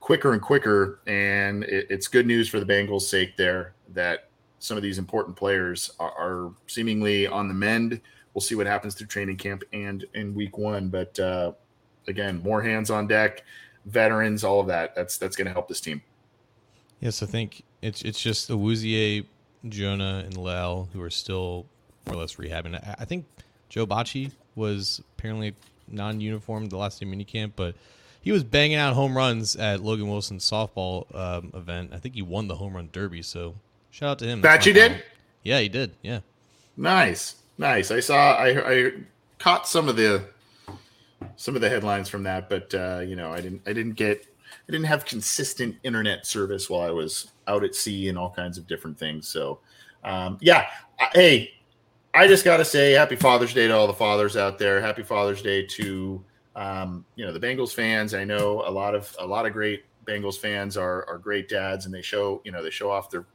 quicker 0.00 0.34
and 0.34 0.42
quicker. 0.42 1.00
And 1.06 1.64
it, 1.64 1.86
it's 1.88 2.06
good 2.06 2.26
news 2.26 2.50
for 2.50 2.60
the 2.60 2.66
Bengals' 2.66 3.02
sake 3.04 3.38
there 3.38 3.72
that 3.94 4.28
some 4.58 4.76
of 4.76 4.82
these 4.82 4.98
important 4.98 5.36
players 5.36 5.90
are, 5.98 6.12
are 6.18 6.52
seemingly 6.66 7.26
on 7.26 7.48
the 7.48 7.54
mend 7.54 8.02
we'll 8.34 8.42
see 8.42 8.54
what 8.54 8.66
happens 8.66 8.94
through 8.94 9.06
training 9.06 9.36
camp 9.36 9.62
and 9.72 10.04
in 10.14 10.34
week 10.34 10.58
one. 10.58 10.88
But 10.88 11.18
uh, 11.18 11.52
again, 12.06 12.42
more 12.42 12.62
hands 12.62 12.90
on 12.90 13.06
deck, 13.06 13.44
veterans, 13.86 14.44
all 14.44 14.60
of 14.60 14.66
that. 14.66 14.94
That's 14.94 15.16
that's 15.16 15.36
going 15.36 15.46
to 15.46 15.52
help 15.52 15.68
this 15.68 15.80
team. 15.80 16.02
Yes, 17.00 17.22
I 17.22 17.26
think 17.26 17.62
it's 17.80 18.02
it's 18.02 18.20
just 18.20 18.48
the 18.48 18.58
Awuzie, 18.58 19.26
Jonah, 19.68 20.22
and 20.24 20.36
La'el 20.36 20.88
who 20.92 21.00
are 21.00 21.10
still 21.10 21.66
more 22.06 22.16
or 22.16 22.18
less 22.18 22.34
rehabbing. 22.34 22.74
I, 22.74 22.96
I 23.00 23.04
think 23.04 23.24
Joe 23.68 23.86
Bachie 23.86 24.32
was 24.54 25.02
apparently 25.16 25.54
non-uniform 25.88 26.66
the 26.66 26.76
last 26.76 27.00
day 27.00 27.06
minicamp, 27.06 27.52
but 27.56 27.74
he 28.22 28.32
was 28.32 28.42
banging 28.42 28.76
out 28.76 28.94
home 28.94 29.16
runs 29.16 29.54
at 29.56 29.80
Logan 29.80 30.08
Wilson's 30.08 30.48
softball 30.48 31.14
um, 31.14 31.50
event. 31.54 31.90
I 31.92 31.98
think 31.98 32.14
he 32.14 32.22
won 32.22 32.48
the 32.48 32.54
home 32.54 32.74
run 32.74 32.88
derby. 32.90 33.20
So 33.20 33.54
shout 33.90 34.10
out 34.10 34.18
to 34.20 34.26
him. 34.26 34.40
Bachie 34.40 34.72
did. 34.72 35.02
Yeah, 35.42 35.60
he 35.60 35.68
did. 35.68 35.92
Yeah. 36.02 36.20
Nice. 36.76 37.36
Nice. 37.58 37.90
I 37.90 38.00
saw. 38.00 38.34
I 38.34 38.72
I 38.72 38.92
caught 39.38 39.68
some 39.68 39.88
of 39.88 39.96
the 39.96 40.24
some 41.36 41.54
of 41.54 41.60
the 41.60 41.68
headlines 41.68 42.08
from 42.08 42.22
that, 42.24 42.48
but 42.48 42.74
uh, 42.74 43.00
you 43.00 43.16
know, 43.16 43.32
I 43.32 43.40
didn't. 43.40 43.62
I 43.66 43.72
didn't 43.72 43.94
get. 43.94 44.26
I 44.68 44.72
didn't 44.72 44.86
have 44.86 45.04
consistent 45.04 45.76
internet 45.82 46.26
service 46.26 46.70
while 46.70 46.82
I 46.82 46.90
was 46.90 47.30
out 47.46 47.64
at 47.64 47.74
sea 47.74 48.08
and 48.08 48.16
all 48.16 48.30
kinds 48.30 48.56
of 48.56 48.66
different 48.66 48.98
things. 48.98 49.28
So, 49.28 49.58
um, 50.04 50.38
yeah. 50.40 50.66
I, 50.98 51.08
hey, 51.12 51.54
I 52.14 52.28
just 52.28 52.44
got 52.44 52.58
to 52.58 52.64
say, 52.64 52.92
Happy 52.92 53.16
Father's 53.16 53.52
Day 53.52 53.66
to 53.66 53.74
all 53.74 53.88
the 53.88 53.92
fathers 53.92 54.36
out 54.36 54.58
there. 54.58 54.80
Happy 54.80 55.02
Father's 55.02 55.42
Day 55.42 55.66
to 55.66 56.24
um, 56.56 57.04
you 57.16 57.26
know 57.26 57.32
the 57.32 57.40
Bengals 57.40 57.74
fans. 57.74 58.14
I 58.14 58.24
know 58.24 58.62
a 58.66 58.70
lot 58.70 58.94
of 58.94 59.14
a 59.18 59.26
lot 59.26 59.46
of 59.46 59.52
great 59.52 59.84
Bengals 60.06 60.38
fans 60.38 60.76
are 60.76 61.06
are 61.08 61.18
great 61.18 61.48
dads, 61.48 61.86
and 61.86 61.94
they 61.94 62.02
show 62.02 62.40
you 62.44 62.52
know 62.52 62.62
they 62.62 62.70
show 62.70 62.90
off 62.90 63.10
their 63.10 63.26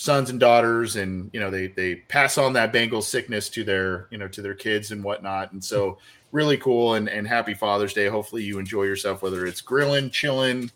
sons 0.00 0.30
and 0.30 0.40
daughters 0.40 0.96
and 0.96 1.28
you 1.34 1.38
know 1.38 1.50
they 1.50 1.66
they 1.66 1.94
pass 1.94 2.38
on 2.38 2.54
that 2.54 2.72
Bengal 2.72 3.02
sickness 3.02 3.50
to 3.50 3.62
their 3.62 4.08
you 4.10 4.16
know 4.16 4.28
to 4.28 4.40
their 4.40 4.54
kids 4.54 4.92
and 4.92 5.04
whatnot. 5.04 5.52
And 5.52 5.62
so 5.62 5.98
really 6.32 6.56
cool 6.56 6.94
and, 6.94 7.06
and 7.06 7.28
happy 7.28 7.52
father's 7.52 7.92
day. 7.92 8.06
Hopefully 8.06 8.42
you 8.42 8.58
enjoy 8.58 8.84
yourself 8.84 9.20
whether 9.20 9.44
it's 9.44 9.60
grilling 9.60 10.08
chilling 10.08 10.70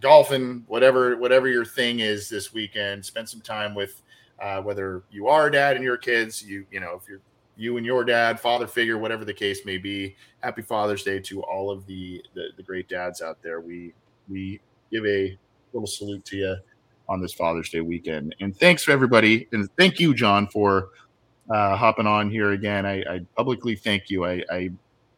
golfing 0.00 0.62
whatever 0.68 1.16
whatever 1.16 1.48
your 1.48 1.64
thing 1.64 1.98
is 1.98 2.28
this 2.28 2.54
weekend. 2.54 3.04
Spend 3.04 3.28
some 3.28 3.40
time 3.40 3.74
with 3.74 4.02
uh, 4.40 4.62
whether 4.62 5.02
you 5.10 5.26
are 5.26 5.48
a 5.48 5.52
dad 5.52 5.74
and 5.74 5.84
your 5.84 5.96
kids 5.96 6.40
you 6.40 6.64
you 6.70 6.78
know 6.78 6.94
if 6.94 7.08
you're 7.08 7.20
you 7.56 7.76
and 7.76 7.84
your 7.84 8.04
dad 8.04 8.38
father 8.38 8.68
figure 8.68 8.98
whatever 8.98 9.24
the 9.24 9.34
case 9.34 9.66
may 9.66 9.78
be 9.78 10.14
happy 10.44 10.62
father's 10.62 11.02
day 11.02 11.18
to 11.18 11.42
all 11.42 11.72
of 11.72 11.84
the 11.86 12.22
the, 12.34 12.50
the 12.56 12.62
great 12.62 12.88
dads 12.88 13.20
out 13.20 13.42
there. 13.42 13.60
We 13.60 13.94
we 14.28 14.60
give 14.92 15.04
a 15.04 15.36
little 15.72 15.88
salute 15.88 16.24
to 16.26 16.36
you 16.36 16.56
on 17.08 17.20
this 17.20 17.32
Father's 17.32 17.70
Day 17.70 17.80
weekend. 17.80 18.34
And 18.40 18.56
thanks 18.56 18.82
for 18.82 18.92
everybody, 18.92 19.48
and 19.52 19.68
thank 19.76 19.98
you, 19.98 20.14
John, 20.14 20.46
for 20.48 20.90
uh, 21.50 21.76
hopping 21.76 22.06
on 22.06 22.30
here 22.30 22.52
again. 22.52 22.84
I, 22.84 23.02
I 23.02 23.20
publicly 23.36 23.74
thank 23.74 24.10
you. 24.10 24.24
I, 24.24 24.42
I, 24.50 24.70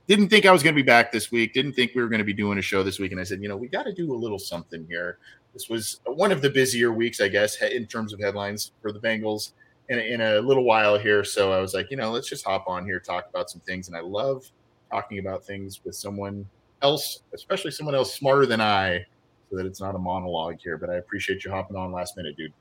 didn't 0.06 0.28
think 0.28 0.44
I 0.44 0.50
was 0.50 0.64
going 0.64 0.74
to 0.74 0.82
be 0.82 0.84
back 0.84 1.12
this 1.12 1.30
week. 1.30 1.54
Didn't 1.54 1.74
think 1.74 1.92
we 1.94 2.02
were 2.02 2.08
going 2.08 2.18
to 2.18 2.24
be 2.24 2.32
doing 2.32 2.58
a 2.58 2.62
show 2.62 2.82
this 2.82 2.98
week, 2.98 3.12
and 3.12 3.20
I 3.20 3.24
said, 3.24 3.40
you 3.40 3.48
know, 3.48 3.56
we 3.56 3.68
got 3.68 3.84
to 3.84 3.92
do 3.92 4.12
a 4.12 4.16
little 4.16 4.40
something 4.40 4.84
here. 4.88 5.18
This 5.52 5.68
was 5.68 6.00
one 6.04 6.32
of 6.32 6.42
the 6.42 6.50
busier 6.50 6.90
weeks, 6.90 7.20
I 7.20 7.28
guess, 7.28 7.62
in 7.62 7.86
terms 7.86 8.12
of 8.12 8.18
headlines 8.18 8.72
for 8.82 8.90
the 8.90 8.98
Bengals 8.98 9.52
in 9.88 10.00
in 10.00 10.20
a 10.20 10.40
little 10.40 10.64
while 10.64 10.98
here. 10.98 11.22
So 11.22 11.52
I 11.52 11.60
was 11.60 11.74
like, 11.74 11.92
you 11.92 11.96
know, 11.96 12.10
let's 12.10 12.28
just 12.28 12.44
hop 12.44 12.64
on 12.66 12.84
here, 12.84 12.98
talk 12.98 13.28
about 13.28 13.50
some 13.50 13.60
things, 13.60 13.86
and 13.86 13.96
I 13.96 14.00
love 14.00 14.50
talking 14.90 15.20
about 15.20 15.44
things 15.44 15.80
with 15.84 15.94
someone 15.94 16.44
else, 16.82 17.20
especially 17.32 17.70
someone 17.70 17.94
else 17.94 18.12
smarter 18.12 18.46
than 18.46 18.60
I 18.60 19.06
so 19.50 19.56
that 19.56 19.66
it's 19.66 19.80
not 19.80 19.94
a 19.94 19.98
monologue 19.98 20.58
here. 20.62 20.78
But 20.78 20.90
I 20.90 20.96
appreciate 20.96 21.44
you 21.44 21.50
hopping 21.50 21.76
on 21.76 21.92
last 21.92 22.16
minute, 22.16 22.36
dude. 22.36 22.52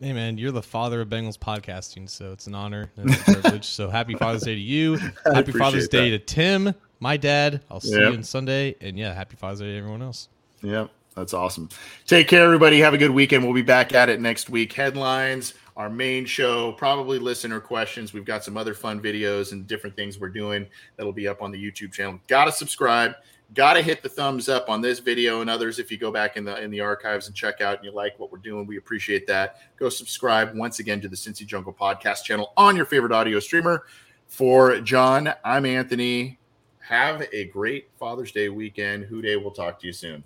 Hey 0.00 0.14
man, 0.14 0.38
you're 0.38 0.50
the 0.50 0.62
father 0.62 1.02
of 1.02 1.08
Bengals 1.08 1.38
podcasting, 1.38 2.08
so 2.08 2.32
it's 2.32 2.46
an 2.46 2.54
honor 2.54 2.90
and 2.96 3.12
a 3.12 3.16
privilege. 3.18 3.66
so 3.66 3.90
happy 3.90 4.14
Father's 4.14 4.44
Day 4.44 4.54
to 4.54 4.60
you. 4.60 4.96
Happy 5.26 5.52
Father's 5.52 5.88
Day 5.88 6.08
to 6.08 6.18
Tim, 6.18 6.74
my 7.00 7.18
dad. 7.18 7.60
I'll 7.70 7.80
see 7.80 7.90
yep. 7.90 8.00
you 8.00 8.16
on 8.16 8.22
Sunday, 8.22 8.76
and 8.80 8.98
yeah, 8.98 9.12
happy 9.12 9.36
Father's 9.36 9.60
Day 9.60 9.72
to 9.72 9.76
everyone 9.76 10.00
else. 10.00 10.30
Yeah, 10.62 10.86
that's 11.14 11.34
awesome. 11.34 11.68
Take 12.06 12.28
care, 12.28 12.46
everybody. 12.46 12.80
Have 12.80 12.94
a 12.94 12.98
good 12.98 13.10
weekend. 13.10 13.44
We'll 13.44 13.52
be 13.52 13.60
back 13.60 13.92
at 13.92 14.08
it 14.08 14.22
next 14.22 14.48
week. 14.48 14.72
Headlines, 14.72 15.52
our 15.76 15.90
main 15.90 16.24
show, 16.24 16.72
probably 16.72 17.18
listener 17.18 17.60
questions. 17.60 18.14
We've 18.14 18.24
got 18.24 18.42
some 18.42 18.56
other 18.56 18.72
fun 18.72 19.02
videos 19.02 19.52
and 19.52 19.66
different 19.66 19.96
things 19.96 20.18
we're 20.18 20.30
doing 20.30 20.66
that'll 20.96 21.12
be 21.12 21.28
up 21.28 21.42
on 21.42 21.50
the 21.50 21.62
YouTube 21.62 21.92
channel. 21.92 22.18
Got 22.26 22.46
to 22.46 22.52
subscribe 22.52 23.16
got 23.54 23.74
to 23.74 23.82
hit 23.82 24.02
the 24.02 24.08
thumbs 24.08 24.48
up 24.48 24.68
on 24.68 24.80
this 24.80 24.98
video 24.98 25.40
and 25.40 25.50
others 25.50 25.78
if 25.78 25.90
you 25.90 25.98
go 25.98 26.10
back 26.10 26.36
in 26.36 26.44
the 26.44 26.60
in 26.62 26.70
the 26.70 26.80
archives 26.80 27.26
and 27.26 27.34
check 27.34 27.60
out 27.60 27.76
and 27.76 27.84
you 27.84 27.92
like 27.92 28.18
what 28.18 28.30
we're 28.30 28.38
doing. 28.38 28.66
We 28.66 28.76
appreciate 28.76 29.26
that. 29.26 29.58
Go 29.76 29.88
subscribe 29.88 30.54
once 30.54 30.78
again 30.78 31.00
to 31.00 31.08
the 31.08 31.16
cincy 31.16 31.46
jungle 31.46 31.72
podcast 31.72 32.24
channel 32.24 32.52
on 32.56 32.76
your 32.76 32.86
favorite 32.86 33.12
audio 33.12 33.40
streamer. 33.40 33.84
For 34.28 34.80
john 34.80 35.32
i'm 35.44 35.66
anthony. 35.66 36.38
Have 36.80 37.26
a 37.32 37.44
great 37.46 37.88
father's 37.98 38.32
day 38.32 38.48
weekend. 38.48 39.04
Who 39.04 39.22
Dey 39.22 39.36
we'll 39.36 39.50
talk 39.50 39.80
to 39.80 39.86
you 39.86 39.92
soon 39.92 40.24